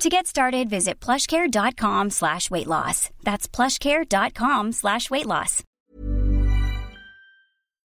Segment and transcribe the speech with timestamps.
[0.00, 3.10] To get started, visit plushcare.com slash weight loss.
[3.24, 5.64] That's plushcare.com slash weight loss.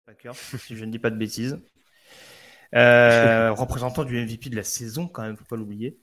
[0.07, 1.59] D'accord, si je ne dis pas de bêtises.
[2.73, 5.99] Euh, représentant du MVP de la saison, quand même, faut pas l'oublier.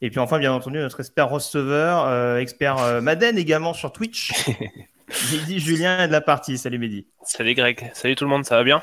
[0.00, 4.32] Et puis enfin, bien entendu, notre expert receveur, euh, expert euh, Madden également sur Twitch.
[5.32, 6.56] Mehdi Julien est de la partie.
[6.56, 7.08] Salut Mehdi.
[7.24, 8.82] Salut Greg, salut tout le monde, ça va bien?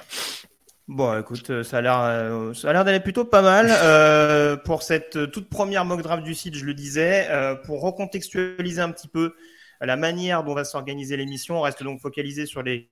[0.89, 4.57] Bon, écoute, euh, ça a l'air, euh, ça a l'air d'aller plutôt pas mal euh,
[4.57, 6.55] pour cette toute première mock draft du site.
[6.55, 9.35] Je le disais, euh, pour recontextualiser un petit peu
[9.81, 11.59] la manière dont va s'organiser l'émission.
[11.59, 12.91] On reste donc focalisé sur les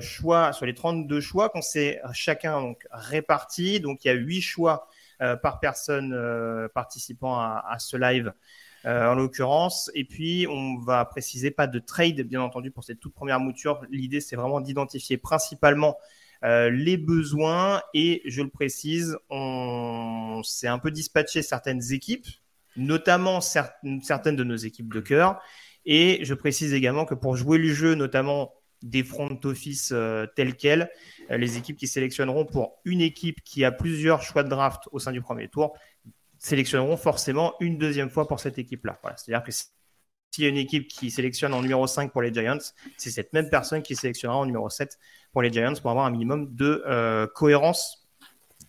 [0.00, 3.80] choix, sur les 32 choix qu'on s'est chacun donc répartis.
[3.80, 4.88] Donc il y a 8 choix
[5.42, 6.16] par personne
[6.74, 8.32] participant à, à ce live.
[8.86, 13.00] euh, en l'occurrence, et puis on va préciser pas de trade, bien entendu, pour cette
[13.00, 13.82] toute première mouture.
[13.90, 15.98] L'idée, c'est vraiment d'identifier principalement
[16.44, 22.26] euh, les besoins et je le précise, on s'est un peu dispatché certaines équipes,
[22.76, 25.40] notamment cer- certaines de nos équipes de cœur.
[25.86, 30.56] Et je précise également que pour jouer le jeu, notamment des front office euh, tels
[30.56, 30.90] quels,
[31.30, 34.98] euh, les équipes qui sélectionneront pour une équipe qui a plusieurs choix de draft au
[34.98, 35.74] sein du premier tour
[36.38, 39.00] sélectionneront forcément une deuxième fois pour cette équipe-là.
[39.16, 39.66] C'est-à-dire que si-
[40.30, 42.58] s'il y a une équipe qui sélectionne en numéro 5 pour les Giants,
[42.98, 44.98] c'est cette même personne qui sélectionnera en numéro 7
[45.34, 48.08] pour les Giants pour avoir un minimum de euh, cohérence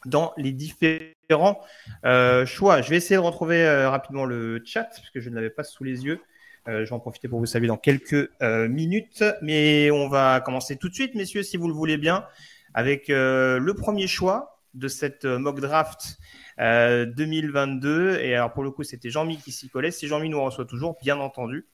[0.05, 1.61] dans les différents
[2.03, 2.81] euh, choix.
[2.81, 5.63] Je vais essayer de retrouver euh, rapidement le chat parce que je ne l'avais pas
[5.63, 6.19] sous les yeux.
[6.67, 10.89] Je vais en profiter pour vous saluer dans quelques minutes, mais on va commencer tout
[10.89, 12.25] de suite, messieurs, si vous le voulez bien,
[12.73, 16.17] avec le premier choix de cette mock draft
[16.59, 18.19] euh, 2022.
[18.19, 19.91] Et alors pour le coup, c'était Jean-Mi qui s'y collait.
[19.91, 21.67] Si Jean-Mi nous reçoit toujours, bien entendu.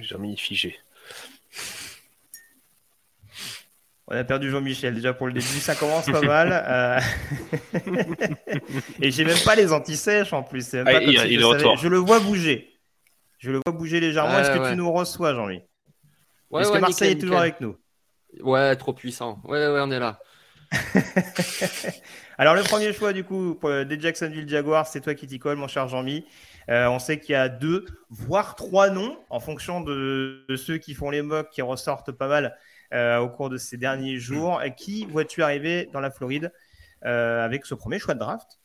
[0.00, 0.78] J'ai mis figé.
[4.12, 6.50] On a perdu Jean-Michel déjà pour le début, ça commence pas mal.
[6.52, 7.00] Euh,
[9.00, 10.72] Et j'ai même pas les anti-sèches en plus.
[10.74, 11.88] Même Ah, pas comme il- si il je savais.
[11.88, 12.68] le vois bouger.
[13.38, 14.34] Je le vois bouger légèrement.
[14.34, 14.70] Ouais, Est-ce que ouais.
[14.70, 15.62] tu nous reçois, Jean-Mi?
[16.50, 17.50] Ouais, Est-ce ouais, que Marseille nickel, est toujours nickel.
[17.50, 17.76] avec nous?
[18.42, 19.40] Ouais, trop puissant.
[19.44, 20.18] Ouais, ouais, on est là.
[22.38, 25.38] Alors le premier choix du coup pour, euh, des Jacksonville Jaguars, c'est toi qui t'y
[25.38, 26.24] colle, mon cher Jean-Mi.
[26.68, 30.78] Euh, on sait qu'il y a deux, voire trois noms en fonction de, de ceux
[30.78, 32.50] qui font les mocks qui ressortent pas mal euh,
[32.92, 34.62] au cours de ces derniers jours.
[34.62, 36.52] Et qui vois-tu arriver dans la Floride
[37.04, 38.58] euh, avec ce premier choix de draft?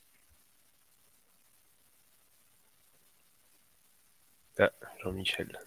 [4.59, 4.71] Ah,
[5.03, 5.57] Jean-Michel.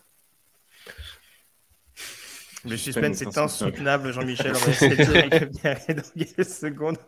[2.64, 4.52] Le suspense est insoutenable, Jean-Michel.
[4.56, 5.04] On va essayer de
[5.94, 6.98] dans quelques secondes.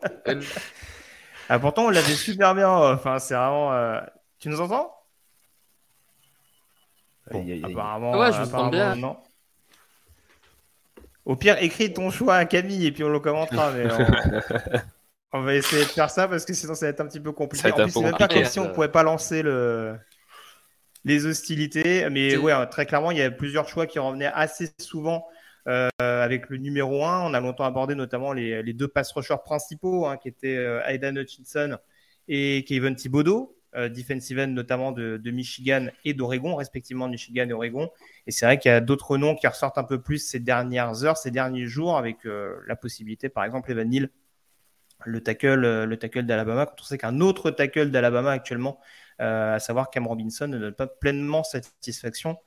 [1.49, 2.71] Ah, pourtant, on l'avait super bien.
[2.71, 3.73] Enfin, c'est vraiment.
[3.73, 4.01] euh,
[4.39, 4.95] Tu nous entends?
[7.33, 7.73] Bon, Aïe, aïe, aïe.
[7.73, 8.95] apparemment, Ouais, je vous entends bien.
[8.95, 9.21] non.
[11.31, 13.71] Au pire, écris ton choix à Camille et puis on le commentera.
[13.71, 14.79] Mais on...
[15.39, 17.31] on va essayer de faire ça parce que sinon ça va être un petit peu
[17.31, 17.71] compliqué.
[17.71, 19.95] En plus, c'est même pas comme si on pouvait pas lancer le...
[21.05, 22.11] les hostilités.
[22.11, 25.25] Mais ouais, très clairement, il y a plusieurs choix qui revenaient assez souvent
[25.69, 27.21] euh, avec le numéro 1.
[27.31, 30.83] On a longtemps abordé notamment les, les deux pass rushers principaux hein, qui étaient euh,
[30.85, 31.79] Aidan Hutchinson
[32.27, 37.91] et Kevin Thibodeau, euh, defensive end notamment de, Michigan et d'Oregon, respectivement Michigan et Oregon.
[38.27, 41.05] Et c'est vrai qu'il y a d'autres noms qui ressortent un peu plus ces dernières
[41.05, 44.11] heures, ces derniers jours, avec euh, la possibilité, par exemple, Evan Neal,
[45.05, 48.81] le tackle, euh, le tackle d'Alabama, quand on sait qu'un autre tackle d'Alabama actuellement,
[49.19, 52.39] à savoir Cam Robinson, ne donne pas pleinement satisfaction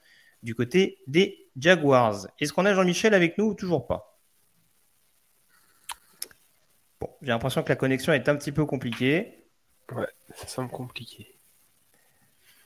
[0.42, 2.28] du côté des Jaguars.
[2.40, 4.20] Est-ce qu'on a Jean-Michel avec nous ou toujours pas?
[7.22, 9.43] J'ai l'impression que la connexion est un petit peu compliquée.
[10.36, 11.34] Ça semble compliqué.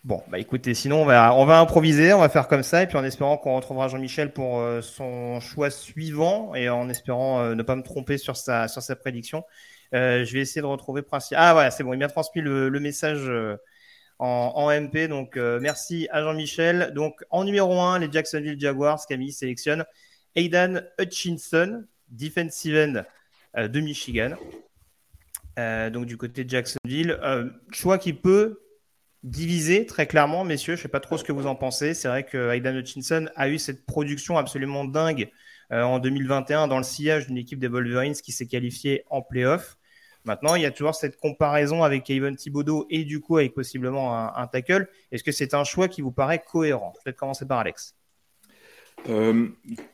[0.07, 2.87] Bon, bah écoutez, sinon on va, on va improviser, on va faire comme ça, et
[2.87, 7.55] puis en espérant qu'on retrouvera Jean-Michel pour euh, son choix suivant, et en espérant euh,
[7.55, 9.43] ne pas me tromper sur sa, sur sa prédiction,
[9.93, 11.37] euh, je vais essayer de retrouver Principe.
[11.37, 13.29] Ah voilà, c'est bon, il m'a transmis le, message
[14.19, 16.93] en, en MP, donc merci à Jean-Michel.
[16.93, 19.83] Donc en numéro 1, les Jacksonville Jaguars, Camille sélectionne
[20.35, 24.37] Aidan Hutchinson, defensive end de Michigan.
[25.57, 28.61] Euh, donc du côté de Jacksonville, euh, choix qui peut
[29.23, 30.75] diviser très clairement, messieurs.
[30.75, 31.93] Je ne sais pas trop ce que vous en pensez.
[31.93, 35.31] C'est vrai que Aidan Hutchinson a eu cette production absolument dingue
[35.69, 39.77] en 2021 dans le sillage d'une équipe des Wolverines qui s'est qualifiée en playoff.
[40.23, 44.37] Maintenant, il y a toujours cette comparaison avec Kevin Thibodeau et du coup avec possiblement
[44.37, 44.87] un tackle.
[45.11, 46.93] Est-ce que c'est un choix qui vous paraît cohérent?
[47.03, 47.96] Peut-être commencer par Alex.
[49.09, 49.47] Euh,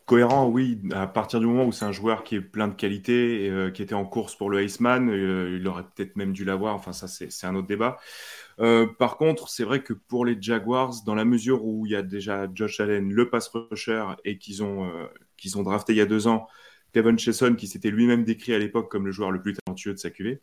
[0.06, 3.46] cohérent, oui, à partir du moment où c'est un joueur qui est plein de qualité,
[3.46, 6.46] et, euh, qui était en course pour le Iceman, euh, il aurait peut-être même dû
[6.46, 8.00] l'avoir, enfin ça c'est un autre débat.
[8.60, 11.96] Euh, par contre, c'est vrai que pour les Jaguars, dans la mesure où il y
[11.96, 14.92] a déjà Josh Allen, le pass rusher, et qu'ils ont,
[15.38, 16.48] qu'ils ont drafté il y a deux ans,
[16.94, 20.00] Kevin Chesson, qui s'était lui-même décrit à l'époque comme le joueur le plus talentueux de
[20.00, 20.42] sa QV,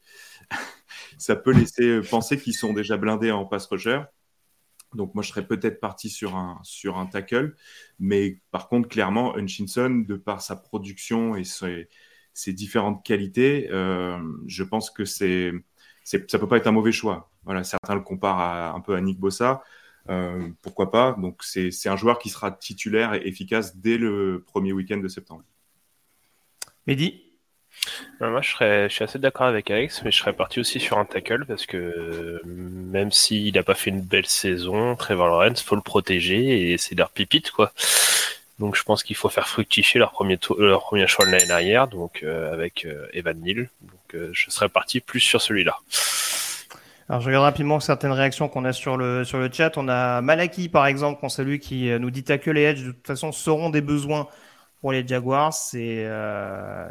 [1.19, 4.03] ça peut laisser penser qu'ils sont déjà blindés en pass rusher.
[4.95, 7.55] Donc moi, je serais peut-être parti sur un, sur un tackle.
[7.99, 11.89] Mais par contre, clairement, Hutchinson, de par sa production et ses,
[12.33, 15.53] ses différentes qualités, euh, je pense que c'est,
[16.03, 17.31] c'est, ça peut pas être un mauvais choix.
[17.45, 19.63] Voilà, certains le comparent un peu à Nick Bossa.
[20.09, 21.13] Euh, pourquoi pas?
[21.13, 25.09] Donc c'est, c'est un joueur qui sera titulaire et efficace dès le premier week-end de
[25.09, 25.45] septembre.
[26.87, 27.30] Mehdi?
[28.21, 30.99] Moi, je, serais, je suis assez d'accord avec Alex, mais je serais parti aussi sur
[30.99, 35.77] un tackle parce que même s'il n'a pas fait une belle saison, Trevor Lawrence, faut
[35.77, 37.73] le protéger et c'est leur pipite, quoi.
[38.61, 41.89] Donc, je pense qu'il faut faire fructifier leur premier, leur premier choix de l'année dernière,
[41.89, 43.71] donc euh, avec euh, Evan Neal.
[43.81, 45.79] Donc, euh, je serais parti plus sur celui-là.
[47.09, 49.79] Alors, je regarde rapidement certaines réactions qu'on a sur le, sur le chat.
[49.79, 53.07] On a Malaki, par exemple, qu'on salue, qui nous dit que les Edge, de toute
[53.07, 54.29] façon, seront des besoins
[54.81, 56.89] pour les Jaguars, c'est euh,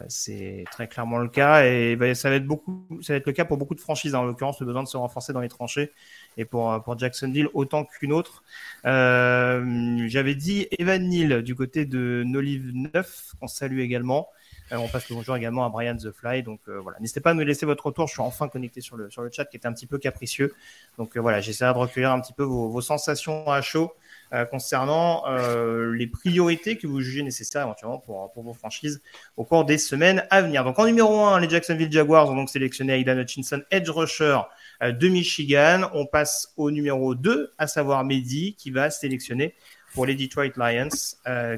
[0.72, 3.46] très clairement le cas et ben, ça va être beaucoup, ça va être le cas
[3.46, 5.92] pour beaucoup de franchises en l'occurrence le besoin de se renforcer dans les tranchées
[6.38, 8.44] et pour pour Jacksonville autant qu'une autre.
[8.86, 14.30] Euh, J'avais dit Evan Neal du côté de Nolive 9 qu'on salue également.
[14.72, 16.44] Euh, on passe le bonjour également à Brian The Fly.
[16.44, 18.08] Donc euh, voilà, n'hésitez pas à nous laisser votre retour.
[18.08, 20.54] Je suis enfin connecté sur le sur le chat qui était un petit peu capricieux.
[20.98, 23.94] Donc euh, voilà, j'essaierai de recueillir un petit peu vos, vos sensations à chaud.
[24.32, 29.02] Euh, concernant euh, les priorités que vous jugez nécessaires éventuellement pour, pour vos franchises
[29.38, 30.64] au cours des semaines à venir.
[30.64, 34.38] Donc en numéro 1, les Jacksonville Jaguars ont donc sélectionné Aidan Hutchinson, edge rusher
[34.84, 35.90] euh, de Michigan.
[35.96, 39.56] On passe au numéro 2, à savoir Mehdi, qui va sélectionner
[39.96, 40.90] pour les Detroit Lions,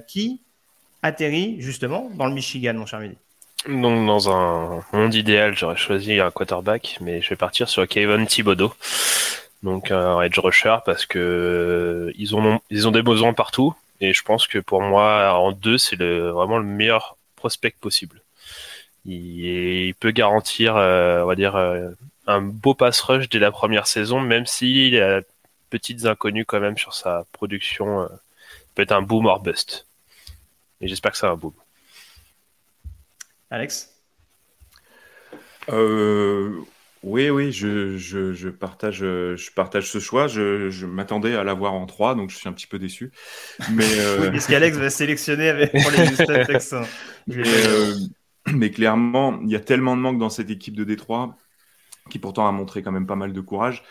[0.07, 0.39] qui
[1.03, 3.17] atterrit justement dans le Michigan, mon cher Mehdi.
[3.67, 8.25] Donc, dans un monde idéal, j'aurais choisi un quarterback, mais je vais partir sur Kevin
[8.25, 8.73] Thibodeau
[9.63, 14.23] donc un edge rusher parce que ils ont ils ont des besoins partout et je
[14.23, 18.21] pense que pour moi en deux c'est le, vraiment le meilleur prospect possible.
[19.05, 19.45] Il,
[19.87, 21.89] il peut garantir euh, on va dire euh,
[22.27, 25.21] un beau pass rush dès la première saison même s'il a
[25.71, 28.01] petites inconnues quand même sur sa production.
[28.01, 28.07] Euh,
[28.75, 29.87] peut être un boom or bust.
[30.79, 31.53] Et j'espère que c'est un boom.
[33.49, 33.93] Alex?
[35.69, 36.61] Euh,
[37.03, 40.27] oui, oui, je, je, je, partage, je partage ce choix.
[40.27, 43.11] Je, je m'attendais à l'avoir en 3, donc je suis un petit peu déçu.
[43.71, 44.29] Mais, euh...
[44.31, 46.85] oui, qu'Alex va sélectionner avec, pour les Houston Texans.
[47.25, 47.95] Mais, euh,
[48.53, 51.35] mais, clairement, il y a tellement de manque dans cette équipe de Détroit,
[52.11, 53.83] qui pourtant a montré quand même pas mal de courage,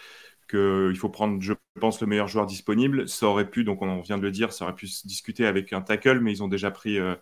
[0.48, 3.08] qu'il faut prendre, je pense, le meilleur joueur disponible.
[3.08, 5.72] Ça aurait pu, donc on vient de le dire, ça aurait pu se discuter avec
[5.72, 6.98] un tackle, mais ils ont déjà pris...
[6.98, 7.16] Euh,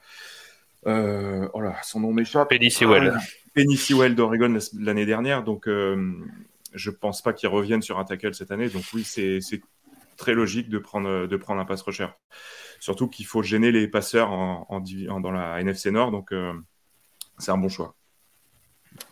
[0.86, 2.48] euh, oh là, son nom m'échappe.
[2.48, 3.14] Penny Sewell.
[3.16, 3.20] Ah,
[3.54, 5.42] Penny Sewell d'Oregon l'année dernière.
[5.42, 6.14] Donc, euh,
[6.74, 8.68] je pense pas qu'ils reviennent sur un tackle cette année.
[8.68, 9.40] Donc, oui, c'est
[10.16, 12.08] très logique de prendre, de prendre un pass rusher.
[12.80, 16.10] Surtout qu'il faut gêner les passeurs en, en, dans la NFC Nord.
[16.10, 16.52] Donc, euh,
[17.38, 17.94] c'est un bon choix.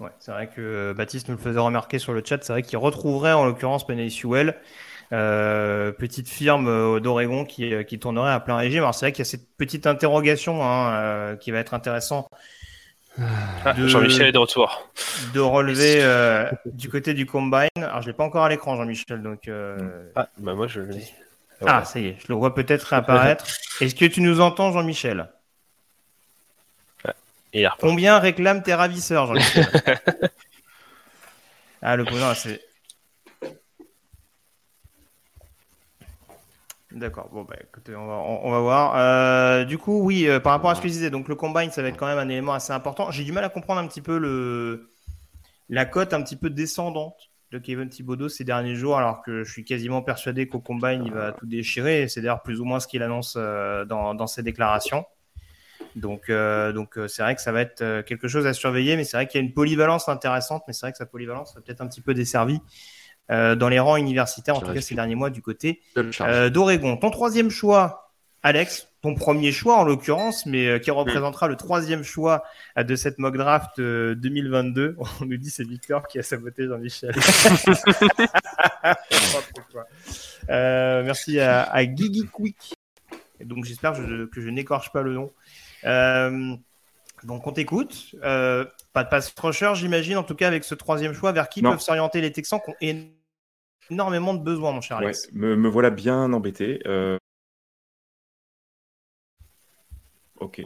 [0.00, 2.42] Ouais, c'est vrai que Baptiste nous le faisait remarquer sur le chat.
[2.42, 4.56] C'est vrai qu'il retrouverait en l'occurrence Penny Sewell.
[5.12, 8.80] Euh, petite firme euh, d'Oregon qui, euh, qui, tournerait à plein régime.
[8.80, 12.28] Alors c'est vrai qu'il y a cette petite interrogation hein, euh, qui va être intéressant.
[13.64, 14.90] Ah, Jean-Michel est de retour.
[15.32, 17.68] De relever euh, du côté du combine.
[17.76, 19.22] Alors je l'ai pas encore à l'écran, Jean-Michel.
[19.22, 19.48] Donc.
[20.16, 21.04] Ah, bah moi je l'ai.
[21.64, 23.46] Ah, ça y est, je le vois peut-être réapparaître.
[23.80, 25.28] Est-ce que tu nous entends, Jean-Michel?
[27.54, 29.66] Et Combien réclament tes ravisseurs, Jean-Michel?
[31.82, 32.65] Ah, le bonheur, c'est
[36.96, 37.28] D'accord.
[37.30, 38.94] Bon, bah, écoutez, on va, on, va voir.
[38.96, 41.70] Euh, du coup, oui, euh, par rapport à ce que je disais, donc le combine,
[41.70, 43.10] ça va être quand même un élément assez important.
[43.10, 44.88] J'ai du mal à comprendre un petit peu le,
[45.68, 49.52] la cote un petit peu descendante de Kevin Thibodeau ces derniers jours, alors que je
[49.52, 52.08] suis quasiment persuadé qu'au combine, il va tout déchirer.
[52.08, 55.04] C'est d'ailleurs plus ou moins ce qu'il annonce euh, dans, dans, ses déclarations.
[55.96, 59.26] Donc, donc c'est vrai que ça va être quelque chose à surveiller, mais c'est vrai
[59.26, 61.88] qu'il y a une polyvalence intéressante, mais c'est vrai que sa polyvalence va peut-être un
[61.88, 62.60] petit peu desservie
[63.28, 66.96] dans les rangs universitaires, en tout cas ces derniers mois, du côté euh, d'Oregon.
[66.96, 72.02] Ton troisième choix, Alex, ton premier choix en l'occurrence, mais euh, qui représentera le troisième
[72.02, 72.44] choix
[72.78, 74.96] euh, de cette mock draft 2022.
[75.20, 77.14] On nous dit c'est Victor qui a saboté Jean-Michel.
[80.48, 82.74] merci à, à Gigi Quick.
[83.44, 85.32] donc j'espère que je, n'écorche pas le nom.
[87.24, 88.14] donc on t'écoute.
[88.20, 91.80] pas de passe crusher, j'imagine, en tout cas avec ce troisième choix, vers qui peuvent
[91.80, 92.76] s'orienter les Texans qui ont
[93.90, 95.28] énormément de besoins, mon cher Alex.
[95.32, 96.80] me, me, voilà bien embêté.
[100.38, 100.62] Ok.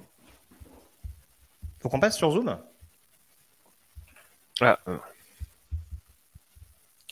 [1.81, 2.59] Faut qu'on passe sur Zoom?
[4.61, 4.79] Ah.
[4.89, 4.99] Euh.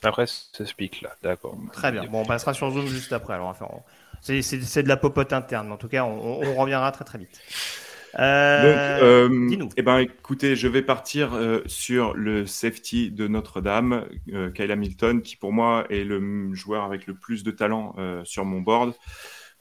[0.02, 1.56] Après, ça explique là, d'accord.
[1.72, 2.04] Très bien.
[2.04, 3.34] Bon, on passera sur Zoom juste après.
[3.34, 3.56] Alors,
[4.20, 5.72] c'est de la popote interne.
[5.72, 7.40] En tout cas, on, reviendra très très vite.
[8.18, 9.68] Euh, Donc, euh.
[9.76, 14.06] Eh ben, écoutez, je vais partir sur le safety de Notre-Dame,
[14.54, 18.60] Kyle Hamilton, qui pour moi est le joueur avec le plus de talent sur mon
[18.60, 18.94] board.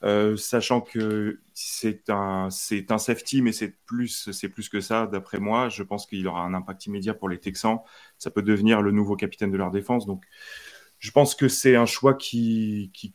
[0.04, 5.06] Euh, sachant que c'est un, c'est un safety, mais c'est plus, c'est plus que ça,
[5.06, 5.68] d'après moi.
[5.68, 7.80] Je pense qu'il aura un impact immédiat pour les Texans.
[8.16, 10.06] Ça peut devenir le nouveau capitaine de leur défense.
[10.06, 10.24] Donc,
[11.00, 13.14] je pense que c'est un choix qui, qui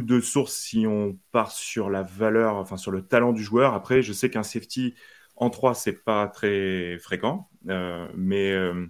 [0.00, 3.74] de source si on part sur la valeur, enfin sur le talent du joueur.
[3.74, 4.94] Après, je sais qu'un safety
[5.36, 8.86] en 3, c'est pas très fréquent, euh, mais euh,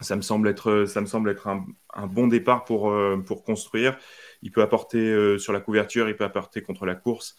[0.00, 3.96] ça me semble être, ça me semble être un, bon départ pour, euh, pour construire.
[4.42, 7.36] Il peut apporter sur la couverture, il peut apporter contre la course.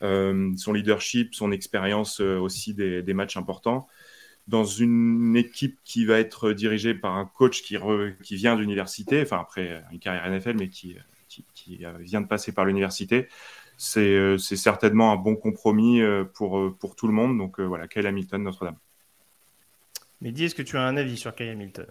[0.00, 3.86] Son leadership, son expérience aussi des, matchs importants.
[4.48, 7.78] Dans une équipe qui va être dirigée par un coach qui,
[8.22, 10.96] qui vient d'université, enfin après une carrière NFL, mais qui,
[11.62, 13.28] qui, vient de passer par l'université,
[13.76, 16.00] c'est certainement un bon compromis
[16.34, 17.38] pour, pour tout le monde.
[17.38, 18.76] Donc voilà, Kyle Hamilton, Notre-Dame.
[20.20, 21.86] Mais dis, est-ce que tu as un avis sur Kyle Hamilton?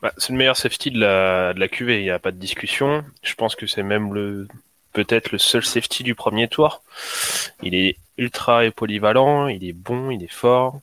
[0.00, 2.38] Bah, c'est le meilleur safety de la, de la QV, il n'y a pas de
[2.38, 3.04] discussion.
[3.22, 4.48] Je pense que c'est même le
[4.92, 6.82] peut-être le seul safety du premier tour.
[7.62, 10.80] Il est ultra et polyvalent, il est bon, il est fort.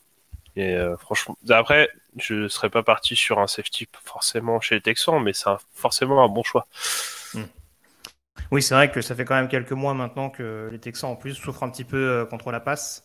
[0.56, 4.82] Et euh, franchement, après, je ne serais pas parti sur un safety forcément chez les
[4.82, 6.68] Texans, mais c'est forcément un bon choix.
[8.52, 11.16] Oui, c'est vrai que ça fait quand même quelques mois maintenant que les Texans en
[11.16, 13.04] plus souffrent un petit peu euh, contre la passe.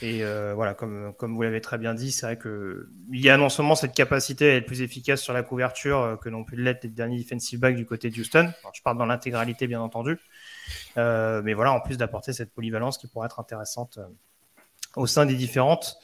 [0.00, 3.48] Et euh, voilà, comme, vous l'avez très bien dit, c'est vrai qu'il y a non
[3.48, 6.82] seulement cette capacité à être plus efficace sur la couverture euh, que n'ont pu l'être
[6.82, 8.52] les derniers defensive backs du côté de Houston.
[8.74, 10.18] je parle dans l'intégralité, bien entendu.
[10.96, 14.00] Mais voilà, en plus d'apporter cette polyvalence qui pourrait être intéressante
[14.96, 15.98] au sein des différentes,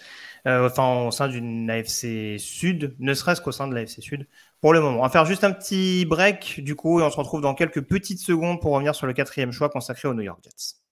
[0.46, 4.28] enfin au sein d'une AFC Sud, ne serait-ce qu'au sein de l'AFC Sud
[4.60, 5.00] pour le moment.
[5.00, 7.82] On va faire juste un petit break du coup et on se retrouve dans quelques
[7.82, 10.87] petites secondes pour revenir sur le quatrième choix consacré aux New York Jets.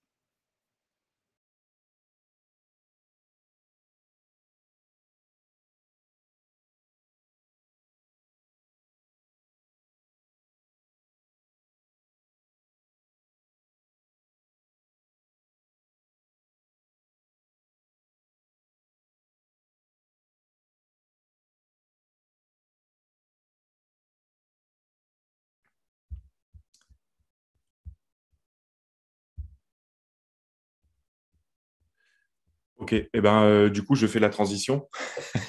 [32.86, 34.88] Ok, et eh ben, euh, du coup, je fais la transition.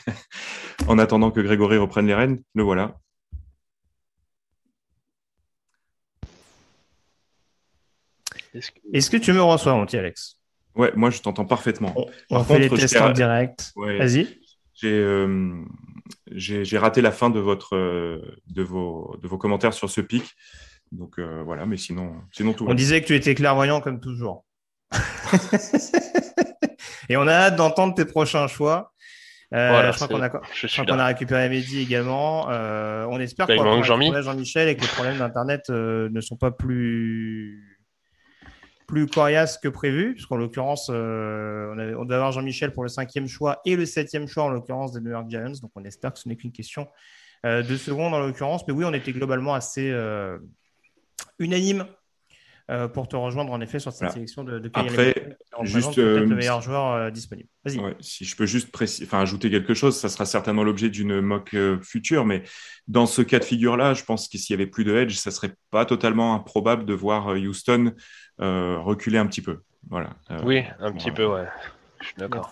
[0.88, 2.98] en attendant que Grégory reprenne les rênes, le voilà.
[8.92, 9.18] Est-ce que...
[9.18, 10.40] tu me reçois, mon petit Alex?
[10.74, 11.94] Ouais, moi je t'entends parfaitement.
[12.32, 13.72] On, fait les tests en direct.
[13.76, 14.40] Vas-y.
[14.84, 15.64] Euh,
[16.32, 20.34] j'ai raté la fin de, votre, euh, de, vos, de vos commentaires sur ce pic.
[20.92, 24.44] Donc voilà, mais sinon, sinon tout On disait que tu étais clairvoyant comme toujours.
[27.10, 28.94] Et on a hâte d'entendre tes prochains choix.
[29.54, 32.50] Euh, je crois qu'on a, a, récupéré Mehdi également.
[32.50, 37.80] Euh, on espère que Jean-Michel et que les problèmes d'Internet euh, ne sont pas plus,
[38.88, 43.62] plus coriaces que prévu, puisqu'en l'occurrence, on, on, doit avoir Jean-Michel pour le cinquième choix
[43.64, 45.54] et le septième choix, en l'occurrence des New York Giants.
[45.62, 46.88] Donc on espère que ce n'est qu'une question
[47.46, 48.68] de secondes, en l'occurrence.
[48.68, 49.96] Mais oui, on était globalement assez
[51.40, 51.86] unanime
[52.70, 56.26] euh, pour te rejoindre en effet sur cette sélection de, de Après, juste le euh,
[56.26, 57.48] meilleur joueur euh, disponible.
[57.64, 57.80] Vas-y.
[58.02, 58.70] si je peux juste
[59.04, 62.44] enfin, ajouter quelque chose, ça sera certainement l'objet d'une mock future, mais
[62.90, 65.32] dans ce cas de figure-là, je pense que s'il y avait plus de edge, ça
[65.32, 67.94] serait pas totalement improbable de voir Houston
[68.40, 69.60] reculer un petit peu.
[69.90, 70.10] Voilà.
[70.44, 71.46] oui, un petit peu, ouais.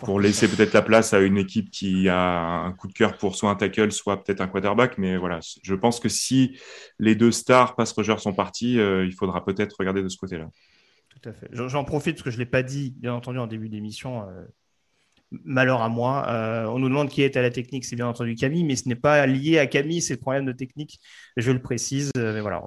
[0.01, 3.35] Pour laisser peut-être la place à une équipe qui a un coup de cœur pour
[3.35, 4.97] soit un tackle, soit peut-être un quarterback.
[4.97, 6.57] Mais voilà, je pense que si
[6.99, 10.49] les deux stars pass rushers sont partis, euh, il faudra peut-être regarder de ce côté-là.
[11.09, 11.47] Tout à fait.
[11.51, 14.23] J'en profite parce que je ne l'ai pas dit, bien entendu, en début d'émission.
[14.23, 14.45] Euh,
[15.43, 16.27] malheur à moi.
[16.29, 18.87] Euh, on nous demande qui est à la technique, c'est bien entendu Camille, mais ce
[18.87, 20.99] n'est pas lié à Camille, c'est le problème de technique.
[21.35, 22.11] Je le précise.
[22.15, 22.61] mais voilà,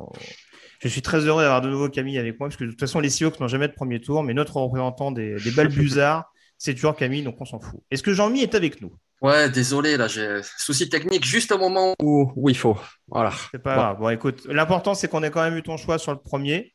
[0.81, 3.01] Je suis très heureux d'avoir de nouveau Camille avec moi, parce que de toute façon,
[3.01, 6.97] les Seahawks n'ont jamais de premier tour, mais notre représentant des, des Balbuzards, c'est toujours
[6.97, 7.81] Camille, donc on s'en fout.
[7.91, 8.93] Est-ce que Jean-Mi est avec nous?
[9.23, 12.77] Ouais, désolé, là, j'ai souci technique juste au moment où, où il faut.
[13.09, 13.33] Voilà.
[13.51, 13.81] C'est pas Bon.
[13.81, 13.99] grave.
[13.99, 16.75] Bon, écoute, l'important, c'est qu'on ait quand même eu ton choix sur le premier.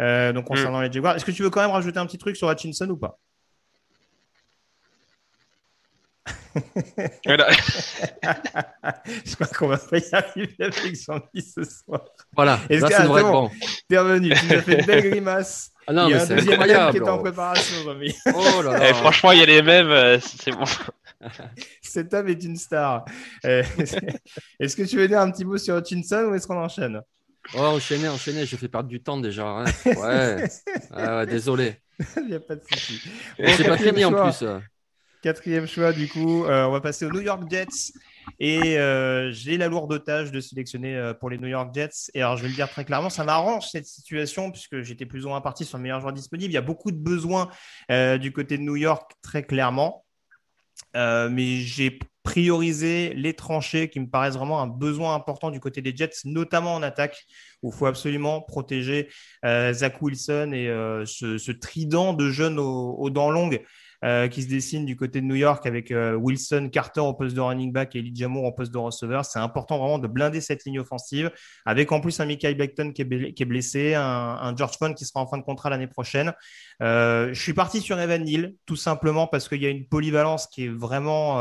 [0.00, 1.16] Euh, donc, concernant les Jaguars.
[1.16, 3.18] Est-ce que tu veux quand même rajouter un petit truc sur Hutchinson ou pas?
[7.24, 7.48] Voilà.
[9.24, 12.02] Je crois qu'on va pas y arriver avec Jean-Mi ce soir.
[12.34, 13.22] Voilà, Est-ce là, c'est bon.
[13.32, 13.50] bon.
[13.88, 15.71] T'es revenu, tu nous as fait une belle grimace.
[15.86, 16.90] Ah non, Il y mais un c'est deuxième incroyable.
[16.92, 18.14] qui est en préparation, Jean-Mi.
[18.34, 18.90] Oh là là.
[18.90, 20.64] Eh, franchement, il y a les mêmes, euh, c'est bon.
[21.82, 23.04] Cet homme est une star.
[23.44, 23.62] Euh,
[24.60, 27.00] Est-ce que tu veux dire un petit mot sur Hutchinson ou est-ce qu'on enchaîne?
[27.54, 29.44] Oh, enchaînez, enchaînez, j'ai fait perdre du temps déjà.
[29.46, 29.64] hein.
[29.84, 30.48] Ouais.
[30.92, 31.76] Ah ouais, désolé.
[32.16, 33.00] Il n'y a pas de souci.
[33.38, 34.22] Bon, c'est pas quatrième fini en choix.
[34.30, 34.42] plus.
[34.46, 34.58] euh.
[35.22, 37.92] Quatrième choix, du coup, euh, on va passer aux New York Jets.
[38.38, 42.10] Et euh, j'ai la lourde tâche de sélectionner euh, pour les New York Jets.
[42.14, 45.24] Et alors, je vais le dire très clairement, ça m'arrange cette situation puisque j'étais plus
[45.24, 46.50] ou moins parti sur le meilleur joueur disponible.
[46.50, 47.48] Il y a beaucoup de besoins
[47.90, 50.04] euh, du côté de New York, très clairement.
[50.94, 55.96] Mais j'ai priorisé les tranchées qui me paraissent vraiment un besoin important du côté des
[55.96, 57.24] Jets, notamment en attaque,
[57.62, 59.08] où il faut absolument protéger
[59.42, 60.66] Zach Wilson et
[61.06, 63.62] ce, trident de jeunes aux dents longues
[64.04, 67.36] euh, qui se dessine du côté de New York avec euh, Wilson, Carter au poste
[67.36, 69.24] de running back et Elijah Moore au poste de receveur.
[69.24, 71.30] C'est important vraiment de blinder cette ligne offensive
[71.66, 75.28] avec en plus un Michael Beckton qui est, blessé, un, George Font qui sera en
[75.28, 76.32] fin de contrat l'année prochaine.
[76.82, 80.48] Euh, je suis parti sur Evan Neal tout simplement parce qu'il y a une polyvalence
[80.48, 81.40] qui est vraiment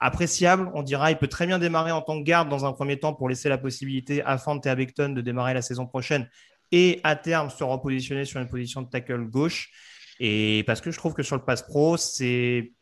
[0.00, 0.70] appréciable.
[0.74, 3.12] On dira, il peut très bien démarrer en tant que garde dans un premier temps
[3.12, 6.28] pour laisser la possibilité à Fant et à Beckton de démarrer la saison prochaine
[6.72, 9.70] et à terme se repositionner sur une position de tackle gauche.
[10.20, 12.72] Et parce que je trouve que sur le pass pro, c'est.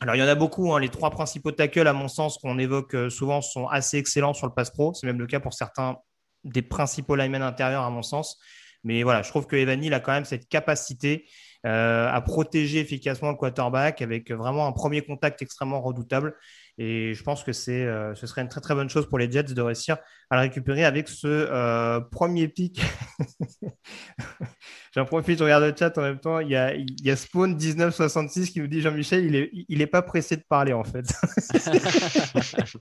[0.00, 0.72] Alors, il y en a beaucoup.
[0.74, 0.80] hein.
[0.80, 4.46] Les trois principaux tackles, à mon sens, qu'on évoque euh, souvent, sont assez excellents sur
[4.46, 4.94] le pass pro.
[4.94, 5.98] C'est même le cas pour certains
[6.44, 8.38] des principaux linemen intérieurs, à mon sens.
[8.82, 11.26] Mais voilà, je trouve que Evan a quand même cette capacité
[11.66, 16.34] euh, à protéger efficacement le quarterback avec vraiment un premier contact extrêmement redoutable.
[16.82, 19.42] Et je pense que euh, ce serait une très très bonne chose pour les Jets
[19.42, 19.98] de réussir
[20.30, 22.80] à le récupérer avec ce euh, premier pick.
[24.94, 26.40] J'en profite, je regarde le chat en même temps.
[26.40, 29.86] Il y a, y a Spawn 1966 qui nous dit Jean-Michel, il est, il est
[29.86, 31.04] pas pressé de parler en fait.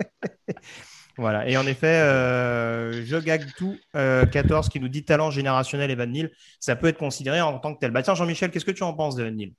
[1.18, 1.50] voilà.
[1.50, 6.32] Et en effet, euh, Jogagtou euh, 14 qui nous dit talent générationnel Evan Neal,
[6.62, 7.92] ça peut être considéré en tant que tel.
[7.92, 9.52] Bah tiens, Jean-Michel, qu'est-ce que tu en penses d'Evan Neal?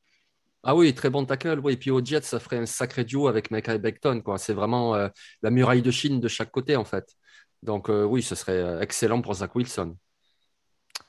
[0.63, 1.61] Ah oui, très bon tackle.
[1.63, 4.23] Oui, et puis au Jets, ça ferait un sacré duo avec Michael Beckton.
[4.37, 5.09] C'est vraiment euh,
[5.43, 7.17] la muraille de Chine de chaque côté, en fait.
[7.63, 9.97] Donc euh, oui, ce serait euh, excellent pour Zach Wilson.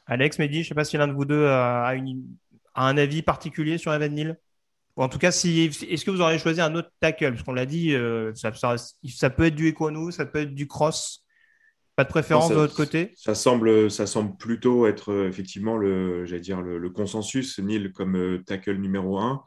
[0.05, 1.93] Alex, Mehdi, je ne sais pas si l'un de vous deux a,
[2.75, 4.39] un avis particulier sur Evan Neal.
[4.95, 7.31] Ou en tout cas, si, est-ce que vous auriez choisi un autre tackle?
[7.31, 7.95] Parce qu'on l'a dit,
[8.35, 11.23] ça, peut être du Equanu, ça peut être du cross.
[12.01, 13.13] Pas de préférence ça- de votre côté?
[13.15, 17.91] Ça semble, ça semble plutôt être euh, effectivement le, j'allais dire le, le consensus, Neil
[17.91, 19.43] comme euh, tackle numéro un.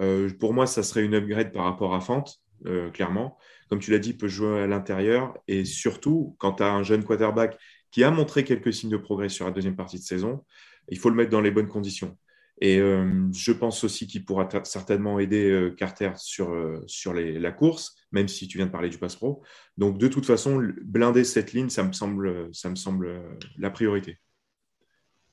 [0.00, 2.24] Euh, pour moi, ça serait une upgrade par rapport à Fant,
[2.66, 3.36] euh, clairement.
[3.68, 5.36] Comme tu l'as dit, il peut jouer à l'intérieur.
[5.48, 7.58] Et surtout, quand tu as un jeune quarterback
[7.90, 10.44] qui a montré quelques signes de progrès sur la deuxième partie de saison,
[10.88, 12.16] il faut le mettre dans les bonnes conditions.
[12.60, 17.38] Et euh, je pense aussi qu'il pourra certainement aider euh, Carter sur, euh, sur les-
[17.38, 19.42] la course, même si tu viens de parler du pass pro.
[19.76, 23.20] Donc, de toute façon, blinder cette ligne, ça me semble, ça me semble euh,
[23.58, 24.18] la priorité.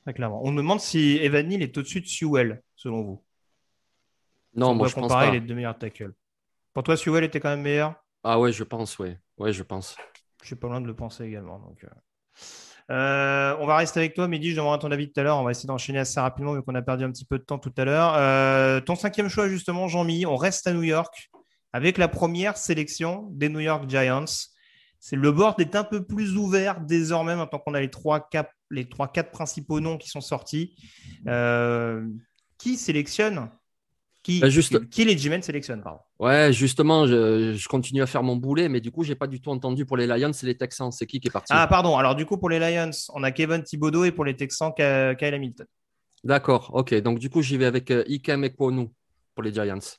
[0.04, 0.42] Très clairement.
[0.44, 3.24] On me demande si Evan Neal est au-dessus de Sewell, selon vous.
[4.56, 5.34] Non, On moi je pense comparer pas.
[5.34, 6.14] les deux meilleurs tackles.
[6.74, 7.96] Pour toi, Sewell était quand même meilleur?
[8.24, 9.18] Ah ouais, je pense, ouais.
[9.38, 9.96] Ouais, je pense.
[10.42, 11.60] Je suis pas loin de le penser également.
[11.60, 11.86] Donc,
[12.90, 13.56] euh.
[13.60, 14.52] On va rester avec toi, Mehdi.
[14.52, 15.38] Je demanderai ton avis tout à l'heure.
[15.38, 17.60] On va essayer d'enchaîner assez rapidement vu qu'on a perdu un petit peu de temps
[17.60, 18.14] tout à l'heure.
[18.18, 20.26] Euh, ton cinquième choix, justement, Jean-Mi.
[20.26, 21.30] On reste à New York
[21.72, 24.26] avec la première sélection des New York Giants.
[25.00, 28.50] C'est le board est un peu plus ouvert désormais maintenant qu'on a les trois cap,
[28.70, 30.76] les trois quatre principaux noms qui sont sortis.
[31.28, 32.08] Euh,
[32.58, 33.50] qui sélectionne?
[34.22, 36.00] Qui, Bah, juste- qui les G-Men sélectionnent pardon?
[36.24, 39.42] Ouais, justement, je, je continue à faire mon boulet, mais du coup, j'ai pas du
[39.42, 40.90] tout entendu pour les Lions et les Texans.
[40.90, 41.52] C'est qui qui est parti?
[41.54, 41.98] Ah, pardon.
[41.98, 45.34] Alors, du coup, pour les Lions, on a Kevin Thibodeau et pour les Texans, Kyle
[45.34, 45.68] Hamilton.
[46.24, 46.94] D'accord, ok.
[47.02, 48.88] Donc, du coup, j'y vais avec euh, Ikem Ekwonu
[49.36, 49.98] pour les Giants.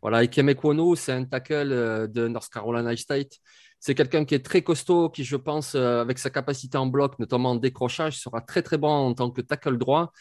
[0.00, 3.32] Voilà, Ikem Ekwonu, c'est un tackle euh, de North Carolina State.
[3.78, 7.18] C'est quelqu'un qui est très costaud, qui, je pense, euh, avec sa capacité en bloc,
[7.18, 10.12] notamment en décrochage, sera très, très bon en tant que tackle droit.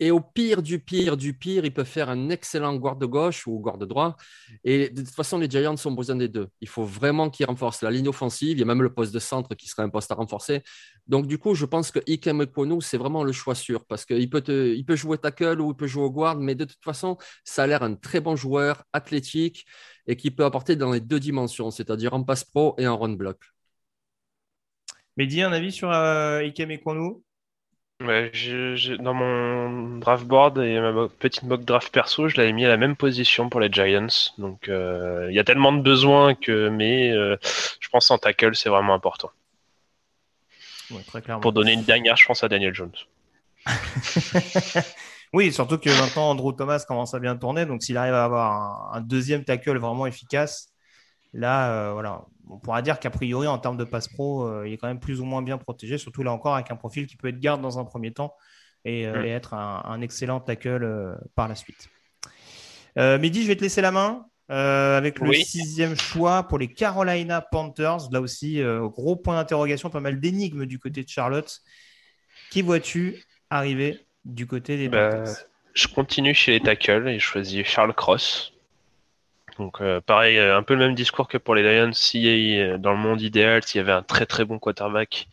[0.00, 3.60] Et au pire du pire du pire, il peut faire un excellent garde gauche ou
[3.60, 4.16] garde droit.
[4.64, 6.48] Et de toute façon, les Giants ont besoin des deux.
[6.60, 8.56] Il faut vraiment qu'ils renforcent la ligne offensive.
[8.56, 10.62] Il y a même le poste de centre qui serait un poste à renforcer.
[11.06, 14.28] Donc, du coup, je pense que Ikem Ekwonu, c'est vraiment le choix sûr parce qu'il
[14.28, 17.62] peut, peut jouer tackle ou il peut jouer au guard, mais de toute façon, ça
[17.62, 19.64] a l'air un très bon joueur, athlétique
[20.06, 23.14] et qui peut apporter dans les deux dimensions, c'est-à-dire en passe pro et en run
[23.14, 23.38] block.
[25.16, 27.22] Mehdi, un avis sur euh, Ikem Ekwonu
[28.00, 28.32] Ouais,
[28.98, 32.76] dans mon draft board et ma petite mock draft perso, je l'avais mis à la
[32.76, 34.32] même position pour les Giants.
[34.36, 37.36] Donc euh, il y a tellement de besoins que, mais euh,
[37.78, 39.30] je pense en tackle c'est vraiment important.
[41.40, 42.92] Pour donner une dernière chance à Daniel Jones.
[45.32, 48.92] oui, surtout que maintenant Andrew Thomas commence à bien tourner, donc s'il arrive à avoir
[48.92, 50.73] un, deuxième tackle vraiment efficace,
[51.34, 54.72] là, euh, voilà, on pourra dire qu'a priori, en termes de passe pro, euh, il
[54.72, 57.16] est quand même plus ou moins bien protégé, surtout là encore avec un profil qui
[57.16, 58.34] peut être garde dans un premier temps
[58.84, 61.88] et, euh, être un, excellent tackle par la suite.
[62.96, 68.10] Midi, je vais te laisser la main avec le sixième choix pour les Carolina Panthers.
[68.12, 71.60] Là aussi, gros point d'interrogation, pas mal d'énigmes du côté de Charlotte.
[72.50, 75.46] Qui vois-tu arriver du côté des bah, Panthers?
[75.72, 78.53] Je continue chez les tackles et je choisis Charles Cross.
[79.58, 81.92] Donc euh, pareil, euh, un peu le même discours que pour les Lions.
[81.92, 85.28] Si euh, dans le monde idéal, s'il y avait un très très bon quarterback,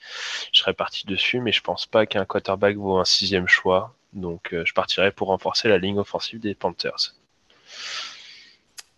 [0.52, 3.96] je serais parti dessus, mais je pense pas qu'un quarterback vaut un sixième choix.
[4.14, 7.16] Donc je partirais pour renforcer la ligne offensive des Panthers.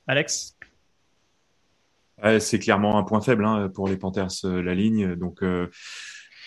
[0.08, 0.56] Alex?
[2.40, 5.14] C'est clairement un point faible hein, pour les Panthers, la ligne.
[5.16, 5.44] Donc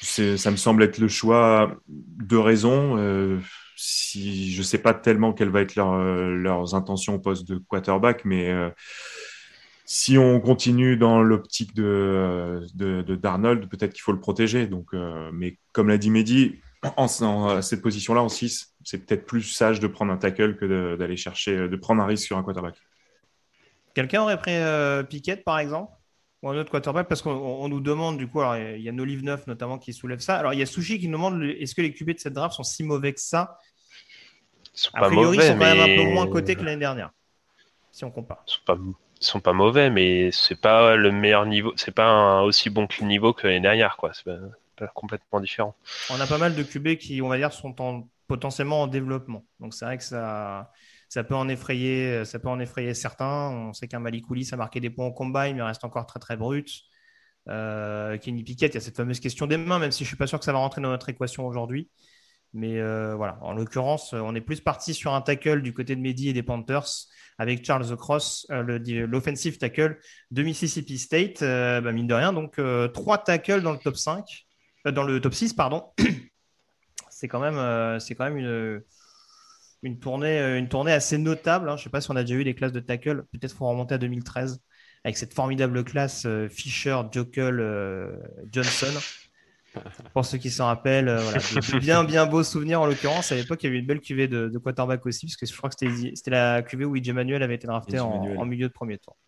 [0.00, 3.38] ça me semble être le choix de raison
[3.76, 8.24] si je sais pas tellement quelles vont être euh, leurs intentions au poste de quarterback,
[8.24, 8.70] mais euh,
[9.84, 14.66] si on continue dans l'optique de, de, Darnold, peut-être qu'il faut le protéger.
[14.66, 16.58] Donc, euh, mais comme l'a dit Mehdi,
[16.96, 21.16] en, cette position-là, en 6, c'est peut-être plus sage de prendre un tackle que d'aller
[21.16, 22.76] chercher, de prendre un risque sur un quarterback.
[23.94, 24.56] Quelqu'un aurait pris
[25.08, 25.92] Piquet, par exemple?
[26.42, 29.24] Ou un autre quarterback parce qu'on nous demande du coup, alors il y a Nolive
[29.24, 30.36] 9 notamment qui soulève ça.
[30.36, 32.54] Alors il y a Sushi qui nous demande est-ce que les QB de cette draft
[32.54, 33.58] sont si mauvais que ça?
[34.74, 37.10] Ils sont a priori, ils sont quand même un peu moins cotés que l'année dernière,
[37.90, 38.44] si on compare.
[38.46, 38.78] Ils sont pas,
[39.20, 43.32] sont pas mauvais, mais c'est pas le meilleur niveau, c'est pas un aussi bon niveau
[43.32, 44.12] que l'année dernière, quoi.
[44.12, 45.74] C'est pas, complètement différent.
[46.10, 49.44] On a pas mal de QB qui, on va dire, sont en, potentiellement en développement.
[49.60, 50.70] Donc c'est vrai que ça
[51.08, 53.50] ça peut en effrayer, ça peut en effrayer certains.
[53.50, 56.36] On sait qu'un Malikouli, a marqué des points au combat, mais reste encore très très
[56.36, 56.68] brut.
[57.48, 60.16] Euh, Kenny Pickett, il y a cette fameuse question des mains, même si je suis
[60.16, 61.90] pas sûr que ça va rentrer dans notre équation aujourd'hui.
[62.52, 66.00] Mais euh, voilà, en l'occurrence, on est plus parti sur un tackle du côté de
[66.00, 66.88] Mehdi et des Panthers
[67.38, 69.98] avec Charles Cross, euh, l'offensive tackle
[70.30, 71.40] de Mississippi State.
[71.40, 72.60] Bah, mine de rien, donc
[72.94, 74.24] trois tackles dans le top 5,
[74.86, 75.84] dans le top 6, pardon.
[77.10, 78.82] c'est quand même, c'est quand même une,
[79.82, 81.68] une tournée, euh, une tournée assez notable.
[81.68, 81.76] Hein.
[81.76, 83.24] Je ne sais pas si on a déjà eu des classes de tackle.
[83.32, 84.60] Peut-être faut remonter à 2013
[85.04, 88.16] avec cette formidable classe euh, Fisher, Jokel, euh,
[88.50, 88.92] Johnson.
[90.14, 91.14] Pour ceux qui s'en rappellent,
[91.80, 93.30] bien bien beaux souvenirs en l'occurrence.
[93.30, 95.68] À l'époque, il y avait une belle cuvée de, quarterback aussi, parce que je crois
[95.68, 99.18] que c'était la cuvée où Manuel avait été drafté en, milieu de premier tour.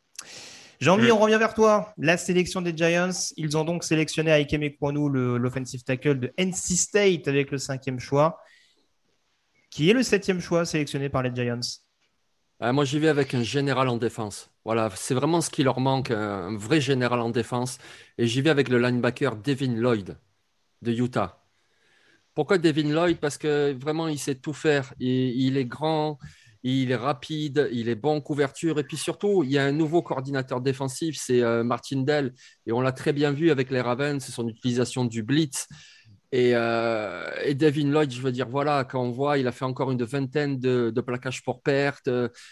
[0.81, 1.93] Jean-Mi, on revient vers toi.
[1.99, 7.29] La sélection des Giants, ils ont donc sélectionné Aikeme Kwanu, l'offensive tackle de NC State
[7.29, 8.41] avec le cinquième choix
[9.79, 11.61] qui est le septième choix sélectionné par les Giants
[12.63, 14.51] euh, Moi, j'y vais avec un général en défense.
[14.65, 17.79] Voilà, c'est vraiment ce qui leur manque, un vrai général en défense.
[18.19, 20.19] Et j'y vais avec le linebacker Devin Lloyd
[20.83, 21.47] de Utah.
[22.35, 23.19] Pourquoi Devin Lloyd?
[23.19, 24.93] Parce que vraiment, il sait tout faire.
[24.99, 26.19] il est grand,
[26.65, 28.79] il est rapide, il est bon en couverture.
[28.79, 32.35] Et puis surtout, il y a un nouveau coordinateur défensif, c'est euh, Martin Dell.
[32.67, 35.69] Et on l'a très bien vu avec les Ravens, c'est son utilisation du blitz.
[36.35, 39.91] Euh, et, Devin Lloyd, je veux dire, voilà, quand on voit, il a fait encore
[39.91, 42.11] une vingtaine de, plaquages pour perte.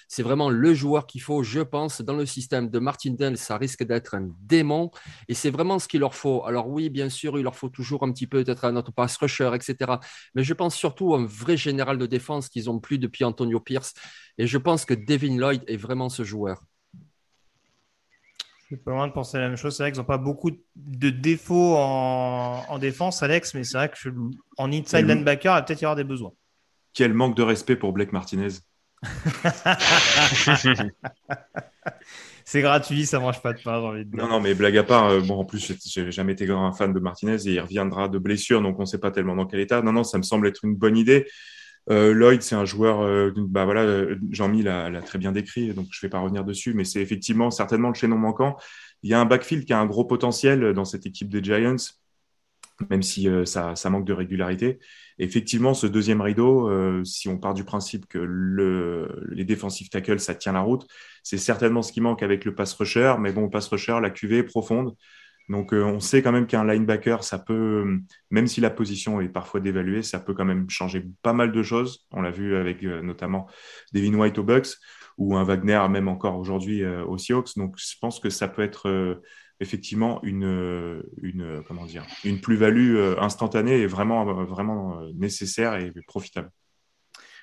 [0.08, 3.36] C'est vraiment le joueur qu'il faut, je pense, dans le système de Martindale.
[3.36, 4.90] Ça risque d'être un démon
[5.28, 6.44] et c'est vraiment ce qu'il leur faut.
[6.44, 9.16] Alors, oui, bien sûr, il leur faut toujours un petit peu peut-être un autre pass
[9.16, 9.98] rusher, etc.
[10.34, 13.60] Mais je pense surtout à un vrai général de défense qu'ils ont plus depuis Antonio
[13.60, 13.94] Pierce.
[14.38, 16.62] Et je pense que Devin Lloyd est vraiment ce joueur.
[18.68, 19.76] Je suis pas loin de penser la même chose.
[19.76, 24.72] C'est vrai qu'ils n'ont pas beaucoup de défauts en, défense, Alex, mais c'est vrai qu'en
[24.72, 26.32] inside linebacker, il va peut-être y avoir des besoins.
[26.92, 28.48] Quel manque de respect pour Blake Martinez.
[32.44, 34.20] c'est gratuit, ça mange pas de pain, j'ai envie de dire.
[34.20, 36.92] Non, non, mais blague à part, euh, bon, en plus, j'ai jamais été un fan
[36.92, 39.60] de Martinez et il reviendra de blessure, donc on ne sait pas tellement dans quel
[39.60, 39.80] état.
[39.80, 41.28] Non, non, ça me semble être une bonne idée.
[41.88, 45.86] Euh, Lloyd, c'est un joueur, euh, bah voilà, euh, Jean-Mi l'a très bien décrit, donc
[45.90, 48.56] je ne vais pas revenir dessus, mais c'est effectivement certainement le chaînon manquant.
[49.02, 51.76] Il y a un backfield qui a un gros potentiel dans cette équipe des Giants,
[52.90, 54.78] même si ça, manque de régularité.
[55.18, 56.68] effectivement, ce deuxième rideau,
[57.04, 58.18] si on part du principe que
[59.30, 60.86] les défensifs tackles, ça tient la route,
[61.22, 64.10] c'est certainement ce qui manque avec le pass rusher, mais bon, le pass rusher, la
[64.10, 64.94] QV est profonde.
[65.48, 69.28] Donc, euh, on sait quand même qu'un linebacker, ça peut, même si la position est
[69.28, 72.06] parfois dévaluée, ça peut quand même changer pas mal de choses.
[72.10, 73.46] On l'a vu avec euh, notamment
[73.92, 74.76] Devin White aux Bucks
[75.18, 77.56] ou un Wagner même encore aujourd'hui euh, aux Seahawks.
[77.56, 79.20] Donc, je pense que ça peut être
[79.60, 86.50] effectivement une, une, comment dire, une plus-value instantanée et vraiment, vraiment nécessaire et profitable.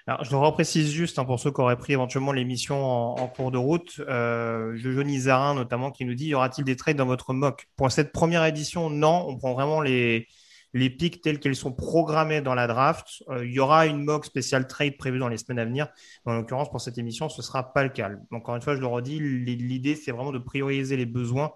[0.05, 3.57] Je le reprécise juste hein, pour ceux qui auraient pris éventuellement l'émission en, cours de
[3.57, 4.01] route.
[4.01, 7.67] Euh, Jojo Zarin notamment qui nous dit y aura-t-il des trades dans votre mock?
[7.77, 9.25] Pour cette première édition, non.
[9.29, 10.27] On prend vraiment les,
[10.73, 13.23] pics tels qu'elles sont programmées dans la draft.
[13.29, 15.87] Euh, il y aura une mock spéciale trade prévue dans les semaines à venir.
[16.25, 18.11] En l'occurrence, pour cette émission, ce ne sera pas le cas.
[18.31, 21.53] Encore une fois, je le redis, l'idée, c'est vraiment de prioriser les besoins.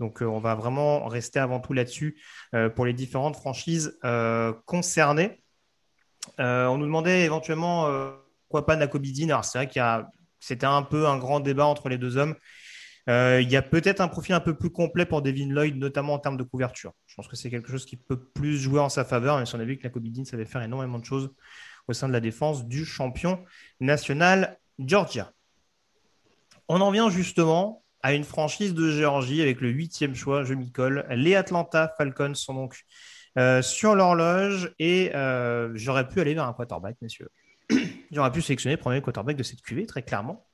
[0.00, 2.20] Donc, euh, on va vraiment rester avant tout là-dessus
[2.54, 3.98] euh, pour les différentes franchises
[4.66, 5.40] concernées.
[6.40, 8.10] Euh, on nous demandait éventuellement euh,
[8.48, 9.28] pourquoi pas Nakobidin.
[9.28, 10.08] Alors, c'est vrai qu'il y a,
[10.40, 12.34] c'était un peu un grand débat entre les deux hommes.
[13.08, 16.14] Euh, il y a peut-être un profil un peu plus complet pour Devin Lloyd, notamment
[16.14, 16.92] en termes de couverture.
[17.06, 19.54] Je pense que c'est quelque chose qui peut plus jouer en sa faveur, même si
[19.54, 21.30] on a vu que Nakobidin savait faire énormément de choses
[21.86, 23.44] au sein de la défense du champion
[23.80, 25.32] national Georgia.
[26.68, 30.72] On en vient justement à une franchise de Géorgie avec le huitième choix, je m'y
[30.72, 31.06] colle.
[31.10, 32.84] Les Atlanta Falcons sont donc
[33.38, 37.28] euh, sur l'horloge et euh, j'aurais pu aller vers un quarterback, messieurs.
[38.10, 40.46] j'aurais pu sélectionner le premier quarterback de cette QV, très clairement.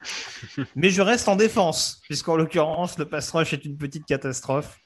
[0.74, 4.78] Mais je reste en défense, puisqu'en l'occurrence, le pass rush est une petite catastrophe.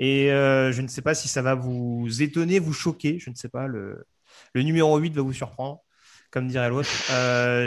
[0.00, 3.18] Et euh, je ne sais pas si ça va vous étonner, vous choquer.
[3.18, 4.06] Je ne sais pas, le,
[4.54, 5.80] le numéro 8 va vous surprendre,
[6.30, 6.88] comme dirait l'autre.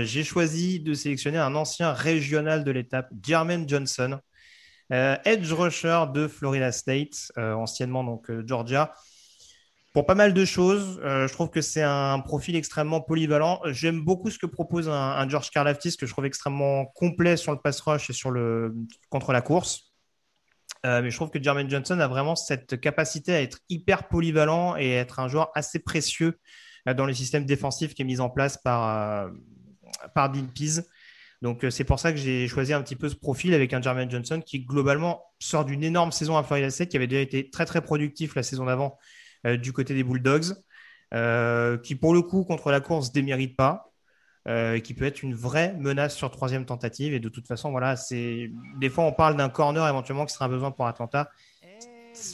[0.06, 4.20] J'ai choisi de sélectionner un ancien régional de l'étape, Jermaine Johnson,
[4.89, 8.92] edge rusher de Florida State, anciennement donc Georgia
[9.93, 10.99] pour pas mal de choses.
[11.04, 13.62] Euh, je trouve que c'est un profil extrêmement polyvalent.
[13.65, 17.60] J'aime beaucoup ce que propose un, George Karlaftis, que je trouve extrêmement complet sur le
[17.60, 18.75] pass rush et sur le,
[19.10, 19.93] contre la course.
[20.86, 24.78] Euh, mais je trouve que Jermaine Johnson a vraiment cette capacité à être hyper polyvalent
[24.78, 26.39] et être un joueur assez précieux
[26.88, 29.30] euh, dans le système défensif qui est mis en place par,
[30.13, 30.88] par Dean Pease.
[31.41, 34.12] Donc c'est pour ça que j'ai choisi un petit peu ce profil avec un Jermaine
[34.12, 37.65] Johnson qui globalement sort d'une énorme saison à Florida State, qui avait déjà été très
[37.65, 38.97] très productif la saison d'avant
[39.45, 40.56] du côté des Bulldogs,
[41.13, 43.91] euh, qui pour le coup contre la course démérite pas,
[44.47, 47.13] euh, qui peut être une vraie menace sur troisième tentative.
[47.13, 50.45] Et de toute façon, voilà, c'est des fois on parle d'un corner éventuellement qui sera
[50.45, 51.30] un besoin pour Atlanta.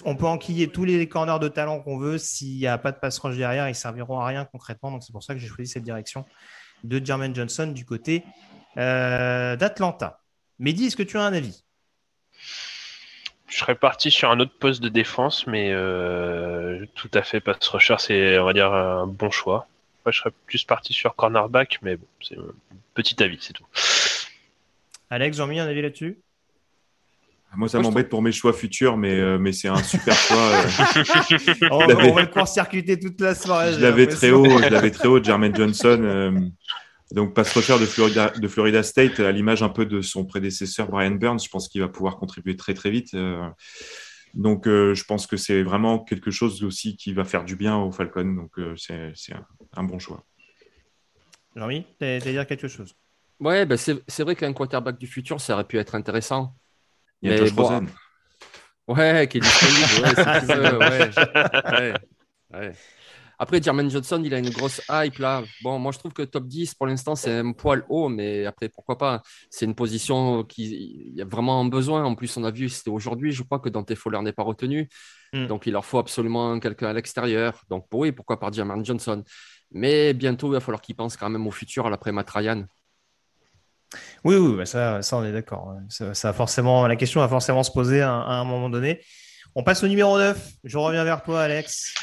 [0.03, 2.17] On peut enquiller tous les corners de talent qu'on veut.
[2.17, 4.91] S'il n'y a pas de pass rush derrière, ils serviront à rien concrètement.
[4.91, 6.25] Donc c'est pour ça que j'ai choisi cette direction
[6.83, 8.23] de Jermaine Johnson du côté
[8.75, 10.19] d'Atlanta.
[10.59, 11.64] Mehdi, est-ce que tu as un avis?
[13.47, 17.67] Je serais parti sur un autre poste de défense, mais euh, tout à fait pass
[17.67, 19.67] rusher, c'est on va dire un bon choix.
[20.05, 23.65] Moi, je serais plus parti sur cornerback, mais bon, c'est un petit avis, c'est tout.
[25.09, 26.19] Alex, Jean-Mi, un avis là-dessus?
[27.55, 30.37] Moi, ça m'embête pour mes choix futurs, mais, euh, mais c'est un super choix.
[30.37, 30.63] Euh.
[31.71, 33.73] on, va le court-circuiter toute la soirée.
[33.73, 36.51] Je l'avais très haut, je l'avais très haut, Jermaine Johnson.
[37.11, 40.89] Donc, pass rusher de Florida, de Florida State, à l'image un peu de son prédécesseur
[40.89, 43.13] Brian Burns, je pense qu'il va pouvoir contribuer très très vite.
[43.13, 43.47] Euh.
[44.33, 47.77] donc, euh, je pense que c'est vraiment quelque chose aussi qui va faire du bien
[47.77, 48.33] aux Falcons.
[48.33, 49.33] Donc, euh, c'est
[49.75, 50.23] un, bon choix.
[51.55, 52.95] Jean-Mi, tu à dire quelque chose?
[53.39, 56.55] Ouais, ben c'est vrai qu'un quarterback du futur, ça aurait pu être intéressant.
[57.21, 57.87] Il y a Josh Rosen.
[58.87, 60.07] Ouais, qui est disponible.
[60.79, 61.93] ouais,
[62.53, 62.73] ouais.
[63.37, 65.43] Après, Jermaine Johnson, il a une grosse hype là.
[65.63, 68.69] Bon, moi, je trouve que top 10, pour l'instant, c'est un poil haut, mais après,
[68.69, 69.21] pourquoi pas?
[69.49, 72.03] C'est une position qui y a vraiment un besoin.
[72.03, 74.89] En plus, on a vu, c'était aujourd'hui, je crois que Dante Fowler n'est pas retenu.
[75.33, 75.47] Hmm.
[75.47, 77.61] Donc, il leur faut absolument quelqu'un à l'extérieur.
[77.69, 79.23] Donc, oui, pourquoi pas Jermaine Johnson?
[79.71, 82.65] Mais bientôt, il va falloir qu'il pense quand même au futur, à l'après Matt Ryan.
[84.23, 85.75] Oui, oui, bah ça, ça, on est d'accord.
[85.89, 89.01] Ça, forcément, la question va forcément se poser à, à, un moment donné.
[89.53, 90.37] On passe au numéro 9.
[90.63, 91.93] Je reviens vers toi, Alex.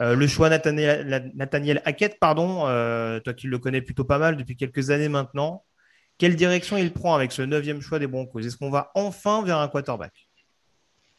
[0.00, 4.56] Euh, le choix Nathaniel, Hackett, pardon, euh, toi qui le connais plutôt pas mal depuis
[4.56, 5.64] quelques années maintenant,
[6.16, 8.40] quelle direction il prend avec ce neuvième choix des Broncos?
[8.40, 10.28] Est-ce qu'on va enfin vers un quarterback?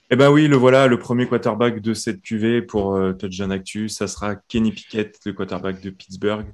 [0.10, 3.88] Eh ben oui, le voilà, le premier quarterback de cette QV pour euh, Touchdown Actu,
[3.88, 6.48] ça sera Kenny Pickett, le quarterback de Pittsburgh.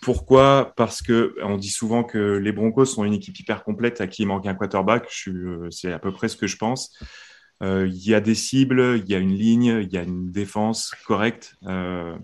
[0.00, 0.72] pourquoi?
[0.74, 4.22] Parce que on dit souvent que les Broncos sont une équipe hyper complète à qui
[4.22, 5.06] il manque un quarterback.
[5.70, 6.96] c'est à peu près ce que je pense.
[7.62, 10.30] Euh, il y a des cibles, il y a une ligne, il y a une
[10.30, 11.54] défense correcte.
[11.66, 12.16] Euh,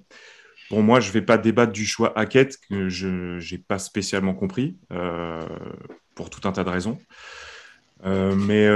[0.68, 4.34] pour moi, je ne vais pas débattre du choix Hackett, que je n'ai pas spécialement
[4.34, 5.46] compris, euh,
[6.14, 6.98] pour tout un tas de raisons.
[8.04, 8.68] mais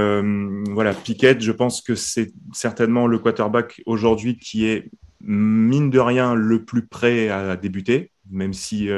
[0.71, 4.89] voilà, Pickett, je pense que c'est certainement le quarterback aujourd'hui qui est,
[5.21, 8.89] mine de rien, le plus prêt à débuter, même si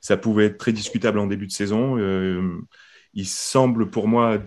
[0.00, 1.96] ça pouvait être très discutable en début de saison.
[3.14, 4.38] il semble pour moi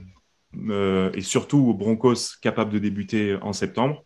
[0.70, 4.06] euh, et surtout aux Broncos capables de débuter en septembre.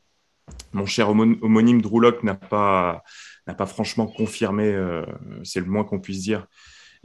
[0.74, 3.04] Mon cher homonyme Drew n'a pas,
[3.48, 5.06] n'a pas franchement confirmé, euh,
[5.44, 6.48] c'est le moins qu'on puisse dire.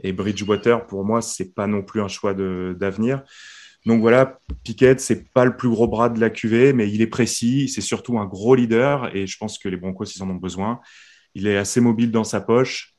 [0.01, 3.23] Et Bridgewater, pour moi, c'est pas non plus un choix d'avenir.
[3.85, 7.07] Donc voilà, Pickett, c'est pas le plus gros bras de la QV, mais il est
[7.07, 7.69] précis.
[7.69, 10.79] C'est surtout un gros leader et je pense que les Broncos, ils en ont besoin.
[11.35, 12.93] Il est assez mobile dans sa poche.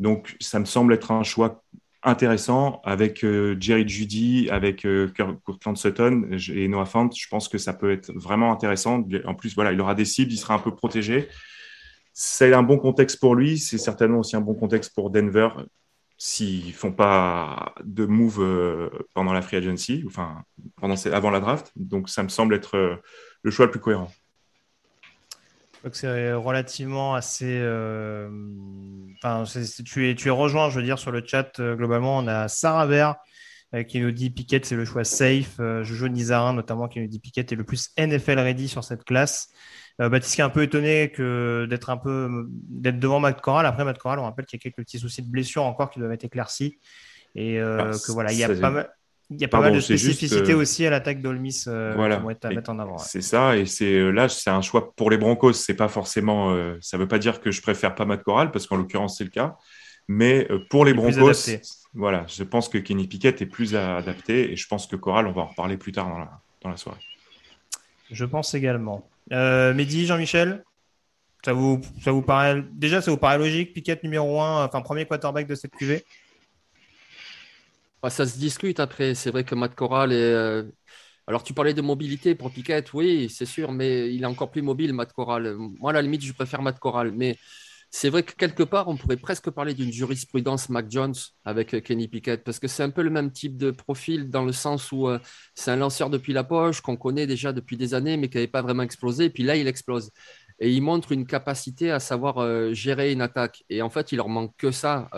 [0.00, 1.62] Donc ça me semble être un choix
[2.02, 7.10] intéressant avec euh, Jerry Judy, avec euh, Kirkland Sutton et Noah Fant.
[7.10, 9.06] Je pense que ça peut être vraiment intéressant.
[9.24, 11.28] En plus, voilà, il aura des cibles, il sera un peu protégé.
[12.12, 13.58] C'est un bon contexte pour lui.
[13.58, 15.48] C'est certainement aussi un bon contexte pour Denver
[16.22, 20.44] s'ils font pas de move euh, pendant la free agency, enfin
[20.76, 21.72] pendant avant la draft.
[21.76, 22.96] Donc ça me semble être euh,
[23.42, 24.12] le choix le plus cohérent.
[25.84, 27.58] Donc c'est relativement assez.
[27.60, 28.28] Euh,
[29.22, 29.44] enfin,
[29.84, 32.18] tu es tu es rejoint, je veux dire, sur le chat globalement.
[32.18, 33.14] On a Sarah Ver
[33.86, 35.56] qui nous dit Piquet c'est le choix safe.
[35.58, 39.48] Jojo Nizarin notamment qui nous dit Piquet est le plus NFL ready sur cette classe.
[40.00, 43.66] Euh, Baptiste qui est un peu étonné que d'être un peu d'être devant Matt Corral.
[43.66, 45.98] Après Matt Corral, on rappelle qu'il y a quelques petits soucis de blessure encore qui
[45.98, 46.78] doivent être éclaircis
[47.34, 48.90] et euh, ah, que voilà, il y a pas mal.
[49.30, 52.16] Il y a pas mal de spécificités euh, aussi à l'attaque d'Olmis voilà.
[52.16, 52.98] qui vont être à mettre en avant.
[52.98, 55.52] C'est ça, et c'est là, c'est un choix pour les Broncos.
[55.52, 58.76] C'est pas forcément, ça veut pas dire que je préfère pas Matt Corral parce qu'en
[58.76, 59.56] l'occurrence c'est le cas,
[60.08, 61.48] mais pour les Broncos,
[61.94, 65.32] voilà, je pense que Kenny Pickett est plus adapté et je pense que Corral, on
[65.32, 67.00] va en reparler plus tard dans la, dans la soirée.
[68.10, 69.08] Je pense également.
[69.32, 70.64] Euh, Mehdi, Jean-Michel,
[71.44, 75.06] ça vous, ça vous paraît déjà ça vous paraît logique Piquet numéro 1, enfin premier
[75.06, 76.04] quarterback de cette QV
[78.02, 79.14] bah, Ça se discute après.
[79.14, 80.16] C'est vrai que Matt Corral est.
[80.16, 80.64] Euh,
[81.26, 84.62] alors tu parlais de mobilité pour Piquet, oui, c'est sûr, mais il est encore plus
[84.62, 85.56] mobile, Matt Corral.
[85.58, 87.38] Moi, à la limite, je préfère Matt Corral, mais
[87.90, 91.80] c'est vrai que quelque part, on pourrait presque parler d'une jurisprudence Mac Jones avec euh,
[91.80, 94.92] Kenny Pickett, parce que c'est un peu le même type de profil dans le sens
[94.92, 95.18] où euh,
[95.54, 98.48] c'est un lanceur depuis la poche qu'on connaît déjà depuis des années, mais qui n'avait
[98.48, 99.26] pas vraiment explosé.
[99.26, 100.10] Et puis là, il explose.
[100.60, 103.64] Et il montre une capacité à savoir euh, gérer une attaque.
[103.70, 105.08] Et en fait, il leur manque que ça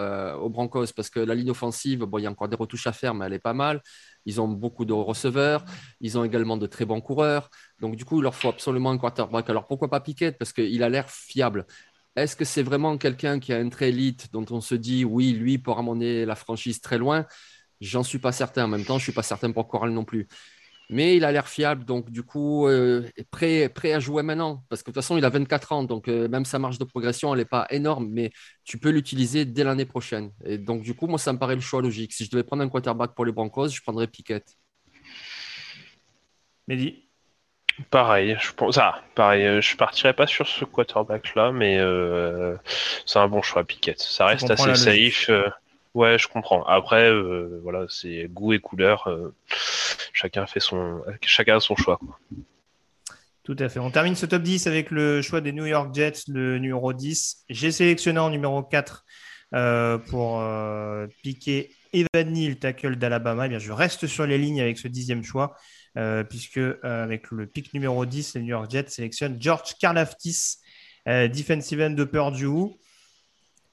[0.40, 2.92] aux Broncos, parce que la ligne offensive, bon, il y a encore des retouches à
[2.92, 3.83] faire, mais elle est pas mal.
[4.24, 5.64] Ils ont beaucoup de receveurs.
[6.00, 7.50] Ils ont également de très bons coureurs.
[7.81, 9.50] Donc, du coup, il leur faut absolument un quarterback.
[9.50, 11.66] Alors, pourquoi pas Pickett Parce qu'il a l'air fiable.
[12.16, 15.33] Est-ce que c'est vraiment quelqu'un qui a un trait élite dont on se dit oui,
[15.33, 17.26] lui pourra amener la franchise très loin?
[17.81, 18.64] J'en suis pas certain.
[18.64, 20.28] En même temps, je suis pas certain pour Coral non plus.
[20.92, 24.62] Mais il a l'air fiable, donc du coup, euh, prêt, prêt à jouer maintenant.
[24.68, 26.85] Parce que de toute façon, il a 24 ans, donc euh, même sa marge de
[26.85, 28.31] progression, elle n'est pas énorme, mais
[28.64, 30.33] tu peux l'utiliser dès l'année prochaine.
[30.44, 32.12] Et donc du coup, moi, ça me paraît le choix logique.
[32.12, 34.44] Si je devais prendre un quarterback pour les Broncos, je prendrais Piquet.
[36.68, 37.09] Mehdi?
[37.88, 38.76] Pareil, je pense.
[38.76, 42.55] Ah, pareil, euh, je partirais pas sur ce quarterback là, mais euh,
[43.07, 43.94] c'est un bon choix, Piquet.
[43.96, 45.31] Ça reste assez safe.
[45.94, 46.64] Euh, ouais, je comprends.
[46.64, 47.11] Après,
[47.62, 49.09] voilà, c'est goût et couleur.
[50.12, 51.98] chacun fait son, chacun a son choix.
[53.44, 53.81] Tout à fait.
[53.81, 57.44] On termine ce top 10 avec le choix des New York Jets, le numéro 10.
[57.48, 59.05] J'ai sélectionné en numéro 4
[60.09, 60.42] pour
[61.22, 63.46] piquer Evan Neal, tackle d'Alabama.
[63.46, 65.57] Eh bien, je reste sur les lignes avec ce dixième choix.
[65.98, 70.57] Euh, puisque euh, avec le pic numéro 10, les New York Jets sélectionnent George Karlaftis,
[71.07, 72.72] euh, defensive end de Purdue.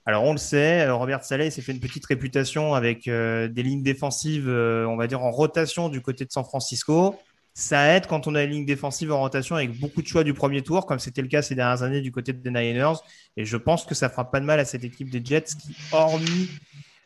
[0.10, 4.50] Alors on le sait, Robert Saleh s'est fait une petite réputation avec des lignes défensives,
[4.50, 7.15] on va dire en rotation du côté de San Francisco.
[7.54, 10.34] Ça aide quand on a une ligne défensive en rotation avec beaucoup de choix du
[10.34, 12.95] premier tour, comme c'était le cas ces dernières années du côté des Niners.
[13.38, 15.76] Et je pense que ça fera pas de mal à cette équipe des Jets qui,
[15.91, 16.50] hormis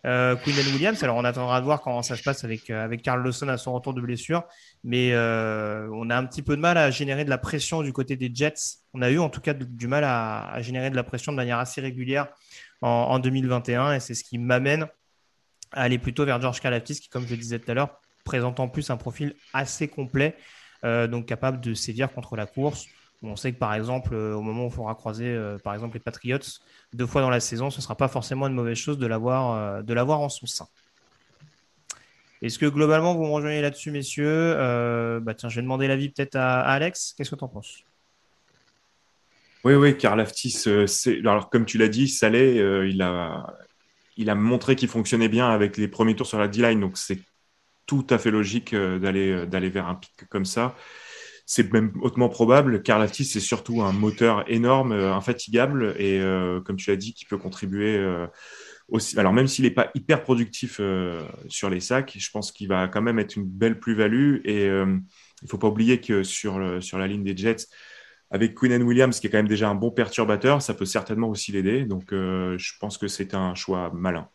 [0.05, 1.01] euh, Williams.
[1.03, 3.57] Alors, on attendra de voir comment ça se passe avec, euh, avec Carl Lawson à
[3.57, 4.43] son retour de blessure.
[4.83, 7.93] Mais euh, on a un petit peu de mal à générer de la pression du
[7.93, 8.79] côté des Jets.
[8.93, 11.57] On a eu en tout cas du, mal à, générer de la pression de manière
[11.57, 12.27] assez régulière
[12.83, 13.93] en, 2021.
[13.93, 14.87] Et c'est ce qui m'amène
[15.71, 18.59] à aller plutôt vers George Kalaftis, qui, comme je le disais tout à l'heure, présente
[18.59, 20.35] en plus un profil assez complet,
[20.83, 22.85] euh, donc capable de sévir contre la course.
[23.25, 25.93] On sait que par exemple, euh, au moment où il faudra croiser euh, par exemple
[25.93, 26.39] les Patriots
[26.91, 30.19] deux fois dans la saison, ce ne sera pas forcément une mauvaise chose de l'avoir
[30.19, 30.67] en son sein.
[32.41, 34.55] Est-ce que globalement vous me rejoignez là-dessus, messieurs?
[35.21, 37.13] Bah tiens, Je vais demander l'avis peut-être à, Alex.
[37.17, 37.85] Qu'est-ce que tu en penses?
[39.63, 40.65] Oui, oui, Karl Aftis,
[41.25, 42.55] alors comme tu l'as dit, Salé,
[42.89, 43.57] il, a,
[44.17, 47.19] il a montré qu'il fonctionnait bien avec les premiers tours sur la D-line, donc c'est
[47.85, 50.75] tout à fait logique d'aller d'aller vers un pic comme ça
[51.45, 52.81] c'est même hautement probable.
[52.83, 57.25] Karlaftis, c'est surtout un moteur énorme, euh, infatigable, et euh, comme tu l'as dit, qui
[57.25, 58.27] peut contribuer euh,
[58.87, 59.19] aussi.
[59.19, 60.79] Alors, même s'il n'est pas hyper productif
[61.47, 64.37] sur les sacs, je pense qu'il va quand même être une belle plus-value.
[64.45, 67.67] Et il ne faut pas oublier que sur, sur la ligne des Jets,
[68.33, 71.53] avec Quinn Williams, qui est quand même déjà un bon perturbateur, ça peut certainement aussi
[71.53, 71.85] l'aider.
[71.85, 74.27] Donc, je pense que c'est un choix malin.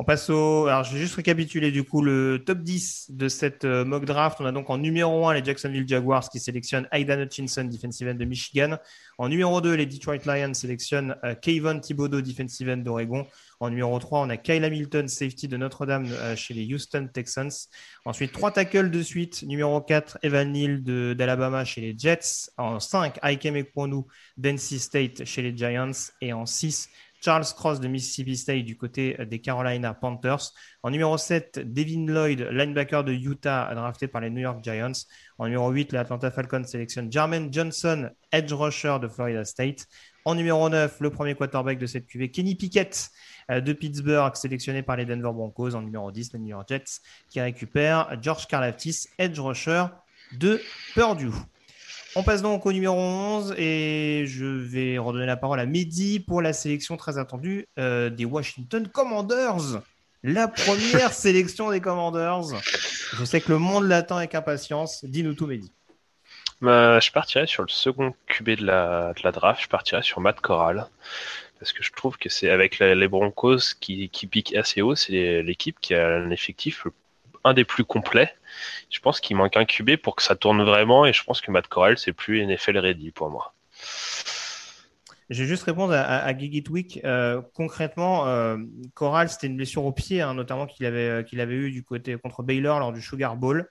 [0.00, 0.66] On passe au.
[0.66, 4.38] Alors, je vais juste récapituler du coup le top 10 de cette euh, mock draft.
[4.40, 8.14] On a donc en numéro 1 les Jacksonville Jaguars qui sélectionnent Aidan Hutchinson, defensive end
[8.14, 8.78] de Michigan.
[9.18, 13.26] En numéro 2, les Detroit Lions sélectionnent euh, Kayvon Thibodeau, defensive end d'Oregon.
[13.60, 17.68] En numéro 3, on a Kyle Hamilton, safety de Notre-Dame euh, chez les Houston Texans.
[18.06, 19.42] Ensuite, trois tackles de suite.
[19.42, 20.82] Numéro 4, Evan Neal
[21.14, 22.50] d'Alabama chez les Jets.
[22.56, 24.04] En 5, Aikem Ekwonu
[24.38, 25.92] d'NC State chez les Giants.
[26.22, 26.88] Et en 6,
[27.22, 30.52] Charles Cross de Mississippi State du côté des Carolina Panthers.
[30.82, 35.04] En numéro 7, Devin Lloyd, linebacker de Utah, drafté par les New York Giants.
[35.36, 39.86] En numéro 8, les Atlanta Falcons sélectionnent Jermaine Johnson, edge rusher de Florida State.
[40.24, 43.10] En numéro 9, le premier quarterback de cette QV, Kenny Pickett
[43.50, 45.74] euh, de Pittsburgh, sélectionné par les Denver Broncos.
[45.74, 49.86] En numéro 10, les New York Jets, qui récupère George Karlaftis, edge rusher
[50.32, 50.60] de
[50.94, 51.32] Purdue.
[52.16, 56.42] On passe donc au numéro 11 et je vais redonner la parole à Mehdi pour
[56.42, 59.80] la sélection très attendue euh, des Washington Commanders.
[60.22, 62.60] La première sélection des Commanders.
[63.16, 65.04] Je sais que le monde l'attend avec impatience.
[65.04, 65.72] Dis-nous tout, Mehdi.
[66.60, 69.62] Bah, je partirais sur le second QB de la, de la draft.
[69.62, 70.88] Je partirais sur Matt Corral.
[71.58, 75.42] Parce que je trouve que c'est avec les Broncos qui, qui piquent assez haut, c'est
[75.42, 76.86] l'équipe qui a un effectif
[77.44, 78.34] un des plus complets
[78.90, 81.50] je pense qu'il manque un QB pour que ça tourne vraiment et je pense que
[81.50, 83.54] Matt Corral, c'est plus NFL ready pour moi.
[85.30, 88.56] Je vais juste répondre à, à, euh, concrètement, euh,
[88.94, 91.84] Corral, c'était une blessure au pied, hein, notamment qu'il avait, euh, qu'il avait eu du
[91.84, 93.70] côté contre Baylor lors du Sugar Bowl.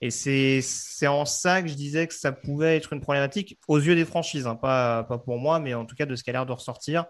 [0.00, 3.94] Et c'est en ça que je disais que ça pouvait être une problématique aux yeux
[3.94, 6.32] des franchises, hein, pas, pas pour moi, mais en tout cas de ce qui a
[6.32, 7.04] l'air de ressortir.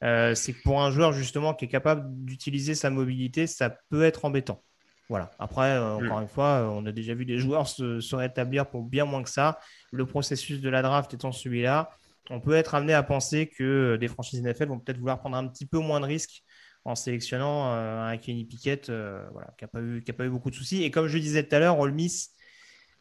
[0.00, 4.24] c'est que pour un joueur justement qui est capable d'utiliser sa mobilité, ça peut être
[4.24, 4.62] embêtant.
[5.10, 5.28] Voilà.
[5.40, 6.06] Après, euh, mm.
[6.06, 9.24] encore une fois, euh, on a déjà vu des joueurs se, rétablir pour bien moins
[9.24, 9.58] que ça.
[9.90, 11.90] Le processus de la draft étant celui-là,
[12.30, 15.36] on peut être amené à penser que euh, des franchises NFL vont peut-être vouloir prendre
[15.36, 16.44] un petit peu moins de risques
[16.84, 20.82] en sélectionnant un Kenny Pickett voilà, qui n'a pas, eu, pas eu beaucoup de soucis.
[20.82, 22.30] Et comme je disais tout à l'heure, Ole Miss,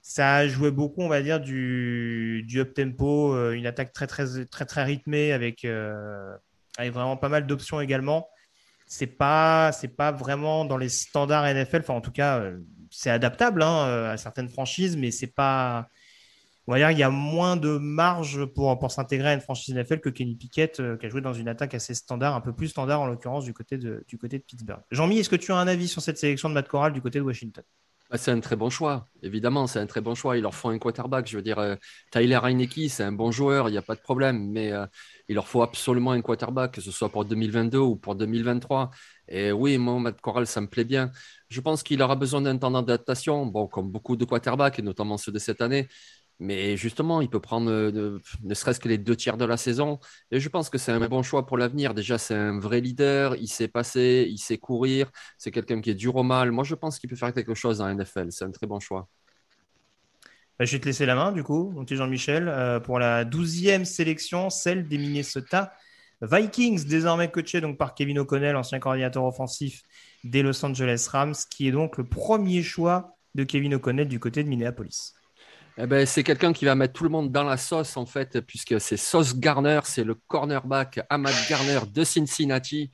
[0.01, 4.65] ça a joué beaucoup, on va dire, du, du up-tempo, une attaque très, très, très,
[4.65, 8.27] très rythmée avec, avec vraiment pas mal d'options également
[8.89, 11.82] c'est pas pas vraiment dans les standards NFL.
[11.82, 12.57] Enfin, en tout cas, euh,
[12.89, 15.88] c'est adaptable hein, euh, à certaines franchises, mais c'est pas.
[16.70, 19.74] On va dire qu'il y a moins de marge pour, pour s'intégrer à une franchise
[19.74, 22.53] NFL que Kenny Pickett, euh, qui a joué dans une attaque assez standard, un peu
[22.53, 24.82] plus standard en l'occurrence du côté de, du côté de Pittsburgh.
[24.91, 27.17] Jean-Mi, est-ce que tu as un avis sur cette sélection de Matt Corral du côté
[27.17, 27.63] de Washington?
[28.11, 30.38] Bah, c'est un très bon choix, évidemment, c'est un très bon choix.
[30.38, 31.28] Ils leur font un quarterback.
[31.28, 31.78] Je veux dire,
[32.11, 34.72] Tyler Heineke, c'est un bon joueur, il n'y a pas de problème, mais
[35.28, 38.91] il leur faut absolument un quarterback, que ce soit pour 2022 ou pour 2023.
[39.28, 41.11] Et oui, moi, Matt Corral, ça me plaît bien.
[41.49, 45.17] Je pense qu'il aura besoin d'un temps d'adaptation, bon, comme beaucoup de quarterbacks, et notamment
[45.17, 45.88] ceux de cette année.
[46.39, 49.99] Mais justement, il peut prendre euh, ne serait-ce que les deux tiers de la saison.
[50.31, 51.93] Et je pense que c'est un bon choix pour l'avenir.
[51.93, 53.35] Déjà, c'est un vrai leader.
[53.35, 55.11] Il sait passer, il sait courir.
[55.37, 56.51] C'est quelqu'un qui est dur au mal.
[56.51, 58.31] Moi, je pense qu'il peut faire quelque chose dans la NFL.
[58.31, 59.09] C'est un très bon choix.
[60.57, 63.25] Bah, je vais te laisser la main, du coup, mon petit Jean-Michel, euh, pour la
[63.25, 65.73] douzième sélection, celle des Minnesota
[66.21, 69.83] Vikings, désormais coaché donc, par Kevin O'Connell, ancien coordinateur offensif
[70.25, 74.43] des Los Angeles Rams, qui est donc le premier choix de Kevin O'Connell du côté
[74.43, 75.13] de Minneapolis.
[75.82, 78.41] Eh ben, c'est quelqu'un qui va mettre tout le monde dans la sauce, en fait,
[78.41, 82.91] puisque c'est Sauce Garner, c'est le cornerback Ahmad Garner de Cincinnati,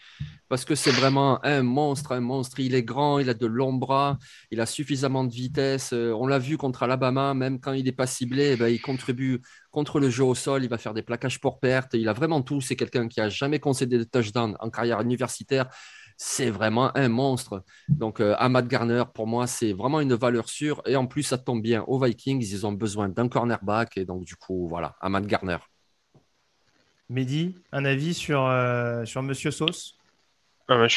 [0.50, 2.60] parce que c'est vraiment un monstre, un monstre.
[2.60, 4.20] Il est grand, il a de longs bras,
[4.52, 5.94] il a suffisamment de vitesse.
[5.94, 8.80] Euh, on l'a vu contre Alabama, même quand il n'est pas ciblé, eh ben, il
[8.80, 11.96] contribue contre le jeu au sol, il va faire des plaquages pour perte.
[11.96, 12.62] Il a vraiment tout.
[12.62, 15.70] C'est quelqu'un qui a jamais concédé de touchdown en carrière universitaire
[16.18, 17.64] c'est vraiment un monstre.
[17.90, 20.82] Donc, euh, Ahmad Garner, pour moi, c'est vraiment une valeur sûre.
[20.86, 21.84] Et en plus, ça tombe bien.
[21.88, 23.98] Aux Vikings, ils ont besoin d'un cornerback.
[23.98, 25.58] Et donc, du coup, voilà, Ahmad Garner.
[27.10, 29.98] Mehdi, un avis sur, euh, sur Monsieur Sauce?
[30.68, 30.88] Ah,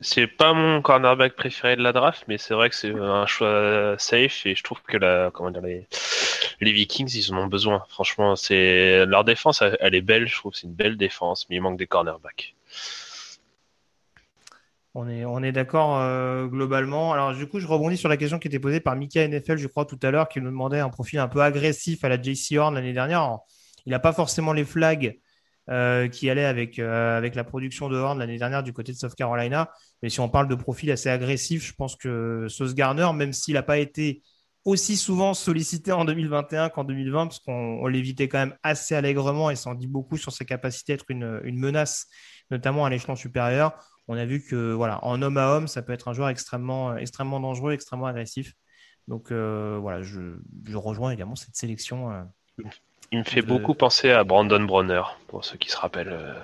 [0.00, 3.94] C'est pas mon cornerback préféré de la draft, mais c'est vrai que c'est un choix
[3.98, 4.44] safe.
[4.44, 5.86] Et je trouve que la, comment dire, les,
[6.60, 7.84] les Vikings, ils en ont besoin.
[7.88, 10.28] Franchement, c'est leur défense, elle est belle.
[10.28, 12.54] Je trouve c'est une belle défense, mais il manque des cornerbacks.
[14.98, 17.12] On est, d'accord euh, globalement.
[17.12, 19.66] Alors, du coup, je rebondis sur la question qui était posée par Mika NFL, je
[19.66, 22.56] crois, tout à l'heure, qui nous demandait un profil un peu agressif à la JC
[22.56, 23.36] Horn l'année dernière.
[23.84, 25.18] il n'a pas forcément les flags
[25.68, 28.96] euh, qui allaient avec, euh, avec la production de Horn l'année dernière du côté de
[28.96, 29.70] South Carolina.
[30.02, 33.52] Mais si on parle de profil assez agressif, je pense que Sauce Garner, même s'il
[33.52, 34.22] n'a pas été
[34.64, 39.56] aussi souvent sollicité en 2021 qu'en 2020, parce qu'on l'évitait quand même assez allègrement et
[39.56, 42.06] ça en dit beaucoup sur ses capacités à être une menace,
[42.50, 43.74] notamment à l'échelon supérieur
[44.08, 46.96] on a vu que voilà, en homme à homme, ça peut être un joueur extrêmement,
[46.96, 48.54] extrêmement dangereux, extrêmement agressif.
[49.08, 50.20] Donc euh, voilà, je,
[50.74, 52.10] rejoins également cette sélection.
[52.12, 52.22] Euh,
[53.12, 56.34] il me fait beaucoup penser à Brandon Bronner, pour ceux qui se rappellent, euh,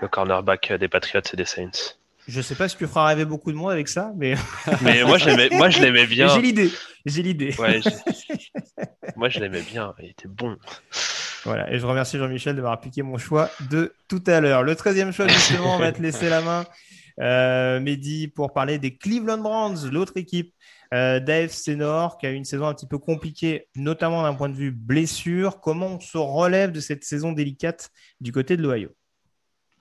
[0.00, 1.96] le cornerback des Patriots et des Saints.
[2.26, 4.34] Je sais pas si tu feras rêver beaucoup de monde avec ça, mais.
[4.82, 6.28] mais moi, je moi, je l'aimais bien.
[6.28, 6.70] J'ai l'idée.
[7.06, 7.54] J'ai l'idée.
[9.16, 9.94] moi, je l'aimais bien.
[10.00, 10.56] Il était bon.
[11.44, 14.62] Voilà, et je remercie Jean-Michel d'avoir appliqué mon choix de tout à l'heure.
[14.62, 16.64] Le 13e choix, justement, on va te laisser la main
[17.20, 20.54] Euh, Mehdi, pour parler des Cleveland Browns, l'autre équipe
[20.94, 21.76] euh, d'AFC
[22.18, 25.60] qui a eu une saison un petit peu compliquée, notamment d'un point de vue blessure.
[25.60, 28.90] Comment on se relève de cette saison délicate du côté de l'Ohio?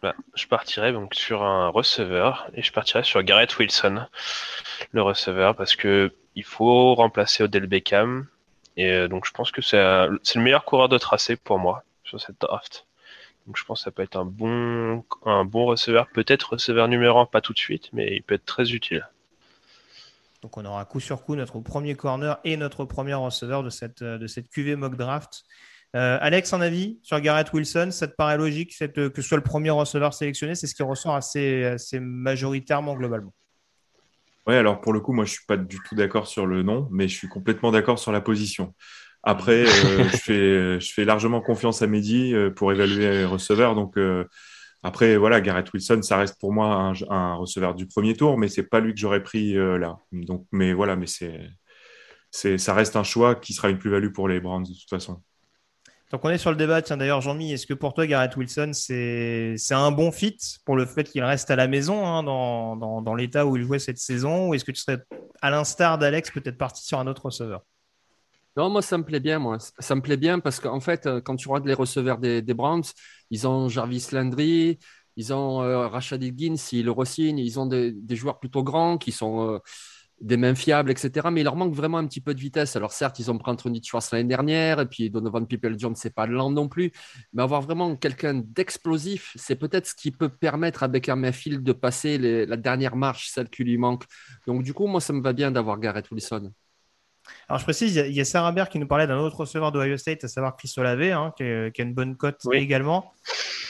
[0.01, 4.05] Bah, je partirais donc sur un receveur et je partirais sur Garrett Wilson,
[4.91, 8.27] le receveur, parce que il faut remplacer Odell Beckham.
[8.79, 12.21] Et euh, donc je pense que c'est le meilleur coureur de tracé pour moi sur
[12.21, 12.87] cette draft.
[13.45, 17.19] Donc je pense que ça peut être un bon, un bon receveur, peut-être receveur numéro
[17.19, 19.05] 1, pas tout de suite, mais il peut être très utile.
[20.41, 24.01] Donc on aura coup sur coup notre premier corner et notre premier receveur de cette,
[24.01, 25.43] de cette QV mock draft.
[25.97, 29.43] Euh, Alex, en avis sur Garrett Wilson, ça te paraît logique que ce soit le
[29.43, 30.55] premier receveur sélectionné?
[30.55, 33.33] C'est ce qui ressort assez majoritairement globalement.
[34.57, 37.07] Alors pour le coup, moi je suis pas du tout d'accord sur le nom, mais
[37.07, 38.73] je suis complètement d'accord sur la position.
[39.23, 43.75] Après, euh, je, fais, je fais largement confiance à Mehdi euh, pour évaluer les receveurs.
[43.75, 43.97] Donc
[44.83, 48.47] après, voilà, Garrett Wilson, ça reste pour moi un, un receveur du premier tour, mais
[48.47, 49.97] c'est pas lui que j'aurais pris là.
[50.11, 51.41] Donc, mais voilà, mais c'est,
[52.31, 55.21] c'est, ça reste un choix qui sera une plus-value pour les Browns de toute façon.
[56.11, 58.71] Donc on est sur le débat, tiens d'ailleurs Jean-Mi, est-ce que pour toi Garrett Wilson
[58.73, 63.15] c'est un bon fit pour le fait qu'il reste à la maison hein, dans, dans,
[63.15, 65.03] l'état où il jouait cette saison ou est-ce que tu serais
[65.41, 67.61] à l'instar d'Alex peut-être parti sur un autre receveur?
[68.57, 69.57] Non, moi, ça me plaît bien, moi.
[69.59, 72.53] Ça me plaît bien parce qu'en fait, euh, quand tu regardes les receveurs des, des
[72.53, 72.83] Browns,
[73.29, 74.79] ils ont Jarvis Landry,
[75.15, 78.97] ils ont euh, Rashad Higgins, ils le re ils ont des, des, joueurs plutôt grands
[78.97, 79.59] qui sont, euh,
[80.21, 81.27] des mains fiables, etc.
[81.31, 82.75] Mais il leur manque vraiment un petit peu de vitesse.
[82.75, 86.25] Alors certes, ils ont pris Anthony Schwartz l'année dernière, et puis Donovan People-Jones, c'est pas
[86.25, 86.91] lent non plus.
[87.33, 91.73] Mais avoir vraiment quelqu'un d'explosif, c'est peut-être ce qui peut permettre à Baker Mayfield de
[91.73, 94.03] passer la dernière marche, celle qui lui manque.
[94.47, 96.51] Donc du coup, moi, ça me va bien d'avoir Garrett Wilson.
[97.47, 99.79] Alors je précise, il y a, Sarah Baird qui nous parlait d'un autre receveur de
[99.79, 103.13] Ohio State, à savoir Chris Olave, hein, qui, a une bonne cote également.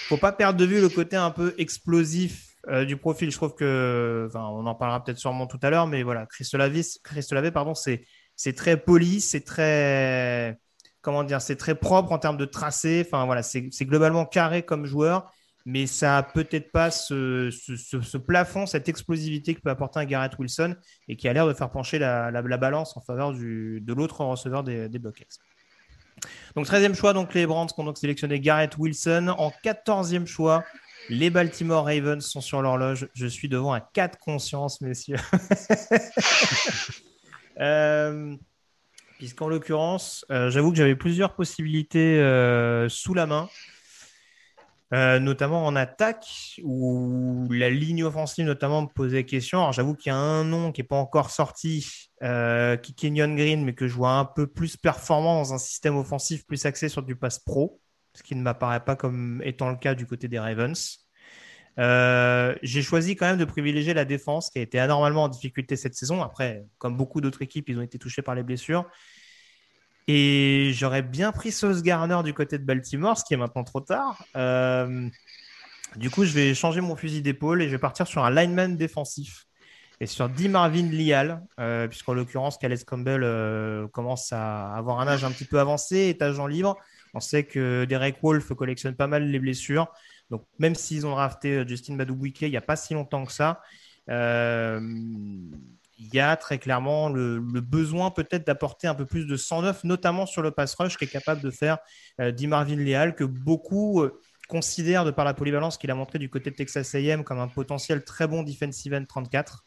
[0.07, 3.55] Faut pas perdre de vue le côté un peu explosif euh, du profil, je trouve
[3.55, 8.05] que, on en parlera peut-être sûrement tout à l'heure, mais voilà, Christolavé, pardon, c'est,
[8.35, 10.57] c'est très poli, c'est très,
[11.01, 13.03] comment dire, c'est très propre en termes de tracé.
[13.05, 15.31] Enfin voilà, c'est, globalement carré comme joueur,
[15.65, 20.37] mais ça a peut-être pas ce, ce, plafond, cette explosivité que peut apporter un Garrett
[20.37, 20.75] Wilson
[21.07, 24.23] et qui a l'air de faire pencher la, la, balance en faveur du, de l'autre
[24.23, 25.39] receveur des, des Buckets.
[26.55, 29.33] Donc 13e choix, donc les Brands qui ont donc sélectionné Garrett Wilson.
[29.37, 30.63] En 14e choix,
[31.09, 33.09] les Baltimore Ravens sont sur l'horloge.
[33.13, 35.17] Je suis devant un cas de conscience, messieurs.
[37.59, 38.35] euh,
[39.19, 43.49] Puisqu'en l'occurrence, euh, j'avoue que j'avais plusieurs possibilités euh, sous la main.
[44.93, 46.25] Euh, notamment en attaque,
[46.63, 49.59] où la ligne offensive notamment me posait question.
[49.59, 51.85] Alors j'avoue qu'il y a un nom qui n'est pas encore sorti,
[52.21, 55.97] qui est Kenyon Green, mais que je vois un peu plus performant dans un système
[55.97, 57.79] offensif plus axé sur du pass pro
[58.13, 61.09] ce qui ne m'apparaît pas comme étant le cas du côté des Ravens.
[61.79, 65.75] Euh, j'ai choisi quand même de privilégier la défense qui a été anormalement en difficulté
[65.75, 66.21] cette saison.
[66.21, 68.85] Après, comme beaucoup d'autres équipes, ils ont été touchés par les blessures.
[70.07, 73.79] Et j'aurais bien pris Sauce Garner du côté de Baltimore, ce qui est maintenant trop
[73.79, 74.25] tard.
[74.35, 75.07] Euh,
[75.95, 78.75] du coup, je vais changer mon fusil d'épaule et je vais partir sur un lineman
[78.75, 79.45] défensif.
[80.01, 80.47] Et sur D.
[80.47, 85.59] Marvin Lial, euh, puisqu'en l'occurrence, Calais Campbell commence à avoir un âge un petit peu
[85.59, 86.77] avancé, est agent libre.
[87.13, 89.91] On sait que Derek Wolf collectionne pas mal les blessures.
[90.29, 93.31] Donc, même s'ils ont drafté euh, Justin Badoubuike il n'y a pas si longtemps que
[93.31, 93.61] ça,
[94.09, 94.79] euh,
[95.99, 100.25] il y a très clairement le, besoin peut-être d'apporter un peu plus de 109, notamment
[100.25, 101.77] sur le pass rush, qui est capable de faire
[102.21, 106.29] euh, Marvin Leal, que beaucoup euh, considèrent, de par la polyvalence qu'il a montré du
[106.29, 109.65] côté de Texas AM, comme un potentiel très bon defensive end 34.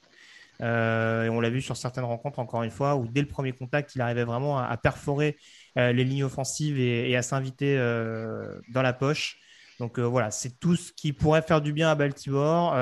[0.60, 3.94] Et on l'a vu sur certaines rencontres, encore une fois, où dès le premier contact,
[3.94, 5.36] il arrivait vraiment à perforer
[5.78, 9.38] euh, les lignes offensives et, à s'inviter euh, dans la poche.
[9.78, 12.76] Donc euh, voilà, c'est tout ce qui pourrait faire du bien à Baltimore.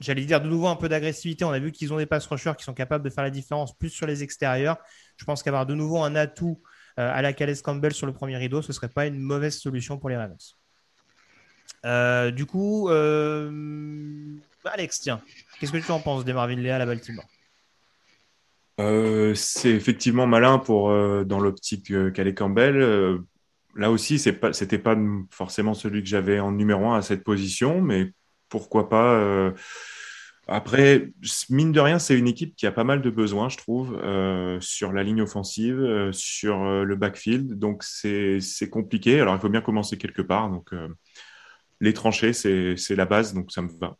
[0.00, 1.44] J'allais dire de nouveau un peu d'agressivité.
[1.44, 3.76] On a vu qu'ils ont des pass rushers qui sont capables de faire la différence
[3.76, 4.78] plus sur les extérieurs.
[5.16, 6.60] Je pense qu'avoir de nouveau un atout
[6.96, 9.98] à la Calais Campbell sur le premier rideau, ce ne serait pas une mauvaise solution
[9.98, 10.56] pour les Ravens.
[12.34, 12.88] du coup,
[14.64, 15.20] Alex, tiens,
[15.58, 17.26] qu'est-ce que tu en penses des Marvin Léal à Baltimore?
[18.80, 23.20] Euh, c'est effectivement malin pour euh, dans l'optique euh, Calais Campbell.
[23.76, 24.96] là aussi, c'est pas, c'était pas
[25.30, 28.12] forcément celui que j'avais en numéro un à cette position, mais
[28.48, 29.52] pourquoi pas.
[30.48, 31.12] Après,
[31.48, 33.98] mine de rien, c'est une équipe qui a pas mal de besoins, je trouve,
[34.60, 37.58] sur la ligne offensive, sur le backfield.
[37.58, 39.20] Donc, c'est compliqué.
[39.20, 40.50] Alors, il faut bien commencer quelque part.
[40.50, 40.70] Donc,
[41.80, 43.32] les tranchées, c'est la base.
[43.32, 43.96] Donc, ça me va.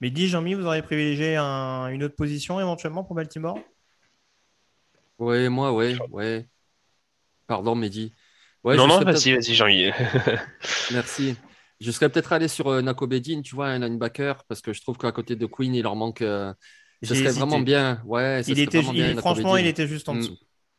[0.00, 3.58] Mais dis, Jean-Mi, vous auriez privilégié une autre position éventuellement pour Baltimore?
[5.18, 6.46] Oui, moi, oui, ouais.
[7.46, 8.14] Pardon, Mehdi.
[8.64, 9.90] non, non, vas-y, vas-y, Jean-Mi.
[10.92, 11.36] Merci.
[11.80, 14.80] Je serais peut-être allé sur euh, Nako Bedin, tu vois, un linebacker, parce que je
[14.80, 16.22] trouve qu'à côté de Queen, il leur manque.
[16.22, 16.52] Euh,
[17.02, 18.02] ce serait vraiment bien.
[18.04, 20.18] Ouais, il était, franchement, il était juste en mm.
[20.18, 20.38] dessous.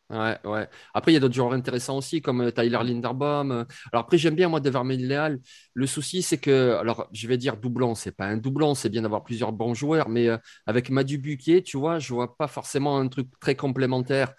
[0.09, 0.67] Ouais, ouais.
[0.95, 3.51] Après, il y a d'autres joueurs intéressants aussi, comme euh, Tyler Linderbaum.
[3.91, 5.39] Alors après, j'aime bien, moi, Devermel Leal.
[5.75, 9.03] Le souci, c'est que, alors, je vais dire doublon, c'est pas un doublon, c'est bien
[9.03, 10.27] d'avoir plusieurs bons joueurs, mais
[10.65, 14.33] avec Madu Buquier, tu vois, je vois pas forcément un truc très complémentaire.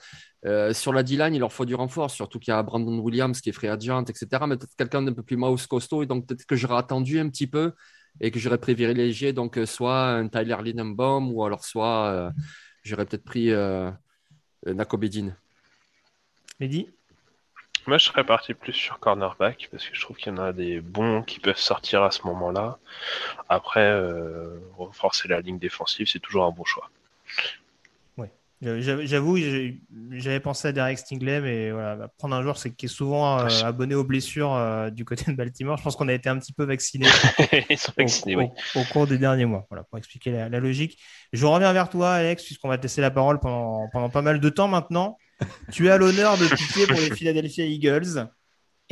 [0.47, 3.41] Euh, sur la D-line, il leur faut du renfort, surtout qu'il y a Brandon Williams
[3.41, 4.47] qui est free agent, etc.
[4.49, 7.29] Mais peut-être quelqu'un d'un peu plus mouse costaud, et donc peut-être que j'aurais attendu un
[7.29, 7.73] petit peu
[8.21, 12.31] et que j'aurais privilégié donc euh, soit un Tyler Lindenbaum ou alors soit euh,
[12.83, 13.91] j'aurais peut-être pris euh,
[14.67, 15.37] Nako Bedin.
[16.61, 16.89] Mehdi
[17.87, 20.53] Moi, je serais parti plus sur cornerback parce que je trouve qu'il y en a
[20.53, 22.79] des bons qui peuvent sortir à ce moment-là.
[23.49, 23.91] Après,
[24.77, 26.91] renforcer la ligne défensive, c'est toujours un bon choix.
[28.63, 29.39] J'avoue,
[30.11, 33.39] j'avais pensé à Derek Stingley, mais voilà, bah, prendre un joueur c'est qui est souvent
[33.39, 35.79] euh, abonné aux blessures euh, du côté de Baltimore.
[35.79, 37.07] Je pense qu'on a été un petit peu vaccinés,
[38.75, 39.65] au, cours des derniers mois.
[39.71, 40.99] Voilà, pour expliquer la, logique.
[41.33, 44.41] Je reviens vers toi, Alex, puisqu'on va te laisser la parole pendant, pendant pas mal
[44.41, 45.17] de temps maintenant.
[45.73, 48.29] Tu as l'honneur de piquer pour les Philadelphia Eagles.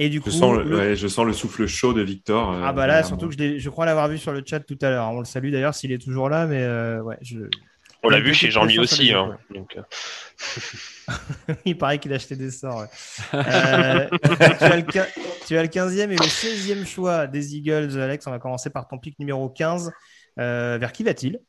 [0.00, 2.52] Et du coup, je sens le, je sens le souffle chaud de Victor.
[2.52, 4.78] Euh, ah bah là, surtout que je, je crois l'avoir vu sur le chat tout
[4.80, 5.10] à l'heure.
[5.10, 6.64] On le salue d'ailleurs s'il est toujours là, mais
[7.00, 7.48] ouais, je,
[8.04, 9.12] on l'a vu chez Jean-Mi aussi.
[9.12, 9.76] Hein, donc...
[9.76, 11.54] Euh.
[11.64, 12.86] Il paraît qu'il a acheté des sorts.
[13.34, 14.08] Euh,
[15.46, 18.26] tu, as le, 15e et le 16e choix des Eagles, Alex.
[18.26, 19.90] On va commencer par ton pic numéro 15.
[20.38, 21.40] Euh, vers qui va-t-il?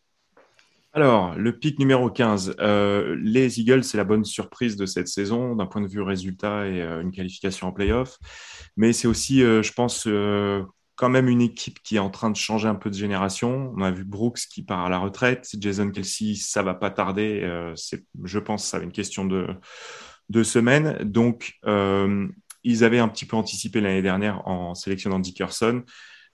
[0.94, 5.68] Alors, le pic numéro 15, les Eagles, c'est la bonne surprise de cette saison d'un
[5.68, 8.18] point de vue résultat et une qualification en playoff.
[8.76, 10.08] Mais c'est aussi, je pense,
[11.00, 13.74] quand même une équipe qui est en train de changer un peu de génération.
[13.78, 15.48] On a vu Brooks qui part à la retraite.
[15.58, 17.40] Jason Kelsey, ça va pas tarder.
[17.42, 17.74] Euh,
[18.26, 19.48] je pense ça va une question de,
[20.28, 20.98] de semaines.
[21.06, 22.28] Donc, euh,
[22.66, 25.84] ils avaient un petit peu anticipé l'année dernière en sélectionnant Dickerson.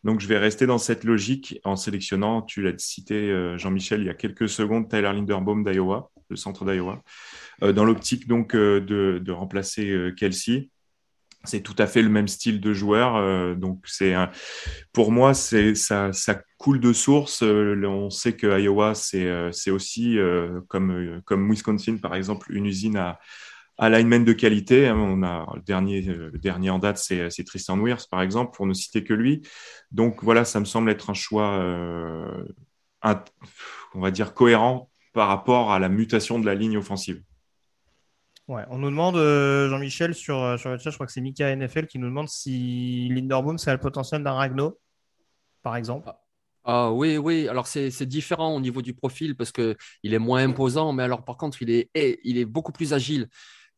[0.06, 4.06] Donc, je vais rester dans cette logique en sélectionnant, tu l'as cité, euh, Jean-Michel, il
[4.06, 7.04] y a quelques secondes, Tyler Linderbaum d'Iowa, le centre d'Iowa,
[7.62, 8.80] dans l'optique donc de,
[9.24, 10.70] de, remplacer Kelsey
[11.46, 13.16] c'est tout à fait le même style de joueur.
[13.16, 14.14] Euh, donc c'est
[14.94, 17.44] pour moi c'est ça, ça, coule de source.
[17.44, 20.18] Euh, on sait que Iowa c'est euh, c'est aussi
[20.68, 23.20] comme comme Wisconsin par exemple une usine à
[23.78, 24.88] à lineman de qualité.
[24.88, 24.98] Hein.
[24.98, 28.74] On a le dernier le dernier en date c'est Tristan Weirs par exemple pour ne
[28.74, 29.42] citer que lui.
[29.92, 31.60] Donc voilà ça me semble être un choix
[33.04, 37.24] on va dire cohérent par rapport à la mutation de la ligne offensive.
[38.48, 41.22] Ouais, on nous demande, euh, Jean-Michel, sur, euh, sur le chat, je crois que c'est
[41.22, 44.78] Mika NFL qui nous demande si Linderbaum, a le potentiel d'un Ragno,
[45.64, 46.08] par exemple.
[46.08, 46.22] Ah,
[46.66, 47.48] ah oui, oui.
[47.48, 51.38] Alors c'est différent au niveau du profil parce qu'il est moins imposant, mais alors par
[51.38, 51.90] contre, il est,
[52.24, 53.30] il est beaucoup plus agile.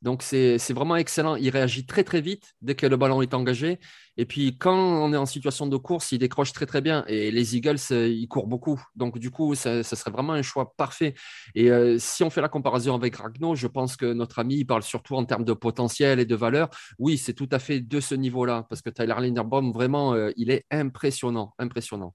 [0.01, 1.35] Donc c'est vraiment excellent.
[1.35, 3.79] Il réagit très très vite dès que le ballon est engagé.
[4.17, 7.03] Et puis quand on est en situation de course, il décroche très très bien.
[7.07, 8.81] Et les Eagles, euh, ils courent beaucoup.
[8.95, 11.15] Donc du coup, ça, serait vraiment un choix parfait.
[11.55, 14.83] Et euh, si on fait la comparaison avec Ragno, je pense que notre ami parle
[14.83, 16.69] surtout en termes de potentiel et de valeur.
[16.99, 18.65] Oui, c'est tout à fait de ce niveau-là.
[18.69, 21.53] Parce que Tyler Linderbaum, vraiment, euh, il est impressionnant.
[21.59, 22.13] Impressionnant.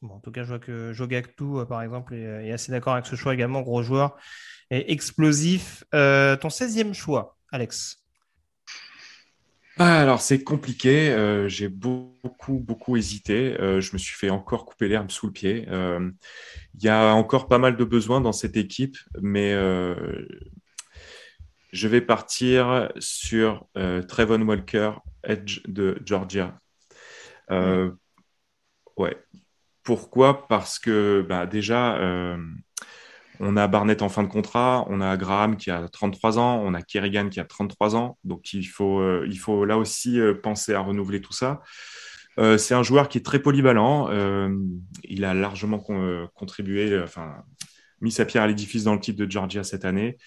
[0.00, 3.16] Bon, en tout cas, je vois que Jogactu, par exemple, est assez d'accord avec ce
[3.16, 4.16] choix également, gros joueur
[4.70, 5.84] explosif.
[5.94, 8.04] Euh, ton 16e choix, Alex
[9.80, 14.66] ah, alors c'est compliqué, euh, j'ai beaucoup beaucoup hésité, euh, je me suis fait encore
[14.66, 15.68] couper l'herbe sous le pied.
[15.68, 19.52] Il y a encore pas mal de besoins dans cette équipe, mais
[21.72, 23.68] je vais partir sur
[24.08, 26.60] Trevon Walker, Edge de Georgia.
[27.48, 29.16] Ouais.
[29.88, 30.46] Pourquoi?
[30.48, 31.96] Parce que bah, déjà
[33.40, 36.74] on a Barnett en fin de contrat, on a Graham qui a 33 ans, on
[36.74, 38.18] a Kerrigan qui a 33 ans.
[38.24, 41.62] Donc il faut, euh, il faut là aussi euh, penser à renouveler tout ça.
[42.38, 44.10] Euh, c'est un joueur qui est très polyvalent.
[45.04, 45.78] il a largement
[46.34, 47.44] contribué, enfin,
[48.00, 50.18] mis sa pierre à l'édifice dans le titre de Georgia cette année.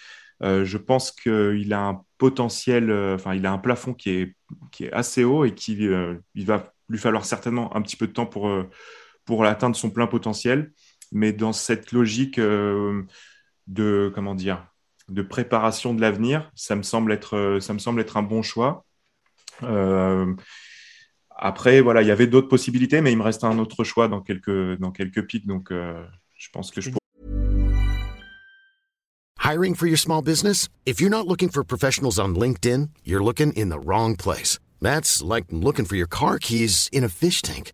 [0.42, 4.36] je pense qu'il a un potentiel, enfin, il a un plafond qui est,
[4.72, 5.74] qui est assez haut et qui
[6.36, 8.50] il va lui falloir certainement un petit peu de temps pour,
[9.26, 10.72] pour atteindre son plein potentiel
[11.12, 13.04] mais dans cette logique euh,
[13.68, 14.66] de comment dire
[15.10, 18.42] de préparation de l'avenir, ça me semble être euh, ça me semble être un bon
[18.42, 18.86] choix.
[19.64, 20.34] Euh,
[21.36, 24.22] après, voilà, il y avait d'autres possibilités, mais il me reste un autre choix dans
[24.22, 26.92] quelques dans pics, donc je pense que je.
[29.44, 30.70] Hiring for your small business?
[30.86, 34.60] If you're not looking for professionals on LinkedIn, you're looking in the wrong place.
[34.82, 37.74] That's like looking for your car keys in a fish tank.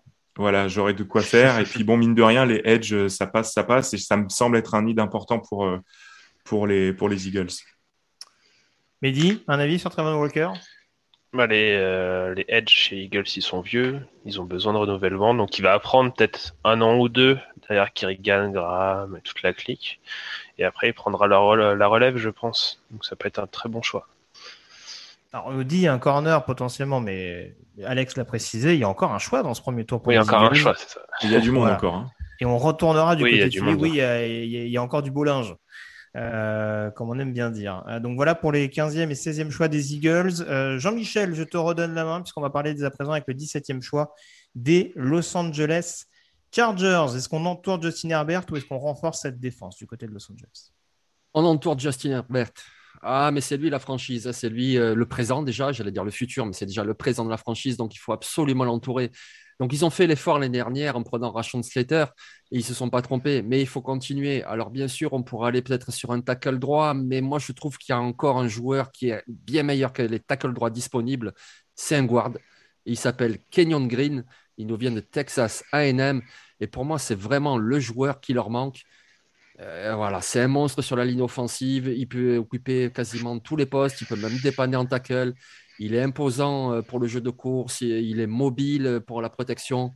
[0.37, 1.59] Voilà, j'aurais de quoi faire.
[1.59, 3.93] Et puis, bon, mine de rien, les edge, euh, ça passe, ça passe.
[3.93, 5.79] Et ça me semble être un nid important pour, euh,
[6.45, 7.51] pour, les, pour les Eagles.
[9.01, 10.51] Mehdi, un avis sur Trevor Walker?
[11.33, 15.33] Bah, les, euh, les Edge chez Eagles, ils sont vieux, ils ont besoin de renouvellement,
[15.33, 19.53] donc il va apprendre peut-être un an ou deux derrière Kerrigan, Graham et toute la
[19.53, 20.01] clique.
[20.57, 22.83] Et après, il prendra la relève, je pense.
[22.91, 24.07] Donc ça peut être un très bon choix.
[25.33, 27.55] Alors, on nous dit un corner potentiellement, mais
[27.85, 30.01] Alex l'a précisé, il y a encore un choix dans ce premier tour.
[30.01, 30.99] Pour Oui, les encore un choix, c'est ça.
[31.23, 31.77] Il y a du monde Voilà.
[31.77, 31.95] encore.
[31.95, 32.11] hein.
[32.41, 33.81] Et on retournera du Oui, il y côté a du monde.
[33.81, 35.55] Oui, il y, a, il y a- il y a encore du beau linge,
[36.17, 37.83] euh, comme on aime bien dire.
[37.87, 40.41] Euh, donc voilà pour les 15e et 16e choix des Eagles.
[40.41, 43.33] Euh, Jean-Michel, je te redonne la main puisqu'on va parler dès à présent avec le
[43.35, 44.13] 17e choix
[44.55, 46.05] des Los Angeles
[46.53, 47.05] Chargers.
[47.15, 50.29] Est-ce qu'on entoure Justin Herbert ou est-ce qu'on renforce cette défense du côté de Los
[50.31, 50.71] Angeles?
[51.33, 52.49] On entoure Justin Herbert.
[53.03, 56.03] Ah, mais c'est lui la franchise, hein, c'est lui euh, le présent déjà, j'allais dire
[56.03, 59.11] le futur, mais c'est déjà le présent de la franchise, donc il faut absolument l'entourer.
[59.59, 62.05] Donc ils ont fait l'effort l'année dernière en prenant Rashon Slater
[62.51, 64.43] et ils se sont pas trompés, mais il faut continuer.
[64.43, 67.77] Alors bien sûr, on pourra aller peut-être sur un tackle droit, mais moi je trouve
[67.77, 71.33] qu'il y a encore un joueur qui est bien meilleur que les tackles droits disponibles,
[71.75, 72.31] c'est un guard.
[72.85, 74.25] Il s'appelle Kenyon Green,
[74.57, 76.21] il nous vient de Texas A&M
[76.59, 78.81] et pour moi c'est vraiment le joueur qui leur manque.
[79.61, 81.87] Euh, voilà, c'est un monstre sur la ligne offensive.
[81.95, 84.01] Il peut occuper quasiment tous les postes.
[84.01, 85.33] Il peut même dépanner en tackle.
[85.79, 87.81] Il est imposant euh, pour le jeu de course.
[87.81, 89.93] Il est mobile pour la protection.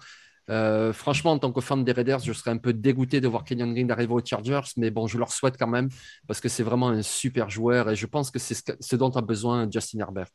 [0.51, 3.43] Euh, franchement, en tant que fan des Raiders, je serais un peu dégoûté de voir
[3.43, 5.89] Kenyon Green arriver aux Chargers, mais bon, je leur souhaite quand même
[6.27, 9.21] parce que c'est vraiment un super joueur et je pense que c'est ce, dont a
[9.21, 10.27] besoin Justin Herbert.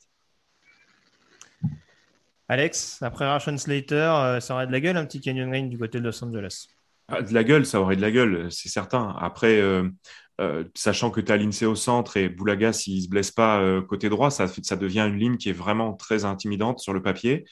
[2.48, 6.00] Alex, après Rashon Slater, ça aurait de la gueule un petit Canyon Green du côté
[6.00, 6.66] de Los Angeles.
[7.10, 9.16] Ah, de la gueule, ça aurait de la gueule, c'est certain.
[9.18, 9.88] Après, euh,
[10.40, 13.82] euh, sachant que tu as au centre et Boulaga, s'il ne se blesse pas euh,
[13.82, 14.46] côté droit, ça,
[14.76, 17.44] devient une ligne qui est vraiment très intimidante sur le papier.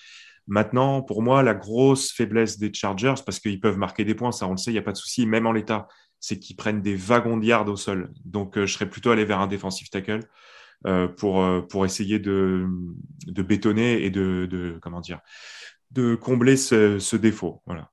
[0.47, 4.47] Maintenant, pour moi, la grosse faiblesse des Chargers, parce qu'ils peuvent marquer des points, ça
[4.47, 5.89] on le sait, il n'y a pas de souci, même en l'état,
[6.21, 8.13] c'est qu'ils prennent des wagons de yards au sol.
[8.25, 10.21] Donc, je serais plutôt allé vers un defensive tackle
[11.17, 12.67] pour, essayer de,
[13.27, 14.81] bétonner et de, de,
[15.91, 17.63] de combler ce, ce défaut.
[17.67, 17.91] Voilà.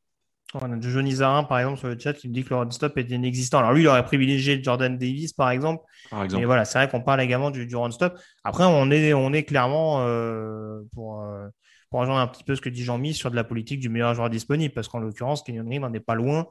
[0.62, 2.72] On a Johnny Zarin, par exemple, sur le chat, qui me dit que le run
[2.72, 3.60] stop est inexistant.
[3.60, 5.84] Alors lui, il aurait privilégié Jordan Davis, par exemple.
[6.10, 6.40] Par exemple.
[6.40, 8.18] Mais voilà, c'est vrai qu'on parle également du, du run stop.
[8.44, 11.48] Après, on est, on est clairement, euh, pour, euh,
[11.90, 14.14] pour rejoindre un petit peu ce que dit Jean-Mi, sur de la politique du meilleur
[14.14, 14.74] joueur disponible.
[14.74, 16.48] Parce qu'en l'occurrence, Kenyon Green n'en est pas loin.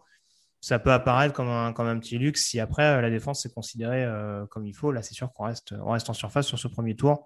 [0.60, 3.54] Ça peut apparaître comme un, comme un petit luxe si après, euh, la défense est
[3.54, 4.92] considérée euh, comme il faut.
[4.92, 7.24] Là, c'est sûr qu'on reste, on reste en surface sur ce premier tour.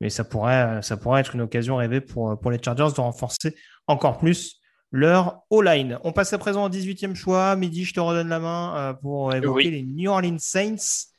[0.00, 3.54] Mais ça pourrait, ça pourrait être une occasion rêvée pour, pour les Chargers de renforcer
[3.86, 4.60] encore plus
[4.94, 5.98] leur O-line.
[6.04, 7.56] On passe à présent au 18e choix.
[7.56, 9.70] Midi, je te redonne la main euh, pour évoquer Oui.
[9.72, 11.10] les New Orleans Saints.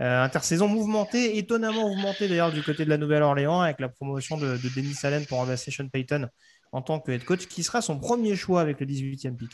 [0.00, 4.56] Euh, intersaison mouvementée, étonnamment mouvementée d'ailleurs du côté de la Nouvelle-Orléans avec la promotion de,
[4.56, 6.28] de Dennis Allen pour remplacer Sean Payton
[6.72, 9.52] en tant que head coach, qui sera son premier choix avec le 18e pick.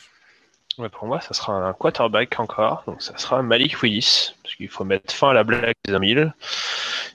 [0.78, 2.82] Ouais, pour moi, ça sera un quarterback encore.
[2.86, 4.34] Donc, ça sera Malik Willis.
[4.42, 6.32] Parce qu'il faut mettre fin à la blague des 1000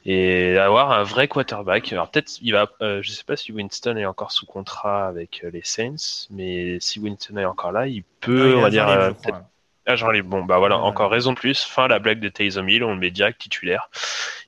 [0.06, 1.92] et avoir un vrai quarterback.
[1.92, 5.44] Alors, peut-être, il va, euh, je sais pas si Winston est encore sous contrat avec
[5.44, 8.70] euh, les Saints, mais si Winston est encore là, il peut, Ah, il on va
[8.70, 9.42] dire, euh, peut-être
[9.90, 10.28] ah, Jean Livre.
[10.28, 11.64] Bon, bah voilà, encore raison de plus.
[11.64, 13.90] Fin à la blague de Taysom Hill, on le met direct titulaire.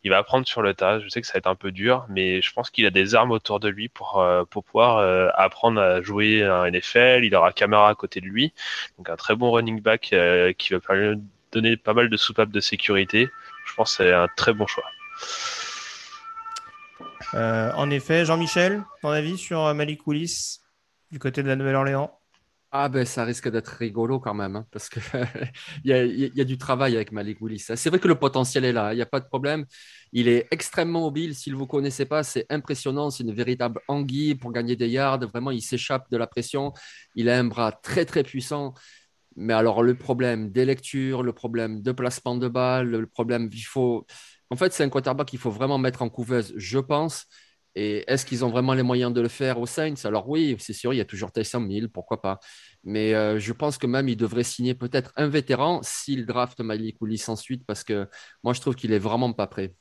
[0.04, 1.00] Il va apprendre sur le tas.
[1.00, 3.16] Je sais que ça va être un peu dur, mais je pense qu'il a des
[3.16, 7.22] armes autour de lui pour, euh, pour pouvoir euh, apprendre à jouer à NFL.
[7.24, 8.54] Il aura Camara à côté de lui.
[8.98, 10.80] Donc un très bon running back euh, qui va
[11.54, 13.30] donner pas mal de soupapes de sécurité.
[13.66, 14.84] Je pense que c'est un très bon choix.
[17.34, 20.60] En effet, Jean-Michel, ton avis sur Malik Willis
[21.12, 22.18] du côté de la Nouvelle-Orléans?
[22.72, 24.99] Ah ben ça risque d'être rigolo quand même, hein, parce que
[25.84, 25.91] il
[26.36, 27.65] y a, du travail avec Malik Willis.
[27.76, 29.65] C'est vrai que le potentiel est là, il n'y a pas de problème.
[30.11, 34.36] Il est extrêmement mobile, si vous ne connaissez pas, c'est impressionnant, c'est une véritable anguille
[34.36, 35.20] pour gagner des yards.
[35.20, 36.72] Vraiment, il s'échappe de la pression.
[37.15, 38.76] Il a un bras très très puissant.
[39.36, 43.61] Mais alors le problème des lectures, le problème de placement de balles, le problème, il
[43.63, 44.05] faut...
[44.51, 47.26] En fait, c'est un quarterback qu'il faut vraiment mettre en couveuse, je pense.
[47.82, 50.04] Et est-ce qu'ils ont vraiment les moyens de le faire aux Saints?
[50.04, 52.42] Alors oui, c'est sûr, il y a toujours Tyson Mill, pourquoi pas.
[52.84, 56.98] Mais euh, je pense que même il devrait signer peut-être un vétéran s'il draft Malik
[57.00, 58.10] Willis ensuite, parce que
[58.44, 59.76] moi je trouve qu'il est vraiment pas prêt.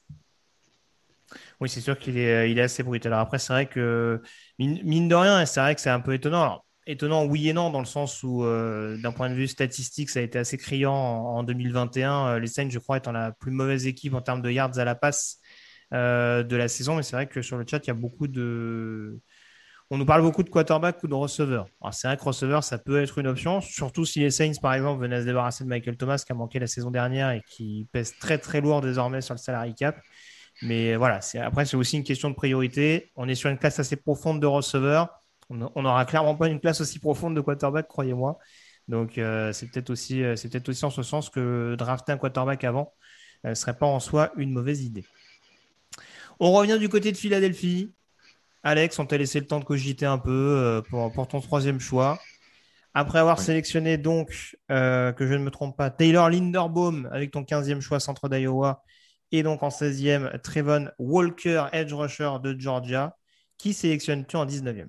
[1.61, 3.13] Oui, c'est sûr qu'il est, il est assez brutal.
[3.13, 4.23] Alors après, c'est vrai que,
[4.61, 6.65] mine, de rien, c'est vrai que c'est un peu étonnant.
[6.87, 10.21] étonnant, oui et non, dans le sens où, euh, d'un point de vue statistique, ça
[10.21, 12.29] a été assez criant en, 2021.
[12.29, 14.85] Euh, les Saints, je crois, étant la plus mauvaise équipe en termes de yards à
[14.85, 15.41] la passe
[15.95, 16.97] euh, de la saison.
[16.97, 19.21] Mais c'est vrai que sur le chat, il y a beaucoup de.
[19.91, 21.67] On nous parle beaucoup de quarterback ou de receveur.
[21.93, 25.01] C'est vrai que receveur, ça peut être une option, surtout si les Saints, par exemple,
[25.01, 27.89] venaient à se débarrasser de Michael Thomas, qui a manqué la saison dernière et qui
[27.91, 29.97] pèse très très lourd désormais sur le salary cap.
[30.63, 33.13] Mais voilà, après, c'est aussi une question de priorité.
[33.17, 35.09] On est sur une classe assez profonde de receveurs.
[35.51, 38.39] On n'aura clairement pas une classe aussi profonde de quarterback, croyez-moi.
[38.89, 42.65] Donc, euh, c'est peut-être aussi, euh, peut aussi en ce sens que drafter un quarterback
[42.65, 42.95] avant
[43.45, 45.05] ne serait pas en soi une mauvaise idée.
[46.41, 47.93] On revient du côté de Philadelphie.
[48.63, 52.19] Alex, on t'a laissé le temps de cogiter un peu pour, ton troisième choix.
[52.95, 57.81] Après avoir sélectionné donc, que je ne me trompe pas, Taylor Linderbaum avec ton 15e
[57.81, 58.83] choix centre d'Iowa
[59.33, 63.17] et donc en 16e, Trevon Walker, edge rusher de Georgia.
[63.59, 64.89] Qui sélectionnes-tu en 19e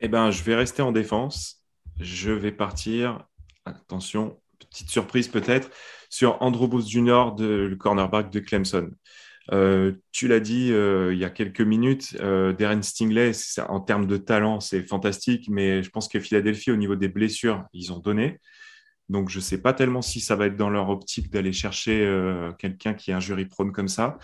[0.00, 1.62] Eh bien, je vais rester en défense.
[2.00, 3.24] Je vais partir,
[3.64, 5.70] attention, petite surprise peut-être,
[6.10, 8.90] sur Andrew Booth Jr., de, le cornerback de Clemson.
[9.52, 13.32] Euh, tu l'as dit euh, il y a quelques minutes, euh, Darren Stingley,
[13.68, 17.64] en termes de talent, c'est fantastique, mais je pense que Philadelphie, au niveau des blessures,
[17.72, 18.40] ils ont donné.
[19.08, 22.04] Donc, je ne sais pas tellement si ça va être dans leur optique d'aller chercher
[22.58, 24.18] quelqu'un qui est un jury prône comme ça.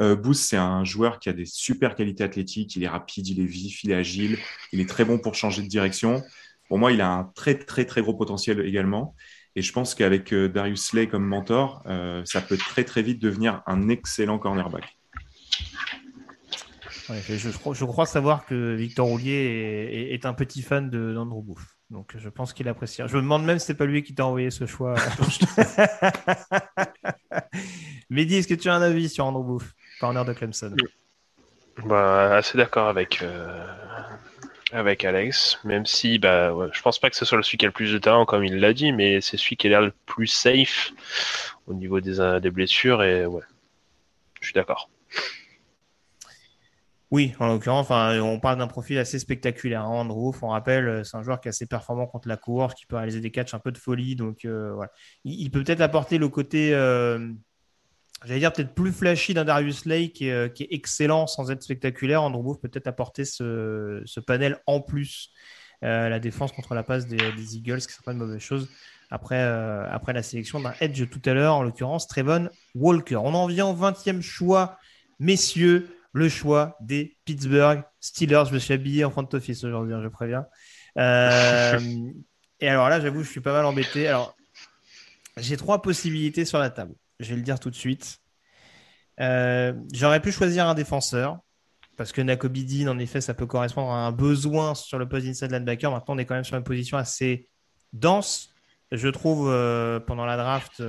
[0.00, 2.76] Euh, c'est un joueur qui a des super qualités athlétiques.
[2.76, 4.38] Il est rapide, il est vif, il est agile.
[4.72, 6.22] Il est très bon pour changer de direction.
[6.68, 9.14] Pour moi, il a un très, très, très gros potentiel également.
[9.54, 13.20] Et je pense qu'avec euh, Darius Slay comme mentor, euh, ça peut très, très vite
[13.20, 14.96] devenir un excellent cornerback.
[17.08, 19.32] je, je, crois savoir que Victor Roulier
[19.92, 21.60] est, est un petit fan d'Andrew Booth.
[21.90, 23.02] Donc je pense qu'il apprécie.
[23.06, 24.94] Je me demande même si c'est pas lui qui t'a envoyé ce choix.
[28.10, 29.66] Mehdi, est-ce que tu as un avis sur Andrew Booth,
[30.00, 30.74] corner de Clemson?
[31.84, 33.66] Bah, Assez d'accord avec, euh,
[34.72, 37.72] avec Alex, même si bah, je pense pas que ce soit celui qui a le
[37.72, 40.26] plus de talent, comme il l'a dit, mais c'est celui qui a l'air le plus
[40.26, 40.92] safe
[41.66, 43.42] au niveau des, euh, blessures, et ouais,
[44.40, 44.88] je suis d'accord.
[47.10, 49.82] Oui, en l'occurrence, on parle d'un profil assez spectaculaire.
[49.82, 52.72] Hein, Andrew, on rappelle, euh, c'est un joueur qui est assez performant contre la course,
[52.72, 54.16] qui peut réaliser des catchs un peu de folie.
[54.16, 54.90] Donc, euh, voilà.
[55.24, 56.70] il, peut peut-être apporter le côté,
[58.24, 62.22] j'allais dire, peut-être plus flashy d'un Darius Lake qui est, excellent sans être spectaculaire.
[62.22, 65.30] Andrew peut peut-être apporter ce, panel en plus.
[65.82, 68.68] la défense contre la passe des, Eagles, qui ne serait pas une mauvaise chose.
[69.10, 73.16] Après, après la sélection d'un Edge tout à l'heure, en l'occurrence, Trevon Walker.
[73.16, 74.78] On en vient au 20e choix,
[75.18, 78.44] messieurs le choix des Pittsburgh Steelers.
[78.48, 80.46] Je me suis habillé en front office aujourd'hui, hein, je préviens.
[80.98, 81.78] Euh,
[82.60, 84.06] et alors là, j'avoue, je suis pas mal embêté.
[84.06, 84.36] Alors,
[85.38, 86.94] j'ai trois possibilités sur la table.
[87.22, 88.18] Je vais le dire tout de suite.
[89.20, 91.38] Euh, j'aurais pu choisir un défenseur
[91.96, 95.26] parce que Nakobe Dean, en effet, ça peut correspondre à un besoin sur le poste
[95.26, 95.90] d'inside linebacker.
[95.90, 97.48] Maintenant, on est quand même sur une position assez
[97.92, 98.52] dense,
[98.90, 100.82] je trouve, euh, pendant la draft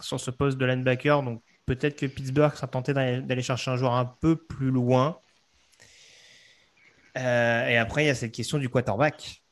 [0.00, 1.22] sur ce poste de linebacker.
[1.22, 5.18] Donc, Peut-être que Pittsburgh sera tenté d'aller chercher un joueur un peu plus loin.
[7.16, 9.42] Euh, et après, il y a cette question du quarterback.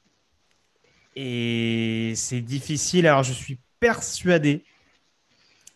[1.16, 3.06] Et c'est difficile.
[3.06, 4.64] Alors, je suis persuadé,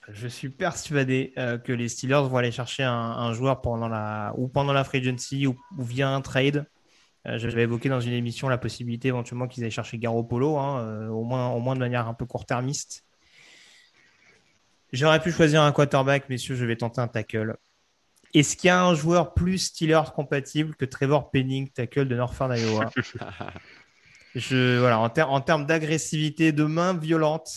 [0.09, 4.49] je suis persuadé euh, que les Steelers vont aller chercher un, joueur pendant la, ou
[4.49, 6.67] pendant la free agency ou, via un trade.
[7.27, 11.25] Euh, j'avais évoqué dans une émission la possibilité éventuellement qu'ils aillent chercher Garoppolo, hein, au,
[11.25, 13.05] moins, au moins de manière un peu court-termiste.
[14.93, 17.57] J'aurais pu choisir un quarterback, messieurs, je vais tenter un tackle.
[18.33, 22.57] Est-ce qu'il y a un joueur plus Steelers compatible que Trevor Penning, tackle de Northern
[22.57, 22.91] Iowa?
[24.37, 27.51] Je, voilà, en, termes d'agressivité, de main violente,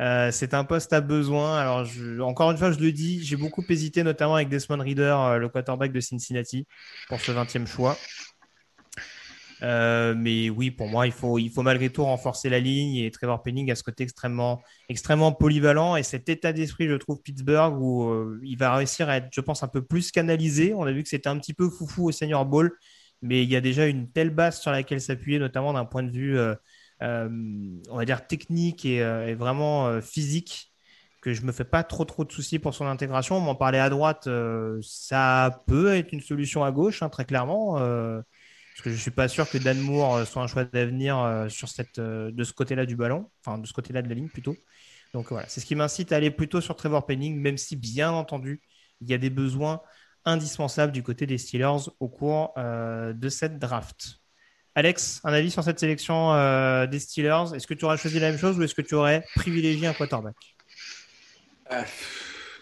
[0.00, 1.58] euh, c'est un poste à besoin.
[1.58, 1.86] Alors,
[2.20, 5.48] encore une fois, je le dis, j'ai beaucoup hésité, notamment avec Desmond Reader, euh, le
[5.50, 6.66] quarterback de Cincinnati,
[7.08, 7.98] pour ce 20e choix.
[9.62, 13.10] Euh, mais oui, pour moi, il faut, il faut malgré tout renforcer la ligne et
[13.10, 17.78] Trevor Penning a ce côté extrêmement, extrêmement polyvalent et cet état d'esprit, je trouve, Pittsburgh,
[17.78, 20.72] où il va réussir à être, je pense, un peu plus canalisé.
[20.72, 22.72] On a vu que c'était un petit peu foufou au Senior Bowl,
[23.20, 26.10] mais il y a déjà une telle base sur laquelle s'appuyer, notamment d'un point de
[26.10, 26.38] vue,
[27.00, 30.72] on va dire, technique et, vraiment physique,
[31.22, 33.36] que je me fais pas trop trop de soucis pour son intégration.
[33.36, 34.28] On m'en parlait à droite,
[34.82, 37.78] ça peut être une solution à gauche, hein, très clairement.
[38.80, 41.50] Parce que je suis pas sûr que Dan Moore euh, soit un choix d'avenir euh,
[41.50, 44.30] sur cette, euh, de ce côté-là du ballon, enfin de ce côté-là de la ligne
[44.30, 44.56] plutôt.
[45.12, 48.10] Donc voilà, c'est ce qui m'incite à aller plutôt sur Trevor Penning, même si bien
[48.10, 48.62] entendu,
[49.02, 49.82] il y a des besoins
[50.24, 54.19] indispensable du côté des Steelers au cours de cette draft.
[54.74, 56.32] Alex, un avis sur cette sélection
[56.86, 57.54] des Steelers?
[57.54, 59.92] Est-ce que tu aurais choisi la même chose ou est-ce que tu aurais privilégié un
[59.92, 60.36] quarterback?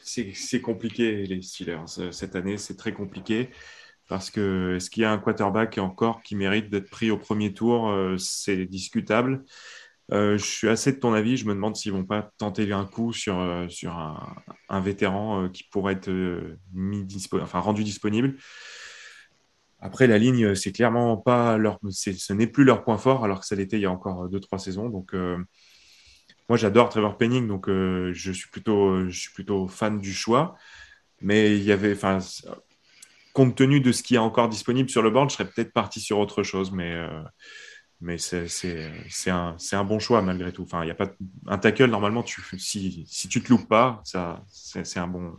[0.03, 2.11] C'est compliqué, les Steelers.
[2.13, 3.51] Cette année, c'est très compliqué
[4.09, 7.53] parce que est-ce qu'il y a un quarterback encore qui mérite d'être pris au premier
[7.53, 7.93] tour?
[8.19, 9.45] C'est discutable.
[10.11, 11.37] Euh, je suis assez de ton avis.
[11.37, 15.49] Je me demande s'ils vont pas tenter un coup sur, euh, sur un, vétéran euh,
[15.49, 16.11] qui pourrait être
[16.73, 18.37] mis enfin, rendu disponible.
[19.81, 23.47] Après, la ligne, c'est clairement pas leur, ce n'est plus leur point fort, alors que
[23.47, 24.89] ça l'était il y a encore deux trois saisons.
[24.89, 25.15] Donc,
[26.49, 30.57] moi, j'adore Trevor Penning, donc je suis plutôt, je suis plutôt fan du choix.
[31.21, 32.19] Mais il y avait, enfin,
[33.33, 36.01] compte tenu de ce qui est encore disponible sur le board, je serais peut-être parti
[36.01, 36.97] sur autre chose, mais
[38.01, 40.63] mais c'est un, un, bon choix malgré tout.
[40.63, 41.11] Enfin, il y a pas
[41.47, 42.25] un tackle normalement.
[42.27, 45.35] Si, si tu te loupes pas, ça c'est un bon,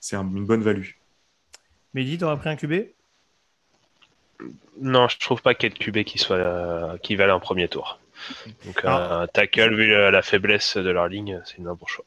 [0.00, 0.90] c'est une bonne value.
[1.94, 2.72] Mehdi, tu aurais pris un QB
[4.80, 7.68] Non, je trouve pas qu'il y ait de QB qui soit qui valait un premier
[7.68, 7.98] tour.
[8.66, 12.04] Donc un tackle vu la faiblesse de leur ligne, c'est un bon choix.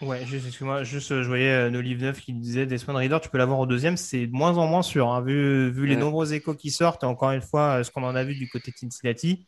[0.00, 3.38] Ouais, juste, excuse-moi, juste, je voyais euh, Nolive 9 qui disait Desmond Reader, tu peux
[3.38, 6.54] l'avoir au deuxième, c'est de moins en moins sûr, hein, vu, vu les nombreux échos
[6.54, 9.44] qui sortent, encore une fois, euh, ce qu'on en a vu du côté de Cincinnati.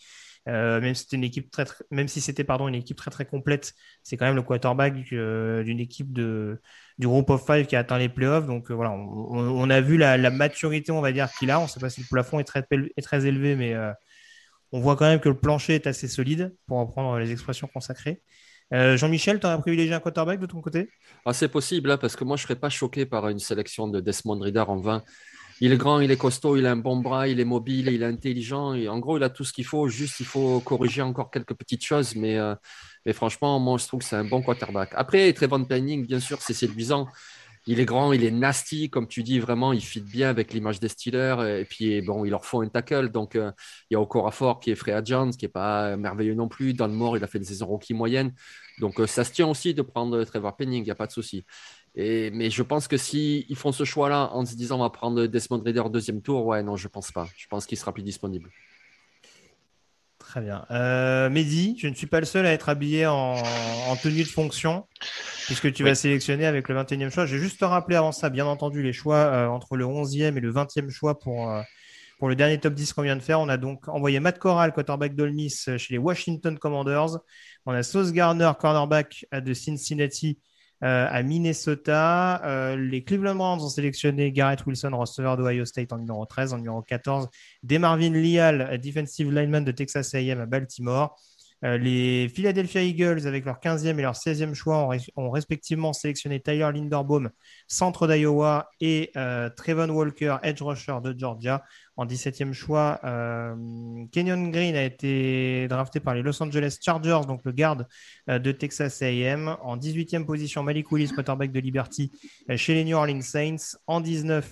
[0.48, 3.26] Euh, même si c'était une équipe très, même si c'était pardon une équipe très très
[3.26, 6.60] complète, c'est quand même le quarterback d'une équipe de
[7.00, 8.46] du groupe of five qui a atteint les playoffs.
[8.46, 11.58] Donc voilà, on, a vu la, maturité, on va dire qu'il a.
[11.58, 13.74] On ne sait pas si le plafond est très élevé, mais
[14.72, 18.22] on voit quand même que le plancher est assez solide pour reprendre les expressions consacrées.
[18.72, 20.88] Euh, Jean-Michel, tu aurais privilégié un quarterback de ton côté?
[21.24, 23.88] Ah, C'est possible, hein, parce que moi, je ne serais pas choqué par une sélection
[23.88, 25.02] de Desmond Reader en 20.
[25.62, 28.02] Il est grand, il est costaud, il a un bon bras, il est mobile, il
[28.02, 28.74] est intelligent.
[28.88, 29.88] En gros, il a tout ce qu'il faut.
[29.88, 32.16] Juste, il faut corriger encore quelques petites choses.
[32.16, 32.54] Mais, euh,
[33.12, 34.90] franchement, moi, je trouve que c'est un bon quarterback.
[34.94, 37.08] Après, Trevon Penning, bien sûr, c'est séduisant.
[37.66, 40.80] Il est grand, il est nasty, comme tu dis, vraiment, il fit bien avec l'image
[40.80, 41.60] des Steelers.
[41.60, 43.10] Et puis, bon, il leur faut un tackle.
[43.10, 43.52] Donc, euh,
[43.90, 46.72] il y a Okorafor qui est free agent, qui n'est pas merveilleux non plus.
[46.72, 48.32] Dans le il a fait des saisons rookie moyennes.
[48.80, 51.12] Donc, euh, ça se tient aussi de prendre Trevor Penning, il n'y a pas de
[51.12, 51.44] souci.
[51.94, 54.90] Et, mais je pense que s'ils ils font ce choix-là en se disant on va
[54.90, 57.28] prendre Desmond Reader au deuxième tour, ouais, non, je pense pas.
[57.36, 58.50] Je pense qu'il sera plus disponible.
[60.30, 60.64] Très bien.
[60.70, 63.42] Euh, Mehdi, je ne suis pas le seul à être habillé en,
[64.00, 64.86] tenue de fonction,
[65.46, 67.26] puisque tu vas sélectionner avec le 21e choix.
[67.26, 70.36] Je vais juste te rappeler avant ça, bien entendu, les choix euh, entre le 11e
[70.36, 71.62] et le 20e choix pour, euh,
[72.20, 73.40] pour le dernier top 10 qu'on vient de faire.
[73.40, 77.18] On a donc envoyé Matt Corral, quarterback d'Olmis, chez les Washington Commanders.
[77.66, 80.38] On a Sauce Garner, cornerback de Cincinnati,
[80.82, 82.42] euh, à Minnesota.
[82.44, 86.58] Euh, les Cleveland Browns ont sélectionné Garrett Wilson, receveur d'Ohio State en numéro 13, en
[86.58, 87.28] numéro 14.
[87.62, 91.16] Demarvin Leal, defensive lineman de Texas A&M à Baltimore.
[91.64, 96.70] Euh, les Philadelphia Eagles, avec leur 15e et leur 16e choix, ont, respectivement sélectionné Tyler
[96.72, 97.30] Linderbaum,
[97.68, 99.12] centre d'Iowa, et
[99.56, 101.62] Trevon Walker, edge rusher de Georgia.
[102.00, 103.54] En 17e choix, euh,
[104.10, 107.86] Kenyon Green a été drafté par les Los Angeles Chargers, donc le garde
[108.30, 109.54] euh, de Texas AM.
[109.60, 112.10] En 18e position, Malik Willis, quarterback de Liberty,
[112.48, 113.76] euh, chez les New Orleans Saints.
[113.86, 114.50] En 19,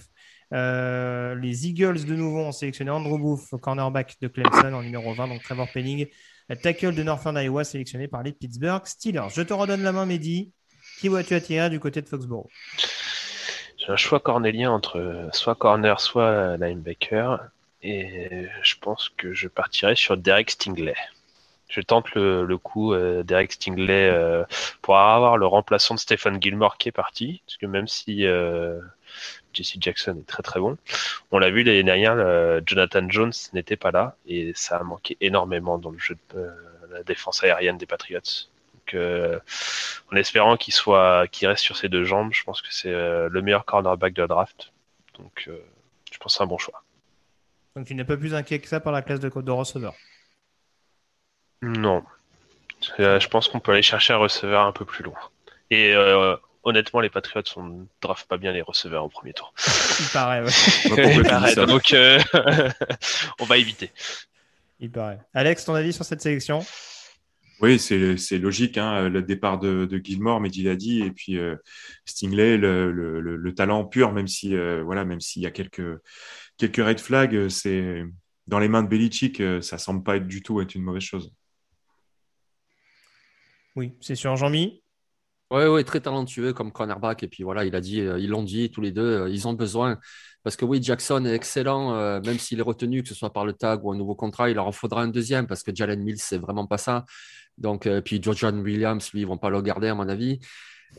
[0.50, 5.42] les Eagles de nouveau ont sélectionné Andrew Booth, cornerback de Clemson en numéro 20, donc
[5.42, 6.06] Trevor Penning,
[6.56, 9.28] tackle de Northern Iowa sélectionné par les Pittsburgh Steelers.
[9.34, 10.52] Je te redonne la main, Mehdi.
[10.98, 12.48] Qui vois-tu attirer du côté de Foxborough?
[13.86, 17.40] Un choix cornélien entre soit corner, soit linebacker.
[17.82, 20.96] Et je pense que je partirai sur Derek Stingley.
[21.68, 24.44] Je tente le, coup euh, Derek Stingley euh,
[24.80, 27.42] pour avoir le remplaçant de Stephen Gilmore qui est parti.
[27.46, 28.80] Parce que même si euh,
[29.62, 30.76] Jesse Jackson est très très bon,
[31.30, 32.16] on l'a vu l'année dernière,
[32.66, 36.50] Jonathan Jones n'était pas là et ça a manqué énormément dans le jeu de
[36.90, 38.48] la défense aérienne des Patriots.
[38.94, 39.38] Euh,
[40.12, 43.28] en espérant qu'il soit, qu'il reste sur ses deux jambes, je pense que c'est euh,
[43.30, 44.72] le meilleur cornerback de la draft.
[45.18, 45.58] Donc, euh,
[46.10, 46.82] je pense que c'est un bon choix.
[47.76, 49.94] Donc, tu n'es pas plus inquiet que ça par la classe de, de receveur
[51.62, 52.02] Non.
[52.98, 55.18] je pense qu'on peut aller chercher un receveur un peu plus loin.
[55.70, 55.92] Et
[56.68, 59.52] honnêtement, les Patriots ne draftent pas bien les receveurs au premier tour.
[60.00, 60.44] Il paraît,
[61.54, 61.94] donc,
[63.40, 63.90] on va éviter.
[64.80, 65.18] Il paraît.
[65.34, 66.64] Alex, ton avis sur cette sélection?
[67.60, 68.78] Oui, c'est logique.
[68.78, 71.56] Hein, le départ de, de Gilmore, mais il a dit, et puis euh,
[72.04, 75.98] Stingley, le, talent pur, même si euh, voilà, même s'il y a quelques
[76.56, 78.04] quelques red flags, c'est
[78.46, 81.02] dans les mains de Belichick, euh, ça semble pas être du tout être une mauvaise
[81.02, 81.32] chose.
[83.74, 84.82] Oui, c'est sûr, Jean-Mi?
[85.50, 87.22] Oui, oui, très talentueux comme cornerback.
[87.22, 89.98] Et puis voilà, il a dit, ils l'ont dit tous les deux, ils ont besoin.
[90.42, 93.54] Parce que oui, Jackson est excellent, même s'il est retenu, que ce soit par le
[93.54, 96.18] tag ou un nouveau contrat, il leur en faudra un deuxième parce que Jalen Mills,
[96.18, 97.04] c'est vraiment pas ça.
[97.58, 100.38] Donc, euh, puis Georgian Williams, lui, ils vont pas le garder, à mon avis.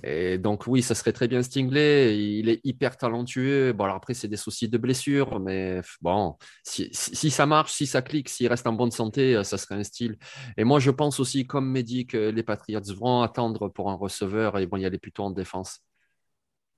[0.04, 2.18] Et donc, oui, ça serait très bien Stingley.
[2.18, 3.74] Il est hyper talentueux.
[3.74, 8.02] Bon, alors après, c'est des soucis de blessure, mais bon, si, ça marche, si ça
[8.02, 10.18] clique, s'il reste en bonne santé, euh, ça serait un style.
[10.58, 14.58] Et moi, je pense aussi, comme Mehdi, que les Patriots vont attendre pour un receveur
[14.58, 15.80] et vont y aller plutôt en défense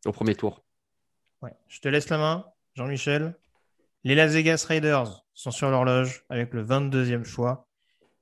[0.05, 0.64] au premier tour.
[1.68, 2.45] Je te laisse la main,
[2.76, 3.36] Jean-Michel.
[4.03, 7.68] Les Las Vegas Raiders sont sur l'horloge avec le 22e choix.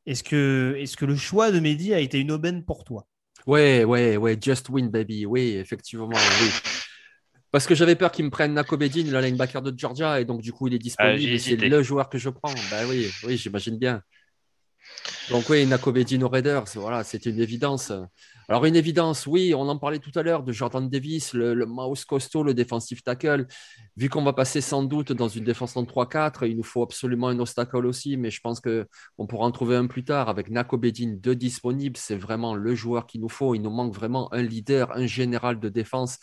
[0.05, 3.08] Est-ce que, que le choix de Mehdi a été une aubaine pour toi?
[3.49, 5.25] Ouais, ouais, ouais, just win, baby.
[5.25, 6.49] Oui, effectivement, oui.
[7.49, 10.41] Parce que j'avais peur qu'il me prenne Nako Bedin, le linebacker de Georgia, et donc
[10.41, 11.39] du coup, il est ah, disponible.
[11.39, 12.53] c'est le joueur que je prends.
[12.69, 14.03] Bah oui, oui, j'imagine bien.
[15.29, 17.91] Donc oui, Nako Bedin aux Raiders, voilà, c'était une évidence.
[18.47, 22.03] Alors, une évidence, oui, on en parlait tout à l'heure de Jordan Davis, le, mouse
[22.03, 23.45] costaud, le défensif tackle.
[23.95, 27.27] Vu qu'on va passer sans doute dans une défense en 3-4, il nous faut absolument
[27.27, 30.79] un obstacle aussi, mais je pense qu'on pourra en trouver un plus tard avec Nako
[30.79, 31.97] Bedin, deux disponibles.
[31.97, 33.53] C'est vraiment le joueur qu'il nous faut.
[33.53, 36.17] Il nous manque vraiment un leader, un général de défense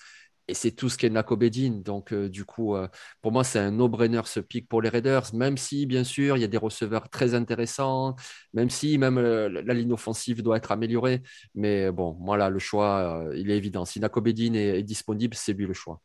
[0.48, 1.80] et c'est tout ce qu'est Nakobedin.
[1.84, 2.88] Donc, euh, du coup, euh,
[3.20, 6.40] pour moi, c'est un no-brainer ce pic pour les Raiders, même si, bien sûr, il
[6.40, 8.14] y a des receveurs très intéressants,
[8.54, 11.22] même si même euh, la ligne offensive doit être améliorée.
[11.54, 13.84] Mais bon, voilà, le choix, il est évident.
[13.84, 16.00] Si Nakobedin est, disponible, c'est lui le choix.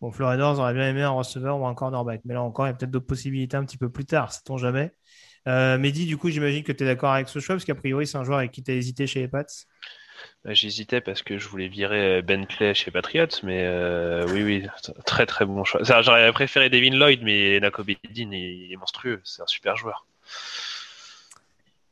[0.00, 2.22] Bon, Raiders aurait bien aimé un receveur ou un cornerback.
[2.24, 4.56] Mais là encore, il y a peut-être d'autres possibilités un petit peu plus tard, sait-on
[4.56, 4.92] jamais.
[5.46, 8.18] Mehdi, du coup, j'imagine que tu es d'accord avec ce choix, parce qu'a priori, c'est
[8.18, 9.44] un joueur avec qui tu as hésité chez les Pats.
[10.44, 14.42] Bah, j'hésitais parce que je voulais virer euh, Ben Clay chez Patriots, mais euh, oui,
[14.42, 14.66] oui,
[15.04, 15.82] très très bon choix.
[15.82, 20.06] J'aurais préféré Devin Lloyd, mais Nakobedin est, est monstrueux, c'est un super joueur.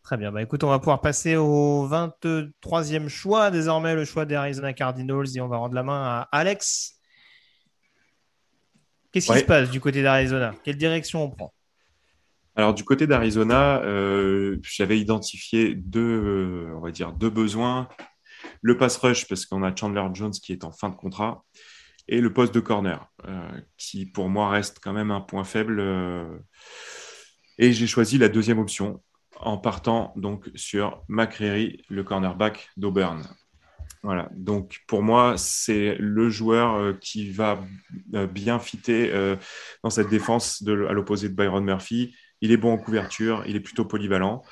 [0.02, 4.36] Très bien, bah écoute, on va pouvoir passer au 23e choix, désormais le choix des
[4.36, 7.00] Arizona Cardinals, et on va rendre la main à Alex.
[9.10, 10.54] Qu'est-ce qui se passe du côté d'Arizona?
[10.62, 11.52] Quelle direction on prend?
[12.54, 17.88] Alors du côté d'Arizona, euh, j'avais identifié deux, on va dire deux besoins
[18.62, 21.44] le pass rush, parce qu'on a Chandler Jones qui est en fin de contrat,
[22.08, 25.80] et le poste de corner, euh, qui pour moi reste quand même un point faible.
[25.80, 26.38] Euh,
[27.58, 29.02] et j'ai choisi la deuxième option
[29.40, 33.22] en partant donc sur McCreary, le cornerback d'Auburn.
[34.02, 37.60] Voilà, donc pour moi, c'est le joueur euh, qui va
[38.32, 39.12] bien fitter
[39.82, 42.14] dans cette défense à l'opposé de Byron Murphy.
[42.40, 44.42] Il est bon en couverture, il est plutôt polyvalent.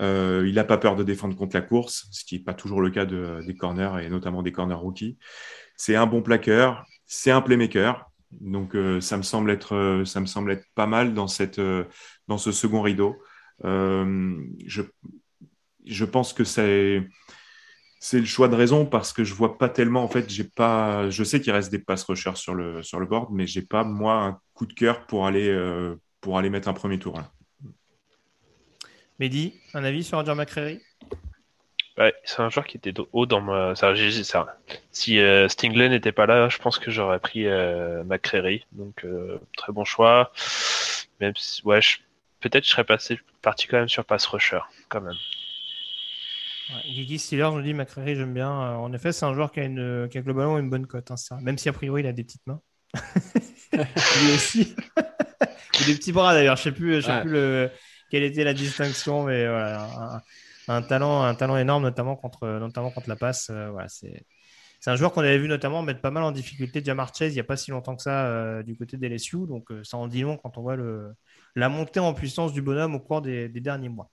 [0.00, 2.80] Euh, il n'a pas peur de défendre contre la course, ce qui n'est pas toujours
[2.80, 5.18] le cas des corners et notamment des corners rookies.
[5.76, 8.10] C'est un bon plaqueur, c'est un playmaker.
[8.32, 11.60] Donc euh, ça, me semble être, euh, ça me semble être pas mal dans, cette,
[12.28, 13.16] dans ce second rideau.
[13.62, 14.82] je,
[15.84, 17.06] je pense que c'est
[18.00, 21.08] c'est le choix de raison parce que je vois pas tellement en fait j'ai pas
[21.08, 23.82] je sais qu'il reste des pass rushers sur le sur le board mais j'ai pas
[23.82, 25.50] moi un coup de cœur pour aller
[26.20, 27.30] pour aller mettre un premier tour là.
[29.20, 30.80] Mehdi, un avis sur Roger McCreary?
[31.96, 33.76] Ouais, c'est un joueur qui était haut dans ma.
[33.76, 33.94] Ça,
[34.24, 34.58] ça.
[34.90, 38.66] Si euh, Stingley n'était pas là, je pense que j'aurais pris euh, McCreary.
[38.72, 40.32] Donc, euh, très bon choix.
[41.20, 41.78] Même si, ouais,
[42.40, 45.14] peut-être je serais passé, parti quand même sur Pass Rusher, quand même.
[46.70, 48.50] Ouais, Steelers nous dit McCreary, j'aime bien.
[48.50, 51.12] en effet, c'est un joueur qui a, une, qui a globalement une bonne cote.
[51.12, 52.60] Hein, même si a priori il a des petites mains.
[53.72, 54.74] Lui aussi.
[54.96, 56.56] il a des petits bras d'ailleurs.
[56.56, 57.70] Je sais plus, je sais plus le
[58.14, 60.22] quelle était la distinction, mais voilà,
[60.68, 63.50] un, talent, un talent énorme, notamment contre, notamment contre la passe.
[63.50, 64.24] Euh, voilà, c'est,
[64.78, 67.34] c'est un joueur qu'on avait vu notamment mettre pas mal en difficulté Jamar Chase il
[67.34, 69.48] n'y a pas si longtemps que ça euh, du côté des LSU.
[69.48, 71.12] Donc euh, ça en dit long quand on voit le,
[71.56, 74.08] la montée en puissance du bonhomme au cours des, derniers mois.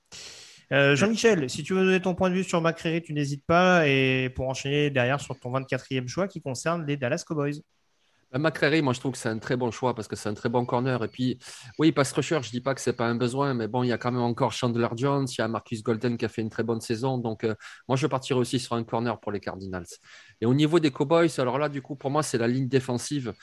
[0.71, 3.87] Jean-Michel, si tu veux donner ton point de vue sur McCreary, tu n'hésites pas.
[3.87, 7.61] Et pour enchaîner derrière sur ton 24e choix qui concerne les Dallas Cowboys.
[8.31, 10.33] Ben, McCreary, moi je trouve que c'est un très bon choix parce que c'est un
[10.33, 11.03] très bon corner.
[11.03, 11.37] Et puis,
[11.79, 13.83] oui, pass rusher, je ne dis pas que ce n'est pas un besoin, mais bon,
[13.83, 16.29] il y a quand même encore Chandler Jones, il y a Marcus Golden qui a
[16.29, 17.17] fait une très bonne saison.
[17.17, 17.55] Donc, euh,
[17.89, 19.85] moi je partirai aussi sur un corner pour les Cardinals.
[20.41, 23.33] Et au niveau des Cowboys, alors là, du coup, pour moi, c'est la ligne défensive.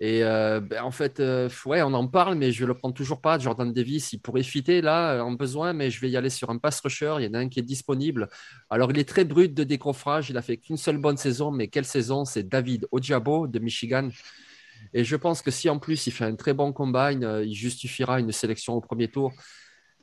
[0.00, 2.90] Et euh, ben, en fait, euh, ouais, on en parle, mais je ne le prends
[2.90, 3.38] toujours pas.
[3.38, 6.58] Jordan Davis, il pourrait fitter là en besoin, mais je vais y aller sur un
[6.58, 7.14] pass rusher.
[7.20, 8.28] Il y en a un qui est disponible.
[8.70, 10.30] Alors, il est très brut de décoffrage.
[10.30, 12.24] Il a fait qu'une seule bonne saison, mais quelle saison?
[12.24, 14.08] C'est David Ojabo de Michigan.
[14.94, 17.54] Et je pense que si en plus il fait un très bon combine, euh, il
[17.54, 19.32] justifiera une sélection au premier tour.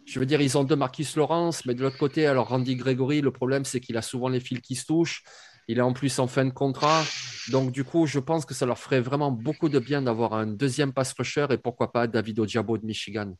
[0.05, 3.21] Je veux dire, ils ont deux Marcus Lawrence, mais de l'autre côté, alors Randy Gregory,
[3.21, 5.23] le problème c'est qu'il a souvent les fils qui se touchent.
[5.67, 7.03] Il est en plus en fin de contrat.
[7.49, 10.47] Donc, du coup, je pense que ça leur ferait vraiment beaucoup de bien d'avoir un
[10.47, 13.35] deuxième pass rusher et pourquoi pas David Odiabo de Michigan.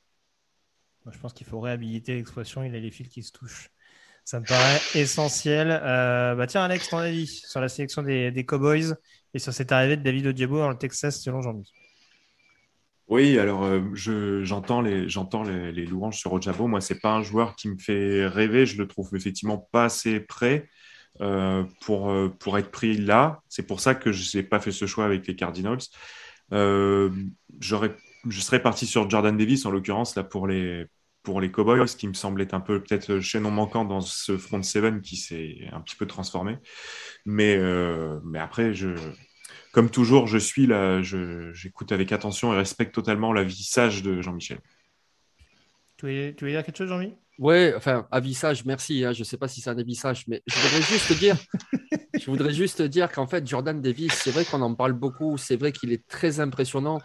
[1.11, 3.69] je pense qu'il faut réhabiliter l'expression il a les fils qui se touchent.
[4.23, 5.69] Ça me paraît essentiel.
[5.69, 8.95] Euh, bah tiens, Alex, ton avis sur la sélection des, Cowboys
[9.35, 11.73] et sur cette arrivée de David Odiabo dans le Texas selon Jean-Michel
[13.07, 16.65] oui, alors euh, j'entends les, les, louanges sur Odiabo.
[16.65, 18.65] Moi, c'est pas un joueur qui me fait rêver.
[18.65, 20.67] Je le trouve effectivement pas assez prêt.
[21.21, 23.41] Euh, pour, euh, pour être pris là.
[23.47, 25.79] C'est pour ça que je n'ai pas fait ce choix avec les Cardinals.
[26.51, 27.09] Euh,
[27.59, 30.85] je serais parti sur Jordan Davis, en l'occurrence, là, pour les,
[31.23, 34.61] pour les Cowboys, ce qui me semblait un peu peut-être chaînon manquant dans ce front
[34.61, 36.57] seven qui s'est un petit peu transformé.
[37.25, 37.57] Mais,
[38.23, 38.95] mais après, je,
[39.71, 44.21] comme toujours, je suis là, j'écoute avec attention et respecte totalement la vie sage de
[44.21, 44.59] Jean-Michel.
[45.97, 47.13] Tu veux, tu veux dire quelque chose, Jean-Mi?
[47.37, 49.03] Oui, enfin, avissage, merci.
[49.03, 51.35] Hein, je ne sais pas si c'est un avissage, mais je voudrais juste dire,
[52.19, 55.57] je voudrais juste dire qu'en fait, Jordan Davis, c'est vrai qu'on en parle beaucoup, c'est
[55.57, 57.01] vrai qu'il est très impressionnant,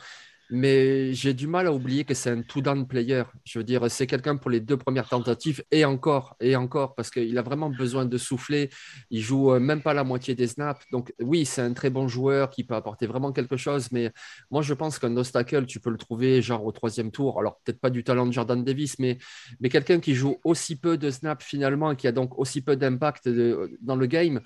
[0.51, 3.23] mais j'ai du mal à oublier que c'est un two-down player.
[3.45, 7.11] Je veux dire, c'est quelqu'un pour les deux premières tentatives et encore, et encore, parce
[7.11, 8.71] qu'il a vraiment besoin de souffler.
[9.11, 10.85] Il joue euh, même pas la moitié des snaps.
[10.91, 14.13] Donc, oui, c'est un très bon joueur qui peut apporter vraiment quelque chose, mais
[14.51, 17.39] moi, je pense qu'un obstacle, tu peux le trouver genre au troisième tour.
[17.39, 19.19] Alors, peut-être pas du talent de Jordan Davis, mais,
[19.61, 22.77] mais quelqu'un qui joue aussi peu de snaps finalement, et qui a donc aussi peu
[22.77, 23.29] d'impact
[23.81, 24.41] dans le game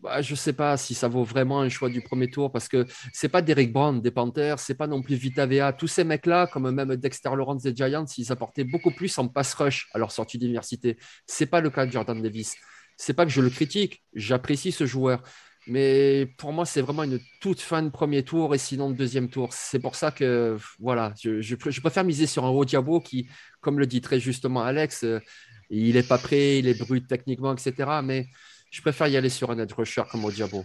[0.00, 2.68] bah, je ne sais pas si ça vaut vraiment un choix du premier tour parce
[2.68, 5.72] que c'est pas Derek Brown des Panthers, c'est pas non plus Vita Vea.
[5.72, 9.54] Tous ces mecs-là, comme même Dexter Lawrence des Giants, ils apportaient beaucoup plus en pass
[9.54, 10.98] rush à leur sortie d'université.
[11.26, 12.54] C'est pas le cas de Jordan Davis.
[12.96, 15.22] C'est pas que je le critique, j'apprécie ce joueur.
[15.66, 19.28] Mais pour moi, c'est vraiment une toute fin de premier tour et sinon de deuxième
[19.28, 19.50] tour.
[19.52, 23.28] C'est pour ça que, voilà, je, préfère miser sur un Diabo qui,
[23.60, 25.20] comme le dit très justement Alex, euh,
[25.68, 28.00] il n'est pas prêt, il est brut techniquement, etc.
[28.02, 28.28] Mais
[28.70, 30.64] je préfère y aller sur un edge rusher comme au Diabo.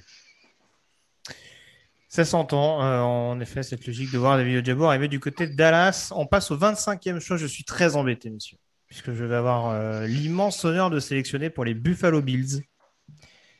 [2.13, 5.55] Ça s'entend, euh, en effet, cette logique de voir David Ojabo arriver du côté de
[5.55, 6.11] Dallas.
[6.15, 7.37] On passe au 25e choix.
[7.37, 8.57] Je suis très embêté, monsieur,
[8.87, 12.61] puisque je vais avoir euh, l'immense honneur de sélectionner pour les Buffalo Bills.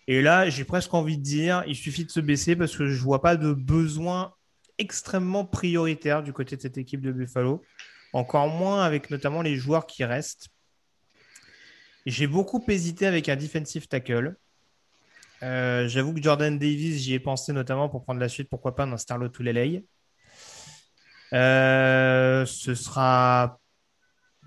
[0.08, 2.94] Et là, j'ai presque envie de dire, il suffit de se baisser parce que je
[2.94, 4.36] ne vois pas de besoin
[4.78, 7.64] extrêmement prioritaire du côté de cette équipe de Buffalo.
[8.14, 10.50] Encore moins avec notamment les joueurs qui restent.
[12.06, 14.36] J'ai beaucoup hésité avec un defensive tackle.
[15.42, 18.86] Euh, j'avoue que Jordan Davis, j'y ai pensé notamment pour prendre la suite, pourquoi pas,
[18.86, 19.82] dans Starlot LA.
[21.34, 23.60] Euh, ce sera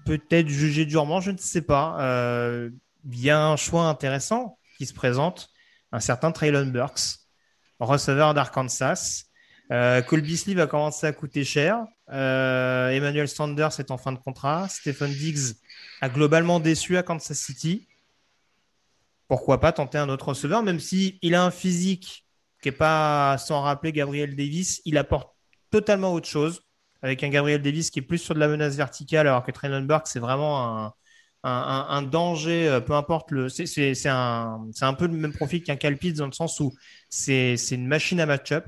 [0.04, 2.00] peut-être jugé durement, je ne sais pas.
[2.00, 2.70] Euh,
[3.10, 5.48] il y a un choix intéressant qui se présente,
[5.92, 7.18] un certain Traylon Burks,
[7.78, 9.24] receveur d'Arkansas.
[9.68, 11.84] Cole Beasley va commencer à coûter cher.
[12.08, 14.68] Emmanuel Sanders est en fin de contrat.
[14.68, 15.56] Stephen Diggs
[16.08, 17.86] globalement déçu à Kansas City.
[19.28, 22.26] Pourquoi pas tenter un autre receveur, même si il a un physique
[22.62, 25.34] qui n'est pas sans rappeler Gabriel Davis, il apporte
[25.70, 26.62] totalement autre chose.
[27.02, 29.82] Avec un Gabriel Davis qui est plus sur de la menace verticale, alors que Traylon
[29.82, 30.92] Burke, c'est vraiment
[31.44, 33.48] un, danger, euh, peu importe le.
[33.48, 36.72] C'est un, un, peu le même profil qu'un Calpitz dans le sens où
[37.08, 38.66] c'est une machine à match-up.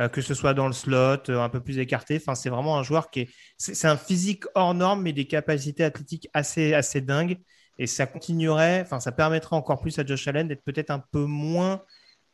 [0.00, 2.18] Euh, que ce soit dans le slot, euh, un peu plus écarté.
[2.20, 3.28] Enfin, c'est vraiment un joueur qui est.
[3.56, 7.38] C'est un physique hors norme, mais des capacités athlétiques assez, assez dingues.
[7.78, 11.24] Et ça continuerait, enfin, ça permettrait encore plus à Josh Allen d'être peut-être un peu
[11.24, 11.82] moins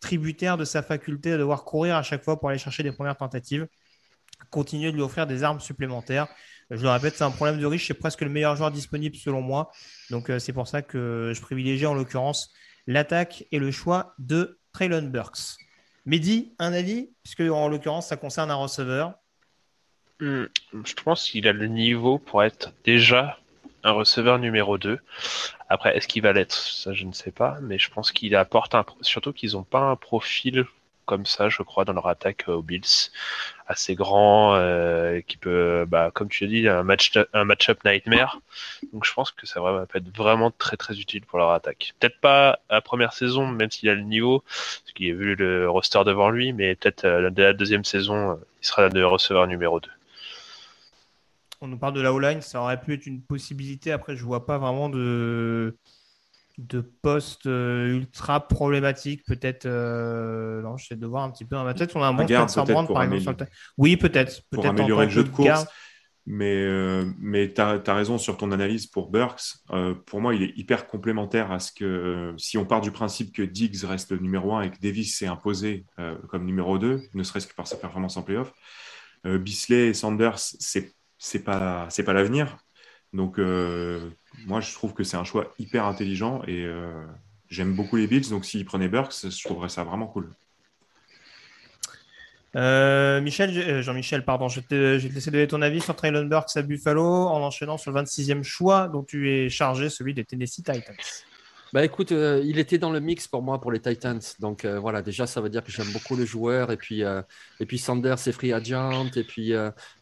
[0.00, 3.16] tributaire de sa faculté à devoir courir à chaque fois pour aller chercher des premières
[3.16, 3.66] tentatives.
[4.50, 6.28] Continuer de lui offrir des armes supplémentaires.
[6.70, 7.86] Je le répète, c'est un problème de riche.
[7.86, 9.70] C'est presque le meilleur joueur disponible selon moi.
[10.10, 12.52] Donc, euh, c'est pour ça que je privilégie en l'occurrence
[12.86, 15.63] l'attaque et le choix de Traylon Burks.
[16.06, 19.14] Mehdi, un avis Puisque en l'occurrence, ça concerne un receveur.
[20.20, 20.44] Hmm,
[20.84, 23.38] je pense qu'il a le niveau pour être déjà
[23.82, 24.98] un receveur numéro 2.
[25.68, 26.54] Après, est-ce qu'il va l'être?
[26.54, 27.58] Ça, je ne sais pas.
[27.62, 28.84] Mais je pense qu'il apporte un.
[29.00, 30.66] Surtout qu'ils n'ont pas un profil
[31.04, 33.10] comme ça, je crois, dans leur attaque aux Bills.
[33.66, 38.40] Assez grand, euh, qui peut, bah, comme tu as dit, un match match-up nightmare.
[38.92, 41.94] Donc je pense que ça va être vraiment très très utile pour leur attaque.
[41.98, 45.68] Peut-être pas la première saison, même s'il a le niveau, parce qu'il a vu le
[45.70, 49.46] roster devant lui, mais peut-être euh, dès la deuxième saison, euh, il sera le receveur
[49.46, 49.88] numéro 2
[51.60, 53.90] on nous parle de la O-line, ça aurait pu être une possibilité.
[53.90, 55.74] Après, je vois pas vraiment de,
[56.58, 59.66] de postes euh, ultra problématiques, peut-être.
[59.66, 61.94] Euh, non, j'essaie de voir un petit peu ma tête.
[61.96, 63.46] On a un bon Spencer Brand, par exemple.
[63.76, 64.42] Oui, peut-être.
[64.50, 65.66] Peut pour améliorer le jeu de course.
[66.26, 69.56] Mais, euh, mais tu as, raison sur ton analyse pour Burks.
[70.06, 73.42] pour moi, il est hyper complémentaire à ce que, si on part du principe que
[73.42, 75.84] Diggs reste le numéro 1 et que Davis s'est imposé
[76.28, 78.54] comme numéro 2, ne serait-ce que par sa performance en playoff,
[79.24, 82.56] Bisley et Sanders, c'est pas c'est pas l'avenir.
[83.12, 83.38] Donc
[84.46, 87.04] moi, je trouve que c'est un choix hyper intelligent et euh,
[87.48, 88.28] j'aime beaucoup les Bills.
[88.30, 90.30] Donc, s'ils prenaient Burks, je trouverais ça vraiment cool.
[92.56, 96.56] Euh, Michel, euh, Jean-Michel, pardon, je, vais te laisser donner ton avis sur Traylon Burks
[96.56, 100.62] à Buffalo en enchaînant sur le 26e choix dont tu es chargé, celui des Tennessee
[100.62, 100.94] Titans.
[101.74, 104.20] Bah écoute, euh, il était dans le mix pour moi pour les Titans.
[104.38, 106.70] Donc euh, voilà, déjà ça veut dire que j'aime beaucoup le joueur.
[106.70, 107.20] Et puis, euh,
[107.58, 109.10] et puis Sanders, c'est free agent.
[109.16, 109.52] Et puis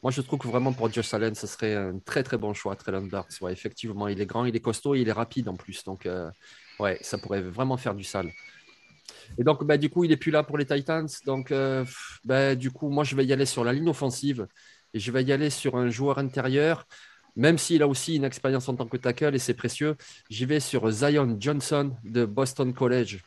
[0.03, 2.77] moi je trouve que vraiment pour Josh Allen, ce serait un très très bon choix,
[2.77, 3.41] Traylon Burks.
[3.49, 5.83] effectivement, il est grand, il est costaud, il est rapide en plus.
[5.85, 6.07] Donc
[6.79, 8.31] ouais, ça pourrait vraiment faire du sale.
[9.39, 11.09] Et donc, bah, du coup, il n'est plus là pour les Titans.
[11.25, 11.55] Donc,
[12.25, 14.47] bah, du coup, moi, je vais y aller sur la ligne offensive
[14.93, 16.87] et je vais y aller sur un joueur intérieur.
[17.37, 19.97] Même s'il a aussi une expérience en tant que tackle et c'est précieux,
[20.29, 23.21] j'y vais sur Zion Johnson de Boston College.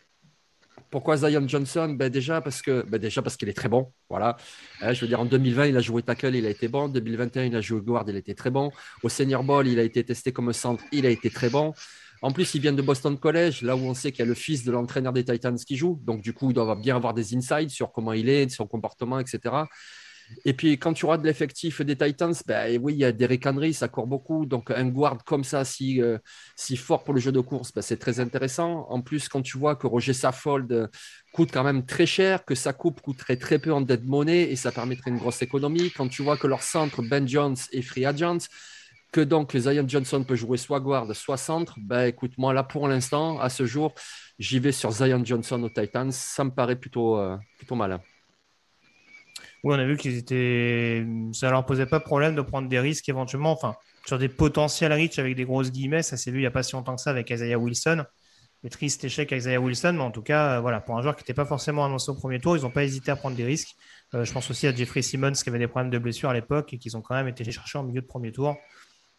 [0.91, 1.95] Pourquoi Zion Johnson?
[1.97, 3.91] Ben déjà parce ben qu'il est très bon.
[4.09, 4.37] Voilà.
[4.83, 6.83] Euh, je veux dire en 2020 il a joué tackle, il a été bon.
[6.83, 8.71] En 2021 il a joué guard, il a été très bon.
[9.03, 11.73] Au Senior Bowl il a été testé comme centre, il a été très bon.
[12.21, 14.33] En plus, il vient de Boston College, là où on sait qu'il y a le
[14.33, 15.99] fils de l'entraîneur des Titans qui joue.
[16.03, 19.19] Donc, du coup, il doit bien avoir des insights sur comment il est, son comportement,
[19.19, 19.39] etc.
[20.43, 23.73] Et puis, quand tu de l'effectif des Titans, ben, oui, il y a Derrick Henry,
[23.73, 24.45] ça court beaucoup.
[24.45, 26.17] Donc, un guard comme ça, si, euh,
[26.55, 28.87] si fort pour le jeu de course, ben, c'est très intéressant.
[28.89, 30.87] En plus, quand tu vois que Roger Saffold euh,
[31.33, 34.55] coûte quand même très cher, que sa coupe coûterait très peu en dead money et
[34.55, 35.91] ça permettrait une grosse économie.
[35.91, 38.39] Quand tu vois que leur centre, Ben Jones et Free Agent,
[39.11, 42.87] que donc Zion Johnson peut jouer soit guard, soit centre, ben, écoute, moi, là, pour
[42.87, 43.93] l'instant, à ce jour,
[44.39, 46.11] j'y vais sur Zion Johnson aux Titans.
[46.11, 48.01] Ça me paraît plutôt, euh, plutôt malin.
[49.65, 51.03] Oui, on a vu qu'ils étaient.
[51.33, 53.73] Ça leur posait pas de problème de prendre des risques éventuellement, enfin,
[54.05, 56.03] sur des potentiels riches avec des grosses guillemets.
[56.03, 58.05] Ça s'est vu il n'y a pas si longtemps que ça avec Isaiah Wilson.
[58.61, 61.15] Le triste échec avec Isaiah Wilson, mais en tout cas, euh, voilà, pour un joueur
[61.15, 63.43] qui n'était pas forcément annoncé au premier tour, ils n'ont pas hésité à prendre des
[63.43, 63.75] risques.
[64.13, 66.71] Euh, je pense aussi à Jeffrey Simmons qui avait des problèmes de blessure à l'époque
[66.71, 68.55] et qu'ils ont quand même été chercher en milieu de premier tour.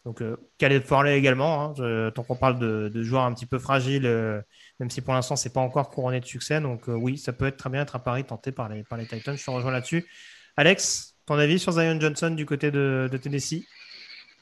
[0.05, 4.03] Donc, euh, Caleb Farley également, hein, tant qu'on parle de, joueurs un petit peu fragiles,
[4.79, 6.61] même si pour l'instant, c'est pas encore couronné de succès.
[6.61, 9.05] Donc, oui, ça peut être très bien être un pari tenté par les, par les
[9.05, 9.37] Titans.
[9.37, 10.05] Je te rejoins là-dessus.
[10.59, 13.63] Alex, ton avis sur Zion Johnson du côté de, Tennessee?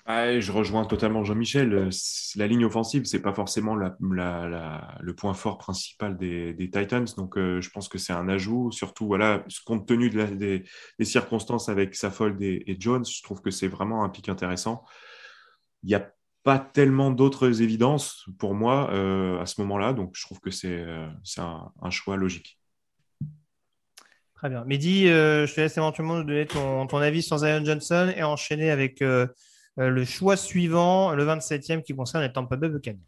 [0.07, 1.73] Je rejoins totalement Jean-Michel.
[1.73, 1.89] Euh,
[2.37, 7.05] la ligne offensive, c'est pas forcément le point fort principal des, Titans.
[7.17, 8.71] Donc, euh, je pense que c'est un ajout.
[8.71, 10.63] Surtout, voilà, compte tenu des,
[11.01, 14.85] circonstances avec Saffold et, Jones, je trouve que c'est vraiment un pic intéressant.
[15.83, 16.09] Il n'y a
[16.43, 19.91] pas tellement d'autres évidences pour moi euh, à ce moment-là.
[19.91, 20.85] Donc, je trouve que c'est
[21.37, 22.57] un choix logique.
[24.35, 24.65] Très bien.
[24.65, 28.69] Mehdi, euh, je te laisse éventuellement nous donner ton, avis sur Zion Johnson et enchaîner
[28.69, 29.27] avec euh,
[29.79, 32.99] euh, le choix suivant, le 27e, qui concerne les Tampa Bay Buccaneers.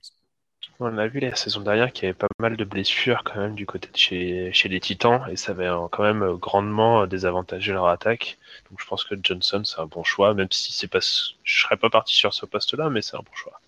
[0.80, 3.56] On a vu la saison dernière qu'il y avait pas mal de blessures quand même
[3.56, 8.38] du côté de chez, les Titans et ça avait quand même grandement désavantagé leur attaque.
[8.70, 11.78] Donc je pense que Johnson c'est un bon choix, même si c'est pas, je serais
[11.78, 13.60] pas parti sur ce poste-là, mais c'est un bon choix.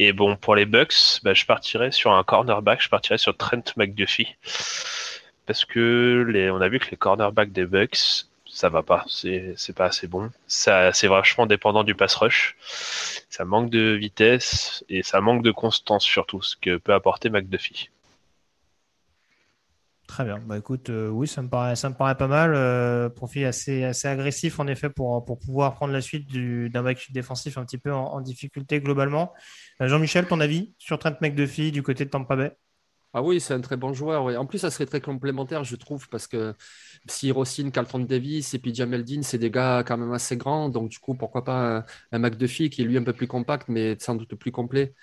[0.00, 3.62] Et bon pour les Bucks, bah, je partirais sur un cornerback, je partirais sur Trent
[3.76, 4.36] McDuffie
[5.48, 9.86] parce que on a vu que les cornerbacks des Bucks, ça va pas, c'est, pas
[9.86, 10.30] assez bon.
[10.46, 12.54] C'est vachement dépendant du pass rush.
[13.30, 17.88] Ça manque de vitesse et ça manque de constance surtout, ce que peut apporter McDuffie.
[20.06, 20.38] Très bien.
[20.38, 21.74] Bah écoute, euh, oui, ça me paraît,
[22.16, 22.52] pas mal.
[22.54, 27.64] Euh, profil assez, agressif en effet pour, pouvoir prendre la suite d'un backfield défensif un
[27.64, 29.32] petit peu en, difficulté globalement.
[29.80, 32.52] Euh, Jean-Michel, ton avis sur Trent McDuffie du côté de Tampa Bay?
[33.14, 34.38] Ah oui, c'est un très bon joueur.
[34.38, 36.54] En plus, ça serait très complémentaire, je trouve, parce que
[37.08, 40.68] si Rossine, Carlton Davis et puis Jamel Dean, c'est des gars quand même assez grands.
[40.68, 43.68] Donc, du coup, pourquoi pas un, un McDuffie qui est lui un peu plus compact,
[43.68, 44.94] mais sans doute plus complet.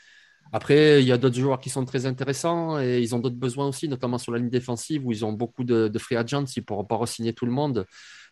[0.52, 3.68] Après, il y a d'autres joueurs qui sont très intéressants et ils ont d'autres besoins
[3.68, 6.46] aussi, notamment sur la ligne défensive où ils ont beaucoup de, free agents.
[6.46, 7.86] Ils ne pourront pas re-signer tout le monde.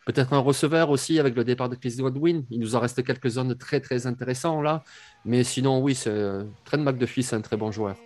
[0.06, 2.44] Peut-être un receveur aussi avec le départ de Chris Godwin.
[2.50, 4.84] Il nous en reste quelques zones très très intéressantes là.
[5.24, 5.94] Mais sinon, oui,
[6.64, 7.96] Trent McDuffie, c'est un très bon joueur.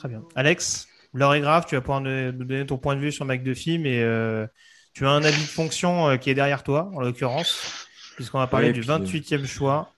[0.00, 0.22] Très bien.
[0.34, 3.78] Alex, l'heure est grave, tu vas pouvoir nous donner ton point de vue sur McDuffie,
[3.78, 4.46] mais euh,
[4.94, 7.86] tu as un avis de fonction euh, qui est derrière toi, en l'occurrence,
[8.16, 9.92] puisqu'on va parler du 28e choix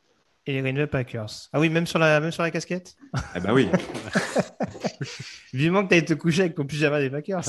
[0.44, 1.30] et les Green Bay Packers.
[1.52, 2.96] Ah oui, même sur la, même sur la casquette?
[3.12, 3.68] Ah bah oui.
[5.52, 7.44] Vivement que tu ailles te coucher avec ton pyjama des Packers.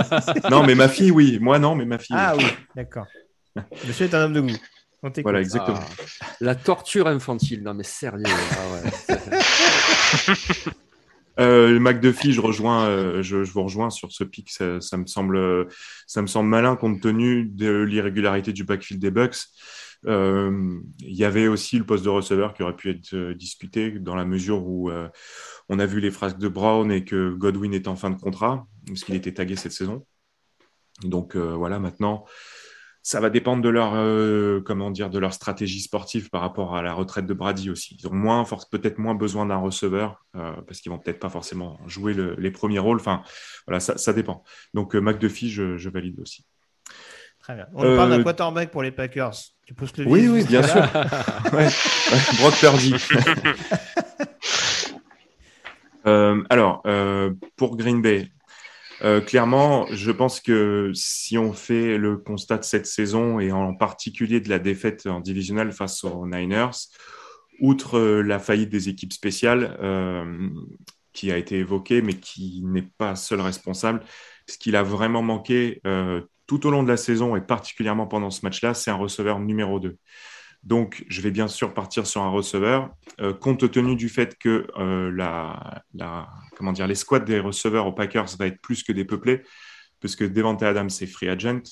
[0.50, 1.38] non, mais ma fille, oui.
[1.42, 2.16] Moi, non, mais ma fille.
[2.18, 3.06] Ah oui, d'accord.
[3.86, 4.56] Monsieur est un homme de goût.
[5.22, 5.78] Voilà, exactement.
[5.78, 8.24] Ah, la torture infantile, non mais sérieux.
[8.26, 9.18] Ah ouais.
[11.38, 14.50] Euh, McDuffie, je rejoins, euh, je, vous rejoins sur ce pic.
[14.50, 15.68] Ça, me semble,
[16.06, 19.36] ça me semble malin compte tenu de l'irrégularité du backfield des Bucks.
[20.06, 23.90] Euh, il y avait aussi le poste de receveur qui aurait pu être euh, discuté
[23.90, 24.90] dans la mesure où
[25.68, 28.66] on a vu les frasques de Brown et que Godwin est en fin de contrat
[28.86, 30.06] parce qu'il était tagué cette saison.
[31.02, 32.24] Donc voilà, maintenant
[33.02, 36.82] ça va dépendre de leur, euh, comment dire, de leur stratégie sportive par rapport à
[36.82, 37.96] la retraite de Brady aussi.
[37.98, 41.78] Ils ont moins, peut-être moins besoin d'un receveur euh, parce qu'ils vont peut-être pas forcément
[41.86, 42.98] jouer les premiers rôles.
[42.98, 43.22] Enfin,
[43.66, 44.44] voilà, ça, dépend.
[44.74, 46.44] Donc, euh, McDuffie, je, je, valide aussi.
[47.40, 47.66] Très bien.
[47.74, 49.36] On parle d'un quarterback pour les Packers.
[49.66, 50.82] Tu pousses le Oui, oui, bien sûr.
[51.52, 51.68] ouais.
[52.40, 52.94] Brock Purdy.
[56.50, 56.82] alors,
[57.56, 58.28] pour Green Bay,
[59.02, 63.74] euh, clairement, je pense que si on fait le constat de cette saison et en
[63.74, 66.88] particulier de la défaite en divisionnel face aux Niners,
[67.60, 70.48] outre euh, la faillite des équipes spéciales, euh,
[71.12, 74.02] qui a été évoqué, mais qui n'est pas seul responsable.
[74.46, 75.82] Ce qu'il a vraiment manqué
[76.46, 79.80] tout au long de la saison et particulièrement pendant ce match-là, c'est un receveur numéro
[79.80, 79.98] 2.
[80.68, 82.90] Donc, je vais bien sûr partir sur un receveur,
[83.40, 85.82] compte tenu du fait que la,
[86.56, 89.42] comment dire, les squads des receveurs aux Packers va être plus que dépeuplés,
[89.98, 91.62] puisque Devante Adams est free agent,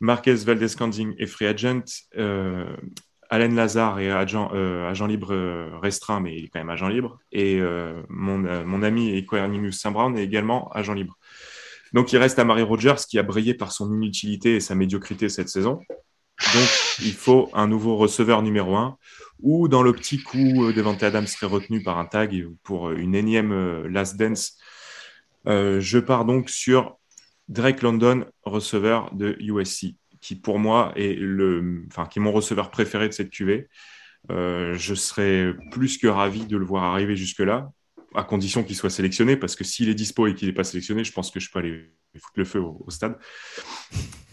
[0.00, 1.84] Marquez Valdez-Canding est free agent,
[2.16, 2.76] euh,
[3.30, 7.20] Alain Lazare est agent, euh, libre euh, restreint, mais il est quand même agent libre,
[7.30, 7.60] et
[8.08, 11.16] mon, mon, ami Equanimus Saint-Brown est également agent libre.
[11.92, 15.28] Donc il reste à Marie Rogers qui a brillé par son inutilité et sa médiocrité
[15.28, 15.80] cette saison.
[16.54, 16.68] Donc
[17.00, 18.96] il faut un nouveau receveur numéro un,
[19.40, 24.16] ou dans l'optique où Devante Adams serait retenu par un tag pour une énième last
[24.16, 24.56] dance.
[25.46, 26.98] je pars donc sur
[27.48, 33.08] Drake London, receveur de USC, qui pour moi est le, qui est mon receveur préféré
[33.08, 33.68] de cette QV.
[34.30, 37.70] Euh, je serais plus que ravi de le voir arriver jusque-là,
[38.14, 41.04] à condition qu'il soit sélectionné, parce que s'il est dispo et qu'il n'est pas sélectionné,
[41.04, 43.16] je pense que je peux aller foutre le feu au, stade.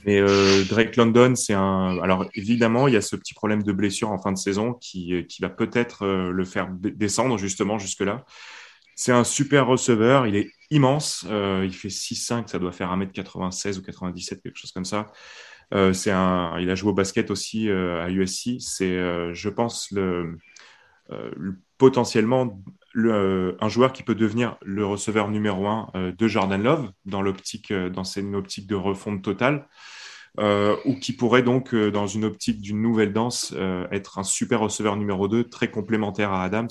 [0.05, 1.99] Mais euh, Drake London, c'est un.
[1.99, 5.25] Alors évidemment, il y a ce petit problème de blessure en fin de saison qui,
[5.27, 8.23] qui va peut-être euh, le faire descendre justement jusque-là.
[8.95, 13.77] C'est un super receveur, il est immense, euh, il fait 6'5, ça doit faire 1m96
[13.77, 15.07] ou 97, quelque chose comme ça.
[15.73, 18.59] Euh, c'est un, il a joué au basket aussi euh, à USC.
[18.59, 20.37] C'est, je pense, le,
[21.77, 22.61] potentiellement
[22.95, 28.35] un joueur qui peut devenir le receveur numéro un de Jordan Love dans l'optique, une
[28.35, 29.67] optique de refonte totale.
[30.37, 33.53] ou qui pourrait donc, dans une optique d'une nouvelle danse,
[33.91, 36.69] être un super receveur numéro 2, très complémentaire à Adams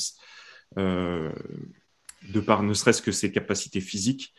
[0.77, 4.35] de par ne serait-ce que ses capacités physiques.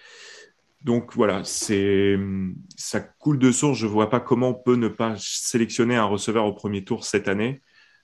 [0.82, 2.18] Donc voilà, c'est
[2.76, 3.78] ça coule de source.
[3.78, 7.06] Je ne vois pas comment on peut ne pas sélectionner un receveur au premier tour
[7.06, 7.62] cette année,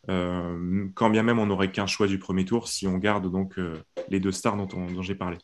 [0.10, 3.60] euh, quand bien même on n'aurait qu'un choix du premier tour si on garde donc
[3.60, 5.38] euh, les deux stars dont, dont j'ai parlé.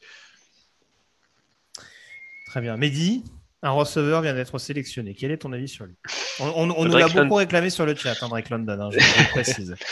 [2.48, 2.78] Très bien.
[2.78, 3.24] Mehdi,
[3.62, 5.14] un receveur vient d'être sélectionné.
[5.14, 5.96] Quel est ton avis sur lui?
[6.40, 9.76] On, nous l'a beaucoup réclamé sur le chat, hein, Drake London, hein, je précise.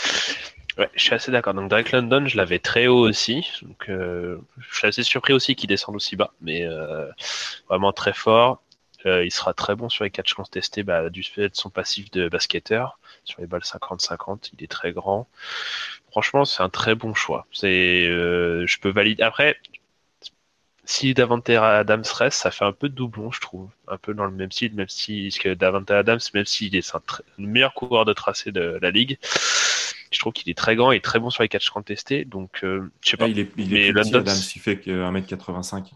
[0.78, 1.54] Ouais, je suis assez d'accord.
[1.54, 3.50] Donc Drake London, je l'avais très haut aussi.
[3.62, 7.06] Donc euh, je suis assez surpris aussi qu'il descende aussi bas, mais euh,
[7.68, 8.62] vraiment très fort.
[9.06, 12.10] Euh, il sera très bon sur les catchs contestés bah, du fait de son passif
[12.10, 14.50] de basketteur sur les balles 50-50.
[14.58, 15.28] Il est très grand.
[16.10, 17.46] Franchement, c'est un très bon choix.
[17.52, 19.22] C'est, je peux valider.
[19.22, 19.56] Après,
[20.86, 23.68] si Davante Adams reste, ça fait un peu de doublon, je trouve.
[23.88, 26.96] Un peu dans le même style, même si que Davante Adams, même s'il est
[27.38, 29.18] le meilleur coureur de tracé de la ligue,
[30.12, 32.24] je trouve qu'il est très grand et très bon sur les catchs contestés.
[32.24, 33.26] Donc, euh, je sais pas.
[33.26, 35.90] il est, il est mais London, Adams, il fait que 1m85.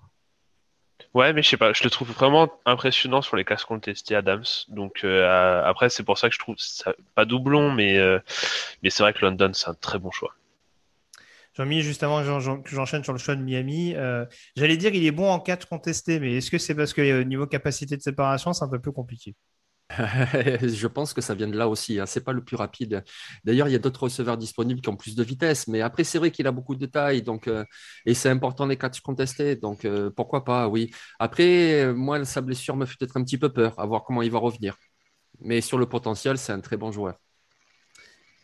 [1.12, 4.44] Ouais, mais je sais pas, je le trouve vraiment impressionnant sur les catchs contestés Adams.
[4.68, 8.20] Donc euh, après, c'est pour ça que je trouve ça pas doublon, mais euh,
[8.82, 10.34] mais c'est vrai que London c'est un très bon choix.
[11.54, 12.22] Jean-Mi, juste avant
[12.62, 13.96] que j'enchaîne sur le choix de Miami,
[14.54, 17.46] j'allais dire il est bon en catch contesté, mais est-ce que c'est parce que niveau
[17.46, 19.34] capacité de séparation, c'est un peu plus compliqué?
[20.62, 21.98] je pense que ça vient de là aussi.
[21.98, 22.06] Hein.
[22.06, 23.04] Ce n'est pas le plus rapide.
[23.44, 25.66] D'ailleurs, il y a d'autres receveurs disponibles qui ont plus de vitesse.
[25.68, 27.22] Mais après, c'est vrai qu'il a beaucoup de taille.
[27.22, 27.64] Donc, euh,
[28.06, 29.56] et c'est important les catchs contestés.
[29.56, 30.90] Donc, euh, pourquoi pas, oui.
[31.18, 34.30] Après, moi, sa blessure me fait peut-être un petit peu peur, à voir comment il
[34.30, 34.76] va revenir.
[35.40, 37.16] Mais sur le potentiel, c'est un très bon joueur.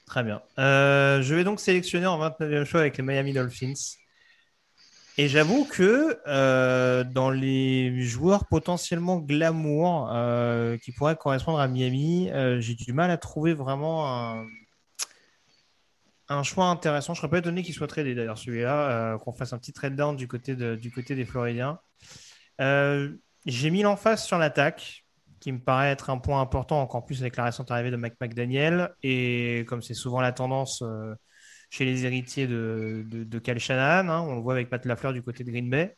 [0.07, 0.41] Très bien.
[0.59, 3.75] Euh, je vais donc sélectionner en 29e choix avec les Miami Dolphins.
[5.19, 12.31] Et j'avoue que euh, dans les joueurs potentiellement glamour euh, qui pourraient correspondre à Miami,
[12.33, 14.45] euh, j'ai du mal à trouver vraiment
[16.29, 17.15] un, choix intéressant.
[17.15, 20.17] Je serais pas étonné qu'il soit tradé d'ailleurs celui-là, qu'on fasse un petit trade down
[20.17, 21.79] du côté, des Floridiens.
[22.59, 25.05] j'ai mis l'emphase sur l'attaque,
[25.41, 28.17] qui me paraît être un point important, encore plus avec la récente arrivée de Mike
[28.21, 28.95] McDaniel.
[29.03, 30.83] Et comme c'est souvent la tendance
[31.71, 34.09] chez les héritiers de, de, de Cal Shanahan.
[34.09, 34.21] Hein.
[34.21, 35.97] On le voit avec Pat Lafleur du côté de Green Bay,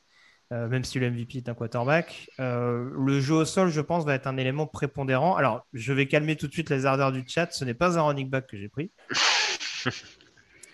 [0.52, 2.28] euh, même si le MVP est un quarterback.
[2.40, 5.36] Euh, le jeu au sol, je pense, va être un élément prépondérant.
[5.36, 7.52] Alors, je vais calmer tout de suite les ardeurs du chat.
[7.52, 8.90] Ce n'est pas un running back que j'ai pris.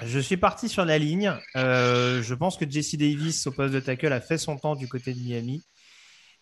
[0.02, 1.32] Je suis parti sur la ligne.
[1.56, 4.88] Euh, je pense que Jesse Davis, au poste de tackle, a fait son temps du
[4.88, 5.62] côté de Miami.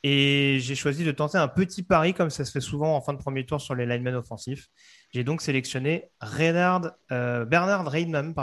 [0.02, 3.12] Et j'ai choisi de tenter un petit pari, comme ça se fait souvent en fin
[3.12, 4.68] de premier tour sur les linemen offensifs.
[5.12, 8.34] J'ai donc sélectionné Bernard Reynman.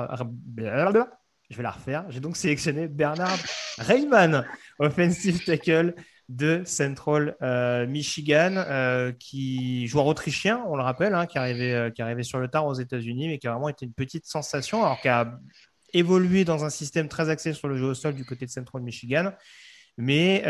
[1.50, 2.06] Je vais la refaire.
[2.10, 3.40] J'ai donc sélectionné Bernard
[3.80, 4.46] Reynman,
[4.80, 5.96] offensive tackle
[6.30, 11.90] de Central euh, Michigan, euh, qui joueur autrichien, on le rappelle, hein, qui, arrivait, euh,
[11.90, 14.86] qui arrivait sur le tard aux États-Unis, mais qui a vraiment été une petite sensation,
[14.86, 15.40] alors qu'il a
[15.92, 18.84] évolué dans un système très axé sur le jeu au sol du côté de Central
[18.84, 19.32] Michigan
[20.00, 20.44] mais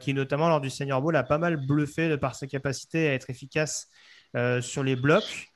[0.00, 3.14] qui notamment lors du Senior Bowl a pas mal bluffé de par sa capacité à
[3.14, 3.88] être efficace
[4.60, 5.48] sur les blocs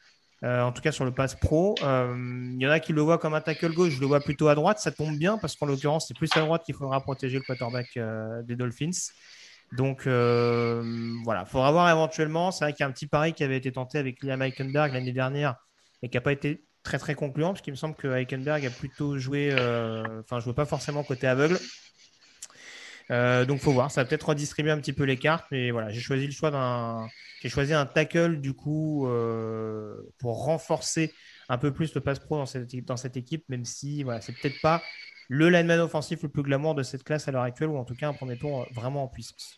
[0.44, 1.74] Euh, en tout cas sur le pass pro.
[1.80, 4.46] Il y en a qui le voient comme un tackle gauche, je le vois plutôt
[4.48, 4.78] à droite.
[4.78, 7.98] Ça tombe bien parce qu'en l'occurrence, c'est plus à droite qu'il faudra protéger le quarterback
[8.46, 9.10] des Dolphins.
[9.76, 12.52] Donc voilà, il faudra voir éventuellement.
[12.52, 14.92] C'est vrai qu'il y a un petit pari qui avait été tenté avec Liam Eikenberg
[14.92, 15.56] l'année dernière
[16.02, 18.70] et qui n'a pas été très très concluant parce qu'il me semble que Eikenberg a
[18.70, 21.58] plutôt joué, enfin, ne veux pas forcément côté aveugle.
[23.10, 25.90] Euh, donc faut voir, ça va peut-être redistribuer un petit peu les cartes, mais voilà,
[25.90, 27.08] j'ai choisi le choix d'un,
[27.40, 31.14] j'ai choisi un tackle du coup euh, pour renforcer
[31.48, 34.32] un peu plus le pass pro dans cette, dans cette équipe, même si voilà, c'est
[34.32, 34.82] peut-être pas
[35.28, 37.94] le lineman offensif le plus glamour de cette classe à l'heure actuelle, ou en tout
[37.94, 39.56] cas un premier tour vraiment en puissance.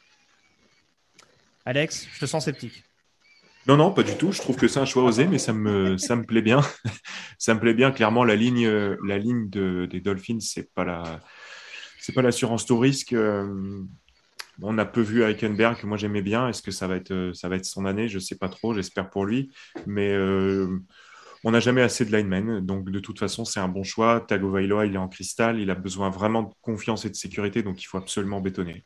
[1.64, 2.84] Alex, je te sens sceptique.
[3.66, 4.32] Non, non, pas du tout.
[4.32, 6.60] Je trouve que c'est un choix osé, mais ça me, ça me plaît bien.
[7.38, 7.90] ça me plaît bien.
[7.92, 11.20] Clairement, la ligne, la ligne de, des Dolphins, c'est pas la,
[12.00, 13.12] c'est pas l'assurance tout risque.
[13.12, 13.82] Euh,
[14.62, 16.48] on a peu vu Eichenberg, que moi j'aimais bien.
[16.48, 18.08] Est-ce que ça va être, euh, ça va être son année?
[18.08, 18.74] Je sais pas trop.
[18.74, 19.50] J'espère pour lui,
[19.86, 20.78] mais euh,
[21.44, 22.60] on n'a jamais assez de linemen.
[22.60, 24.20] Donc de toute façon, c'est un bon choix.
[24.20, 25.58] Tagovailoa, il est en cristal.
[25.58, 28.84] Il a besoin vraiment de confiance et de sécurité, donc il faut absolument bétonner.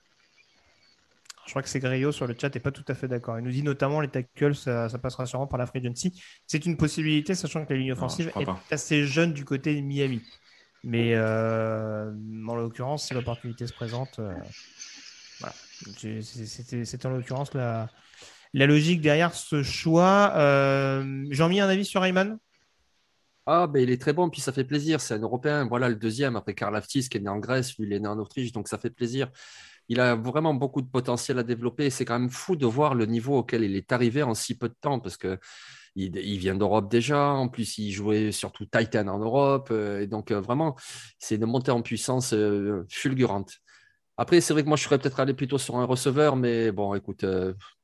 [1.46, 1.80] Je crois que c'est
[2.12, 3.38] sur le chat n'est pas tout à fait d'accord.
[3.38, 6.18] Il nous dit notamment les tackles, ça, passera sûrement par la free agency.
[6.46, 10.22] C'est une possibilité, sachant que la ligne offensive est assez jeune du côté de Miami.
[10.84, 12.12] Mais euh,
[12.46, 14.34] en l'occurrence, si l'opportunité se présente, euh.
[15.96, 17.88] C'était en l'occurrence la,
[18.52, 20.32] logique derrière ce choix.
[20.36, 22.38] Euh, mis un avis sur Ayman
[23.46, 25.02] ah, ben il est très bon, puis ça fait plaisir.
[25.02, 25.66] C'est un Européen.
[25.66, 28.08] Voilà le deuxième après Karl Aftis qui est né en Grèce, lui il est né
[28.08, 29.30] en Autriche, donc ça fait plaisir.
[29.90, 31.90] Il a vraiment beaucoup de potentiel à développer.
[31.90, 34.70] C'est quand même fou de voir le niveau auquel il est arrivé en si peu
[34.70, 35.38] de temps parce que
[35.96, 37.30] il, vient d'Europe déjà.
[37.30, 39.68] En plus, il jouait surtout Titan en Europe.
[39.70, 40.76] Euh, et donc, euh, vraiment,
[41.18, 43.60] c'est une montée en puissance euh, fulgurante.
[44.16, 46.94] Après, c'est vrai que moi, je serais peut-être allé plutôt sur un receveur, mais bon,
[46.94, 47.24] écoute,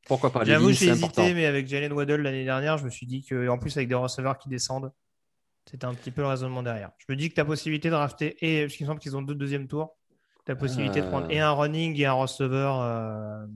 [0.07, 3.25] pourquoi pas J'avoue, j'ai hésité, mais avec Jalen Waddle l'année dernière, je me suis dit
[3.25, 4.93] qu'en plus, avec des receveurs qui descendent,
[5.69, 6.93] c'était un petit peu le raisonnement derrière.
[6.99, 9.23] Je me dis que tu as possibilité de rafter, et parce qu'il semble qu'ils ont
[9.23, 9.97] deux deuxièmes tours,
[10.47, 13.49] tu as possibilité de prendre et un running et un receveur.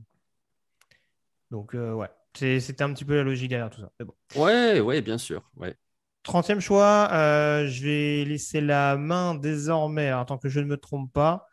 [1.52, 2.08] Donc, ouais.
[2.34, 3.90] C'était un petit peu la logique derrière tout ça.
[3.98, 4.14] Mais bon.
[4.36, 5.42] Ouais, ouais, bien sûr.
[5.56, 5.76] Ouais.
[6.24, 10.76] 30e choix, euh, je vais laisser la main désormais, alors, tant que je ne me
[10.76, 11.46] trompe pas.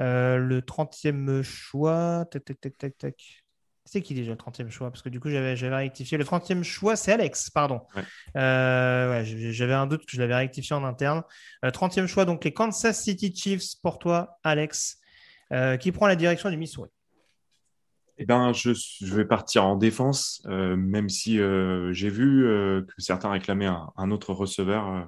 [0.00, 3.44] Euh, le 30e choix, tac, tac, tac, tac, tac.
[3.84, 4.90] C'est qui déjà le 30e choix?
[4.90, 6.18] Parce que du coup, j'avais rectifié.
[6.18, 7.82] Le 30e choix, c'est Alex, pardon.
[8.36, 11.22] Euh, j'avais un doute que je l'avais rectifié en interne.
[11.62, 14.98] 30e choix, donc les Kansas City Chiefs pour toi, Alex,
[15.78, 16.90] qui prend la direction du Missouri.
[18.18, 18.72] Eh ben, je,
[19.14, 24.10] vais partir en défense, euh, même si euh, j'ai vu euh, que certains réclamaient un,
[24.10, 25.06] autre receveur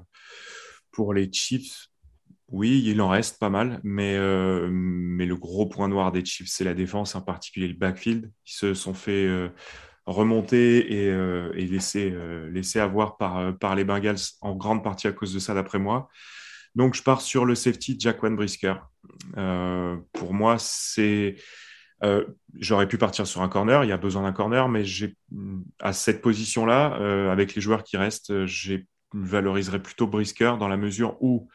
[0.93, 1.87] pour les Chiefs.
[2.49, 4.19] Oui, il en reste pas mal, mais,
[4.71, 8.31] mais le gros point noir des Chiefs, c'est la défense, en particulier le backfield.
[8.47, 9.29] Ils se sont fait
[10.07, 12.15] remonter et, et laisser,
[12.51, 16.09] laisser, avoir par, par les Bengals en grande partie à cause de ça, d'après moi.
[16.75, 18.77] Donc, je pars sur le safety Jaquan Brisker.
[19.35, 21.37] pour moi, c'est
[22.05, 22.25] euh,
[22.59, 24.85] j'aurais pu partir sur un corner, il y a besoin d'un corner, mais
[25.81, 28.77] à cette position-là, euh, avec les joueurs qui restent, je
[29.13, 31.49] valoriserais plutôt Brisker dans la mesure où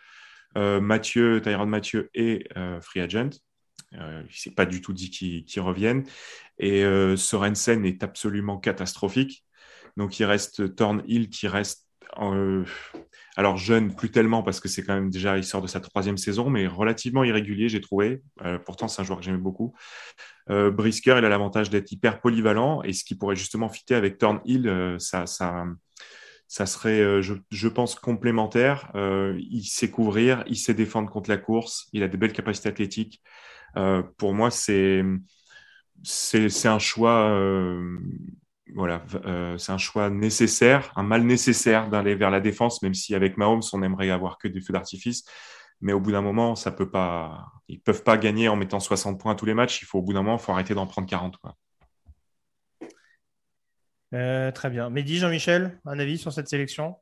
[0.57, 2.47] euh, Mathieu, Tyrone Mathieu est
[2.81, 3.29] free agent.
[3.91, 6.03] il ne s'est pas du tout dit qu'ils reviennent.
[6.59, 6.83] Et
[7.15, 9.45] Sorensen est absolument catastrophique.
[9.97, 11.87] Donc il reste Thorn Hill qui reste
[13.35, 16.17] alors jeune, plus tellement parce que c'est quand même déjà, il sort de sa troisième
[16.17, 18.21] saison, mais relativement irrégulier, j'ai trouvé.
[18.43, 19.73] Euh, pourtant, c'est un joueur que j'aimais beaucoup.
[20.49, 24.17] Euh, Brisker, il a l'avantage d'être hyper polyvalent et ce qui pourrait justement fitter avec
[24.17, 25.25] Thornhill, euh, ça,
[26.65, 28.91] serait, je, pense, complémentaire.
[28.95, 33.21] il sait couvrir, il sait défendre contre la course, il a des belles capacités athlétiques.
[34.17, 35.03] pour moi, c'est
[38.75, 43.37] euh, c'est un choix nécessaire, un mal nécessaire d'aller vers la défense, même si avec
[43.37, 45.23] Mahomes, on aimerait avoir que des feux d'artifice.
[45.81, 49.19] Mais au bout d'un moment, ça peut pas, ils peuvent pas gagner en mettant 60
[49.19, 49.81] points tous les matchs.
[49.81, 51.37] Il faut au bout d'un moment, il faut arrêter d'en prendre 40.
[54.13, 54.89] Euh, très bien.
[54.89, 56.97] Mehdi, Jean-Michel, un avis sur cette sélection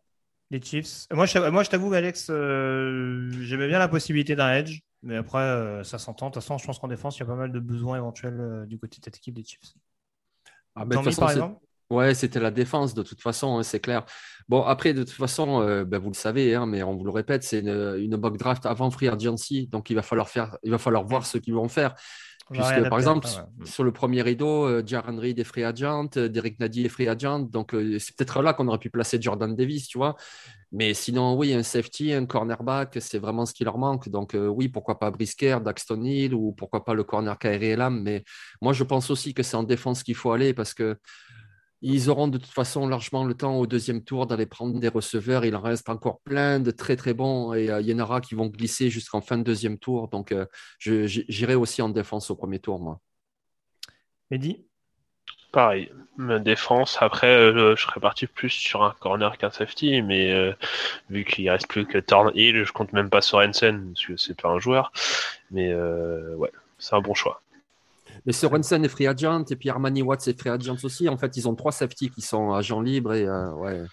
[0.50, 1.08] des Chiefs?
[1.12, 5.84] Moi, je, moi, je t'avoue, Alex, euh, j'aimais bien la possibilité d'un edge, mais après,
[5.84, 6.28] ça s'entend.
[6.28, 8.66] De toute façon, je pense qu'en défense, il y a pas mal de besoins éventuels
[8.68, 9.74] du côté de cette équipe des Chiefs.
[10.76, 11.60] Ah, ben, par exemple?
[11.92, 14.06] Ouais, c'était la défense de toute façon, hein, c'est clair.
[14.48, 17.12] Bon, après, de toute façon, euh, ben, vous le savez, hein, mais on vous le
[17.12, 20.72] répète, c'est une, une mock draft avant Free Agency, donc il va falloir, faire, il
[20.72, 21.94] va falloir voir ce qu'ils vont faire.
[22.52, 23.28] Puisque, par exemple,
[23.64, 24.84] sur le premier rideau, euh,
[25.18, 27.40] Reed est free agent, euh, Derek Nadi est free agent.
[27.40, 30.16] Donc, euh, c'est peut-être là qu'on aurait pu placer Jordan Davis, tu vois.
[30.74, 34.10] Mais sinon, oui, un safety, un cornerback, c'est vraiment ce qui leur manque.
[34.10, 38.02] Donc, oui, pourquoi pas Brisker, Daxton Hill ou pourquoi pas le corner Kairi Elam.
[38.02, 38.24] Mais
[38.62, 40.98] moi, je pense aussi que c'est en défense qu'il faut aller parce que
[41.82, 45.46] Ils auront de toute façon largement le temps au deuxième tour d'aller prendre des receveurs.
[45.46, 48.36] Il en reste encore plein de très très bons et il y en aura qui
[48.36, 50.08] vont glisser jusqu'en fin de deuxième tour.
[50.08, 50.34] Donc
[50.80, 53.00] j'irai aussi en défense au premier tour, moi.
[54.30, 54.66] Mehdi
[55.52, 56.98] Pareil, défense.
[57.02, 60.54] Après, euh, je serais parti plus sur un corner qu'un safety, mais euh,
[61.10, 64.48] vu qu'il reste plus que Thornhill, je compte même pas Sorensen, parce que c'est pas
[64.50, 64.94] un joueur.
[65.52, 67.42] Mais euh, ouais, c'est un bon choix.
[68.26, 71.10] Mais Sorensen est free agent, et puis Armani Watts est free agent aussi.
[71.10, 73.84] En fait, ils ont trois safety qui sont agents libres, et ouais.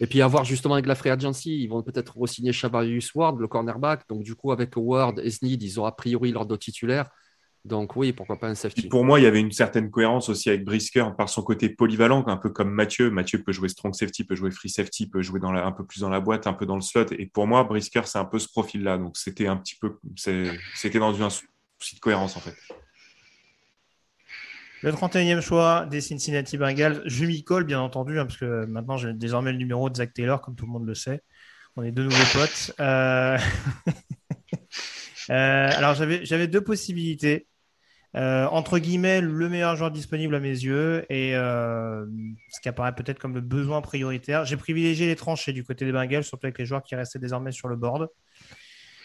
[0.00, 3.46] Et puis avoir justement avec la free agency, ils vont peut-être re-signer Shabarius Ward, le
[3.46, 4.08] cornerback.
[4.08, 7.08] Donc du coup, avec Ward et Sneed, ils ont a priori leur dos titulaire.
[7.64, 8.88] Donc oui, pourquoi pas un safety.
[8.88, 12.26] Pour moi, il y avait une certaine cohérence aussi avec Brisker par son côté polyvalent,
[12.26, 13.12] un peu comme Mathieu.
[13.12, 16.08] Mathieu peut jouer strong safety, peut jouer free safety, peut jouer un peu plus dans
[16.08, 17.12] la boîte, un peu dans le slot.
[17.12, 18.98] Et pour moi, Brisker, c'est un peu ce profil-là.
[18.98, 22.56] Donc c'était un petit peu, c'était dans un souci de cohérence en fait.
[24.82, 28.96] Le 31e choix des Cincinnati Bengals, je m'y colle bien entendu, hein, parce que maintenant
[28.96, 31.22] j'ai désormais le numéro de Zach Taylor, comme tout le monde le sait.
[31.76, 32.74] On est deux nouveaux potes.
[32.80, 33.38] Euh,
[35.30, 37.46] euh, alors j'avais deux possibilités.
[38.16, 43.20] Euh, entre guillemets, le meilleur joueur disponible à mes yeux et ce qui apparaît peut-être
[43.20, 44.44] comme le besoin prioritaire.
[44.44, 47.52] J'ai privilégié les tranchées du côté des Bengals, surtout avec les joueurs qui restaient désormais
[47.52, 48.08] sur le board.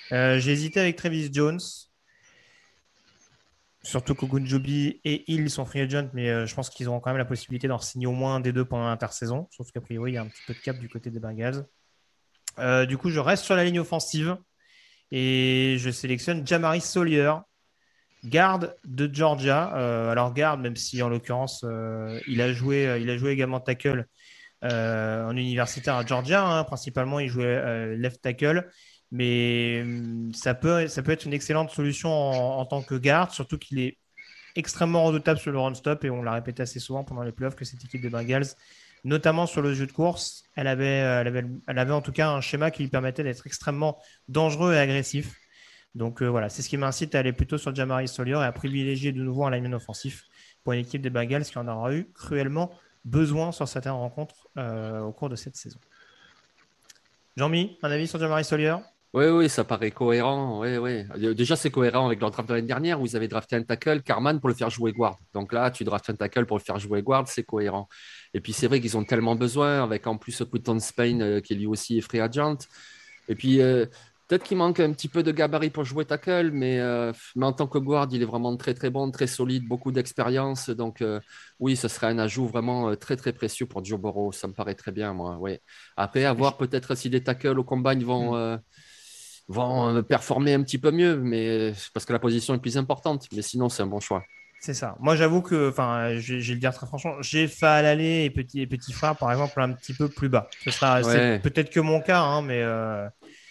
[0.09, 1.59] J'ai hésité avec Travis Jones,
[3.87, 7.25] surtout qu'Ogunjobi et Hill sont free agent, mais je pense qu'ils auront quand même la
[7.25, 10.21] possibilité d'en signer au moins des deux pendant l'intersaison, sauf qu'a priori, il y a
[10.21, 11.65] un petit peu de cap du côté des Bengals.
[12.87, 14.37] du coup, je reste sur la ligne offensive
[15.11, 17.33] et je sélectionne Jamaris Solier
[18.23, 19.75] garde de Georgia.
[19.75, 23.31] Euh, alors garde, même si en l'occurrence euh, il a joué, euh, il a joué
[23.31, 24.05] également tackle
[24.63, 26.43] en universitaire à Georgia.
[26.43, 26.63] Hein.
[26.63, 28.67] principalement, il jouait left tackle,
[29.11, 33.57] mais hum, ça peut, ça peut être une excellente solution en, tant que garde, surtout
[33.57, 33.97] qu'il est
[34.55, 37.55] extrêmement redoutable sur le run stop et on l'a répété assez souvent pendant les playoffs
[37.55, 38.47] que cette équipe des Bengals,
[39.03, 42.29] notamment sur le jeu de course, elle avait, elle avait, elle avait en tout cas
[42.29, 45.35] un schéma qui lui permettait d'être extrêmement dangereux et agressif.
[45.95, 48.51] Donc euh, voilà, c'est ce qui m'incite à aller plutôt sur Jamari Solier et à
[48.51, 50.25] privilégier de nouveau un lineman offensif
[50.63, 52.71] pour une équipe des Bengals qui en aura eu cruellement
[53.05, 55.79] besoin sur certaines rencontres euh, au cours de cette saison.
[57.37, 58.75] Jean-Mi, un avis sur Jamari Solier
[59.13, 60.59] oui, oui, ça paraît cohérent.
[60.61, 61.03] Oui, oui.
[61.23, 63.63] Euh, déjà, c'est cohérent avec leur draft de l'année dernière où ils avaient drafté un
[63.63, 65.17] tackle, Carman, pour le faire jouer guard.
[65.33, 67.87] Donc là, tu draftes un tackle pour le faire jouer guard, c'est cohérent.
[68.33, 71.65] Et puis, c'est vrai qu'ils ont tellement besoin, avec en plus Quinton Spain, qui lui
[71.65, 72.57] aussi est free agent.
[73.29, 73.61] Et puis,
[74.27, 77.53] Peut-être qu'il manque un petit peu de gabarit pour jouer tackle, mais, euh, mais en
[77.53, 80.69] tant que guard, il est vraiment très très bon, très solide, beaucoup d'expérience.
[80.69, 81.21] Donc euh,
[81.59, 84.33] oui, ce serait un ajout vraiment euh, très très précieux pour Joe Burrow.
[84.33, 85.37] Ça me paraît très bien, moi.
[85.39, 85.57] Oui.
[85.95, 88.59] Après, à voir peut-être si les tackles au combine vont, mm.
[89.47, 93.27] Vont performer un petit peu mieux, mais parce que la position est plus importante.
[93.35, 94.23] Mais sinon, c'est un bon choix.
[94.59, 94.95] C'est ça.
[94.99, 98.61] Moi, j'avoue que, enfin, je, vais le dire très franchement, j'ai à l'aller et petit,
[98.61, 100.49] et petit frère, par exemple, un petit peu plus bas.
[100.63, 101.01] Ce sera
[101.39, 102.63] peut-être que mon cas, hein, mais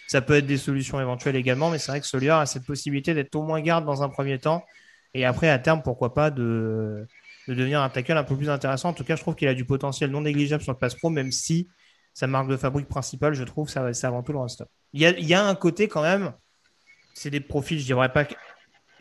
[0.07, 3.13] ça peut être des solutions éventuelles également, mais c'est vrai que Solier a cette possibilité
[3.13, 4.65] d'être au moins garde dans un premier temps.
[5.13, 7.05] Et après, à terme, pourquoi pas de,
[7.47, 8.89] devenir un tackle un peu plus intéressant.
[8.89, 11.09] En tout cas, je trouve qu'il a du potentiel non négligeable sur le pass pro,
[11.09, 11.69] même si
[12.13, 14.69] sa marque de fabrique principale, je trouve, c'est avant tout le run stop.
[14.93, 16.33] Il y, a, un côté quand même,
[17.13, 18.25] c'est des profils, je dirais pas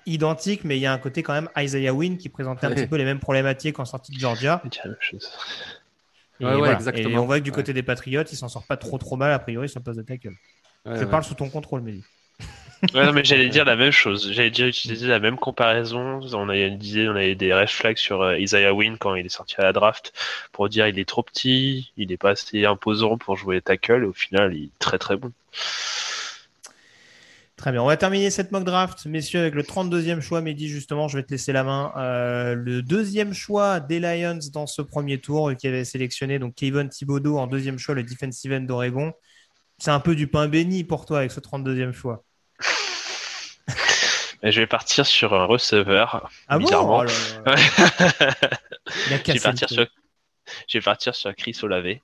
[0.04, 2.86] identiques, mais il y a un côté quand même Isaiah Wynn qui présentait un petit
[2.86, 4.62] peu les mêmes problématiques en sortie de Georgia.
[6.38, 9.16] Et, et on voit que du côté des Patriotes, il s'en sort pas trop trop
[9.16, 10.34] mal a priori sur le poste de tackle.
[10.84, 12.04] Je parle sous ton contrôle, Mélie.
[12.93, 14.32] J'allais dire la même chose.
[14.32, 16.20] J'allais dire utiliser la même comparaison.
[16.32, 19.57] On a disait, avait des red flags sur euh, Isaiah Wynn quand il est sorti
[19.59, 20.12] à la draft
[20.53, 24.03] pour dire il est trop petit, il est pas assez imposant pour jouer tackle.
[24.03, 25.32] Et au final, il est très très bon.
[27.57, 27.82] Très bien.
[27.82, 30.43] On va terminer cette mock draft, messieurs, avec le 32e choix.
[30.43, 31.93] Mehdi, justement, je vais te laisser la main.
[31.97, 36.90] Euh, le deuxième choix des Lions dans ce premier tour, qui avait sélectionné donc Kevin
[36.90, 39.15] Thibodeau en deuxième choix, le defensive end d'Oregon
[39.78, 42.24] c'est un peu du pain béni pour toi avec ce 32e choix.
[44.42, 46.30] Je vais partir sur un receveur.
[46.48, 47.04] Ah bizarrement.
[47.04, 47.10] Bon
[47.46, 47.50] oh
[48.86, 49.86] je, vais partir sur...
[50.68, 51.98] je vais partir sur Chris Olave.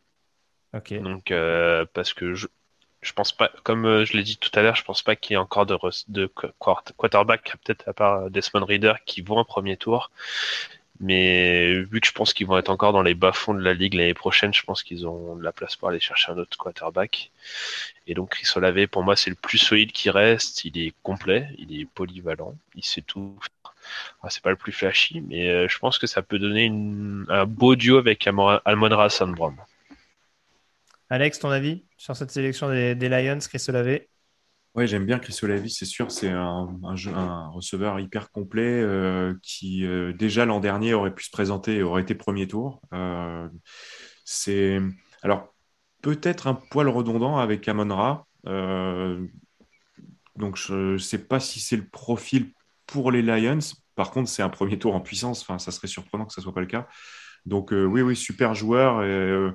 [0.75, 0.95] Ok.
[0.95, 2.47] Donc, euh, parce que je,
[3.03, 5.35] je pense pas, comme euh, je l'ai dit tout à l'heure, je pense pas qu'il
[5.35, 6.33] y ait encore de, de
[6.97, 10.11] quarterback, peut-être à part Desmond Reader, qui vont en premier tour.
[11.03, 13.95] Mais vu que je pense qu'ils vont être encore dans les bas-fonds de la ligue
[13.95, 17.33] l'année prochaine, je pense qu'ils ont de la place pour aller chercher un autre quarterback.
[18.07, 20.65] Et donc Chris Olave, pour moi, c'est le plus solide qui reste.
[20.65, 23.37] Il est complet, il est polyvalent, il sait tout.
[24.23, 26.69] Ah, c'est pas le plus flashy, mais euh, je pense que ça peut donner
[27.29, 29.35] un beau duo avec Almon Rassan
[31.11, 34.03] Alex, ton avis sur cette sélection des, Lions, Chris Olave?
[34.75, 36.67] Ouais, j'aime bien Chris Olavi, c'est sûr, c'est un,
[37.53, 42.01] receveur hyper complet euh, qui euh, déjà l'an dernier aurait pu se présenter et aurait
[42.01, 42.81] été premier tour.
[42.95, 43.47] Euh,
[44.25, 44.81] c'est
[45.23, 45.55] alors
[46.01, 48.27] peut-être un poil redondant avec Amon Ra.
[50.37, 52.53] donc je ne sais pas si c'est le profil
[52.87, 53.59] pour les Lions.
[53.95, 55.43] Par contre, c'est un premier tour en puissance.
[55.43, 56.89] Enfin, ça serait surprenant que ce soit pas le cas.
[57.47, 59.03] Donc oui, oui, super joueur.
[59.03, 59.53] Et,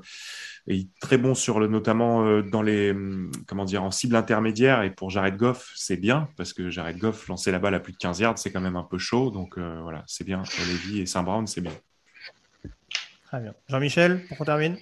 [0.69, 4.83] et très bon sur le, notamment euh, dans les, hum, comment dire, en cible intermédiaire.
[4.83, 7.93] Et pour Jared Goff, c'est bien parce que Jared Goff, lancer la balle à plus
[7.93, 9.31] de 15 yards, c'est quand même un peu chaud.
[9.31, 10.43] Donc euh, voilà, c'est bien.
[10.59, 11.71] Lévy et Saint-Brown, c'est bien.
[13.25, 13.53] Très bien.
[13.69, 14.77] Jean-Michel, pour qu'on termine?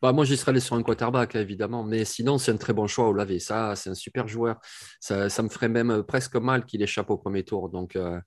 [0.00, 1.84] Bah, moi, j'y serais allé sur un quarterback, évidemment.
[1.84, 3.38] Mais sinon, c'est un très bon choix au lavé.
[3.38, 4.60] Ça, c'est un super joueur.
[5.00, 7.68] Ça, ça, me ferait même presque mal qu'il échappe au premier tour.
[7.68, 8.20] Donc, euh,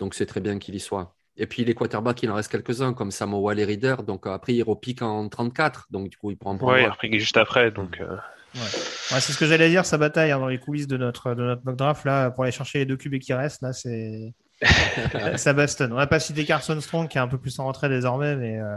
[0.00, 1.16] donc c'est très bien qu'il y soit.
[1.36, 3.96] Et puis les quarterbacks, il en reste quelques-uns, comme Samoa et Reader.
[4.06, 5.86] Donc après, il repique en 34.
[5.90, 7.70] Donc du coup, il prend un Ouais, il juste après.
[7.70, 8.16] Donc, euh.
[8.54, 9.20] ouais.
[9.20, 11.62] c'est ce que j'allais dire, sa bataille hein, dans les coulisses de notre, de notre
[11.64, 12.04] mock draft.
[12.04, 14.34] Là, pour aller chercher les deux QB qui restent, là, c'est.
[15.36, 15.90] ça bastonne.
[15.94, 18.60] On n'a pas cité Carson Strong qui est un peu plus en retrait désormais, mais
[18.60, 18.76] euh,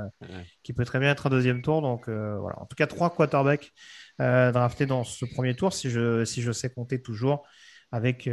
[0.63, 1.81] qui peut très bien être un deuxième tour.
[1.81, 2.57] Donc euh, voilà.
[2.61, 3.73] En tout cas, trois quarterbacks
[4.19, 7.45] draftés dans ce premier tour, si je, si je sais compter toujours,
[7.91, 8.29] avec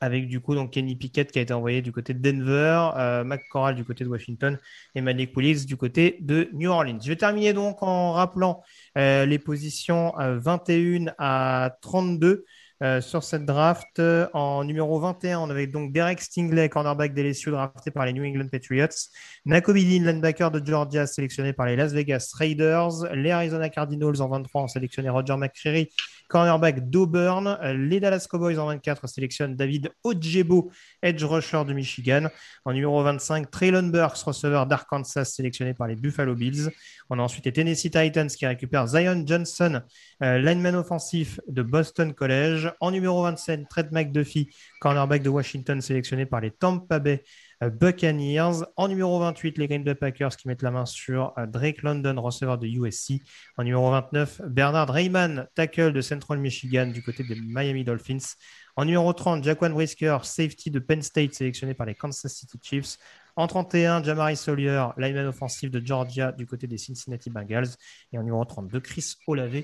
[0.00, 3.24] avec du coup donc Kenny Pickett qui a été envoyé du côté de Denver, euh,
[3.24, 3.42] Mac
[3.74, 4.58] du côté de Washington
[4.94, 6.98] et Malik Willis du côté de New Orleans.
[7.02, 8.62] Je vais terminer donc en rappelant
[8.96, 12.44] euh, les positions 21 euh, à 32
[12.80, 14.00] euh, sur cette draft.
[14.32, 18.24] En numéro 21, on avait donc Derek Stingley, cornerback des LSU, drafté par les New
[18.24, 19.10] England Patriots.
[19.46, 23.12] Nakobe Dean, linebacker de Georgia, sélectionné par les Las Vegas Raiders.
[23.14, 25.90] Les Arizona Cardinals en 23 ont sélectionné Roger McCreary,
[26.28, 27.58] cornerback d'Auburn.
[27.74, 30.70] Les Dallas Cowboys en 24 sélectionnent David Ojebo,
[31.02, 32.28] edge rusher de Michigan.
[32.64, 36.70] En numéro 25, Traylon Burks, receveur d'Arkansas, sélectionné par les Buffalo Bills.
[37.10, 39.80] On a ensuite les Tennessee Titans qui récupèrent Zion Johnson,
[40.22, 42.70] euh, lineman offensif de Boston College.
[42.80, 44.50] En numéro 27, Trent McDuffie,
[44.80, 47.22] cornerback de Washington, sélectionné par les Tampa Bay euh,
[47.60, 48.64] Buccaneers.
[48.76, 52.20] En numéro 28, les Green Bay Packers qui mettent la main sur euh, Drake London,
[52.20, 53.20] receveur de USC.
[53.56, 58.36] En numéro 29, Bernard Rayman, tackle de Central Michigan du côté des Miami Dolphins.
[58.76, 62.98] En numéro 30, Jaquan Brisker, safety de Penn State, sélectionné par les Kansas City Chiefs.
[63.34, 67.70] En 31, Jamari Sawyer, lineman offensif de Georgia du côté des Cincinnati Bengals.
[68.12, 69.62] Et en numéro 32, Chris Olave,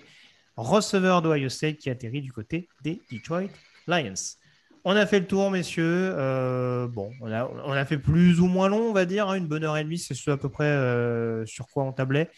[0.57, 3.51] receveur d'Ohio State qui atterrit du côté des Detroit
[3.87, 4.37] Lions.
[4.87, 6.13] On a fait le tour, messieurs.
[6.15, 9.31] Euh, bon, on a, fait plus ou moins long, on va dire.
[9.31, 11.93] Hein, une bonne heure et demie, c'est ce à peu près euh, sur quoi on
[11.93, 12.29] tablait.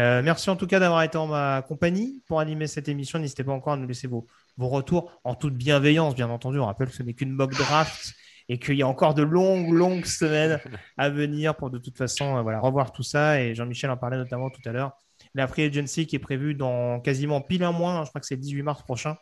[0.00, 3.20] Euh, merci en tout cas d'avoir été en ma compagnie pour animer cette émission.
[3.20, 4.26] N'hésitez pas encore à nous laisser vos,
[4.58, 6.58] retours en toute bienveillance, bien entendu.
[6.58, 8.14] On rappelle que ce n'est qu'une mock draft
[8.48, 10.60] et qu'il y a encore de longues, longues semaines
[10.98, 13.40] à venir pour de toute façon voilà, revoir tout ça.
[13.40, 14.90] Et Jean-Michel en parlait notamment tout à l'heure.
[15.34, 18.26] La free agency qui est prévue dans quasiment pile un mois, hein, je crois que
[18.26, 19.16] c'est le 18 mars prochain.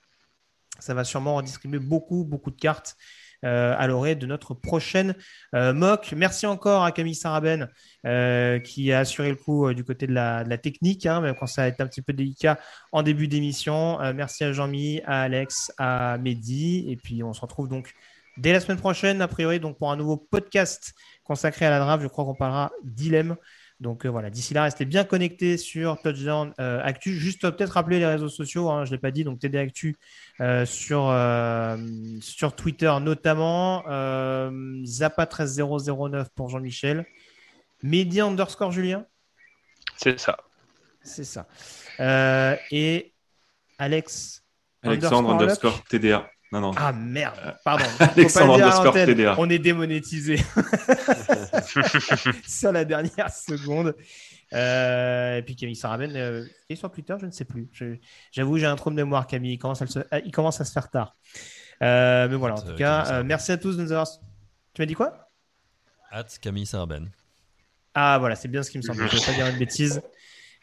[0.81, 2.97] Ça va sûrement redistribuer beaucoup, beaucoup de cartes
[3.45, 5.15] euh, à l'oreille de notre prochaine
[5.55, 6.13] euh, mock.
[6.17, 7.69] Merci encore à Camille Saraben
[8.65, 11.69] qui a assuré le coup du côté de la, technique, hein, même quand ça a
[11.69, 12.59] été un petit peu délicat
[12.93, 13.99] en début d'émission.
[14.15, 16.87] merci à Jean-Mi, à Alex, à Mehdi.
[16.89, 17.95] Et puis on se retrouve donc
[18.37, 20.95] dès la semaine prochaine, a priori, donc pour un nouveau podcast
[21.25, 22.03] consacré à la draft.
[22.03, 23.37] Je crois qu'on parlera dilemme.
[23.81, 27.15] Donc euh, voilà, d'ici là, restez bien connectés sur Touchdown euh, Actu.
[27.15, 29.57] Juste euh, peut-être rappeler les réseaux sociaux, hein, je ne l'ai pas dit, donc TD
[29.59, 29.97] Actu
[30.67, 31.15] sur,
[32.21, 33.83] sur Twitter notamment,
[34.85, 37.07] Zappa13009 pour Jean-Michel,
[37.83, 39.07] Mehdi underscore Julien.
[39.97, 40.37] C'est ça.
[41.03, 41.47] C'est ça.
[42.71, 43.15] et
[43.79, 44.45] Alex.
[44.83, 46.31] Alexandre underscore TDA.
[46.53, 46.73] Non, non.
[46.77, 47.85] Ah merde, euh, pardon.
[48.17, 49.37] TDA.
[49.39, 50.37] On est démonétisé
[52.47, 53.95] sur la dernière seconde.
[54.53, 57.71] Euh, et puis Camille Saraben, euh, et sur Twitter, je ne sais plus.
[58.33, 59.55] J'avoue, j'ai un trou de mémoire, Camille.
[59.55, 61.15] Il commence à, se, il commence à se faire tard.
[61.81, 64.09] mais voilà, en tout cas, merci à tous de nous avoir.
[64.75, 65.31] Tu m'as dit quoi?
[66.11, 67.09] At Camille Saraben.
[67.95, 68.99] Ah voilà, c'est bien ce qui me semble.
[68.99, 70.03] Je ne vais pas dire une bêtise.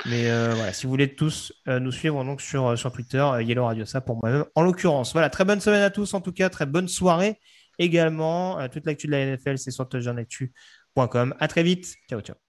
[0.05, 3.25] Mais euh, voilà, si vous voulez tous euh, nous suivre donc sur, euh, sur Twitter,
[3.41, 5.11] Yellow Radio ça pour moi-même en l'occurrence.
[5.13, 7.39] Voilà, très bonne semaine à tous en tout cas, très bonne soirée
[7.79, 8.67] également.
[8.69, 11.35] toute l'actu de la NFL, c'est sur touchdownactu.com.
[11.39, 11.95] À très vite.
[12.09, 12.46] Ciao, ciao.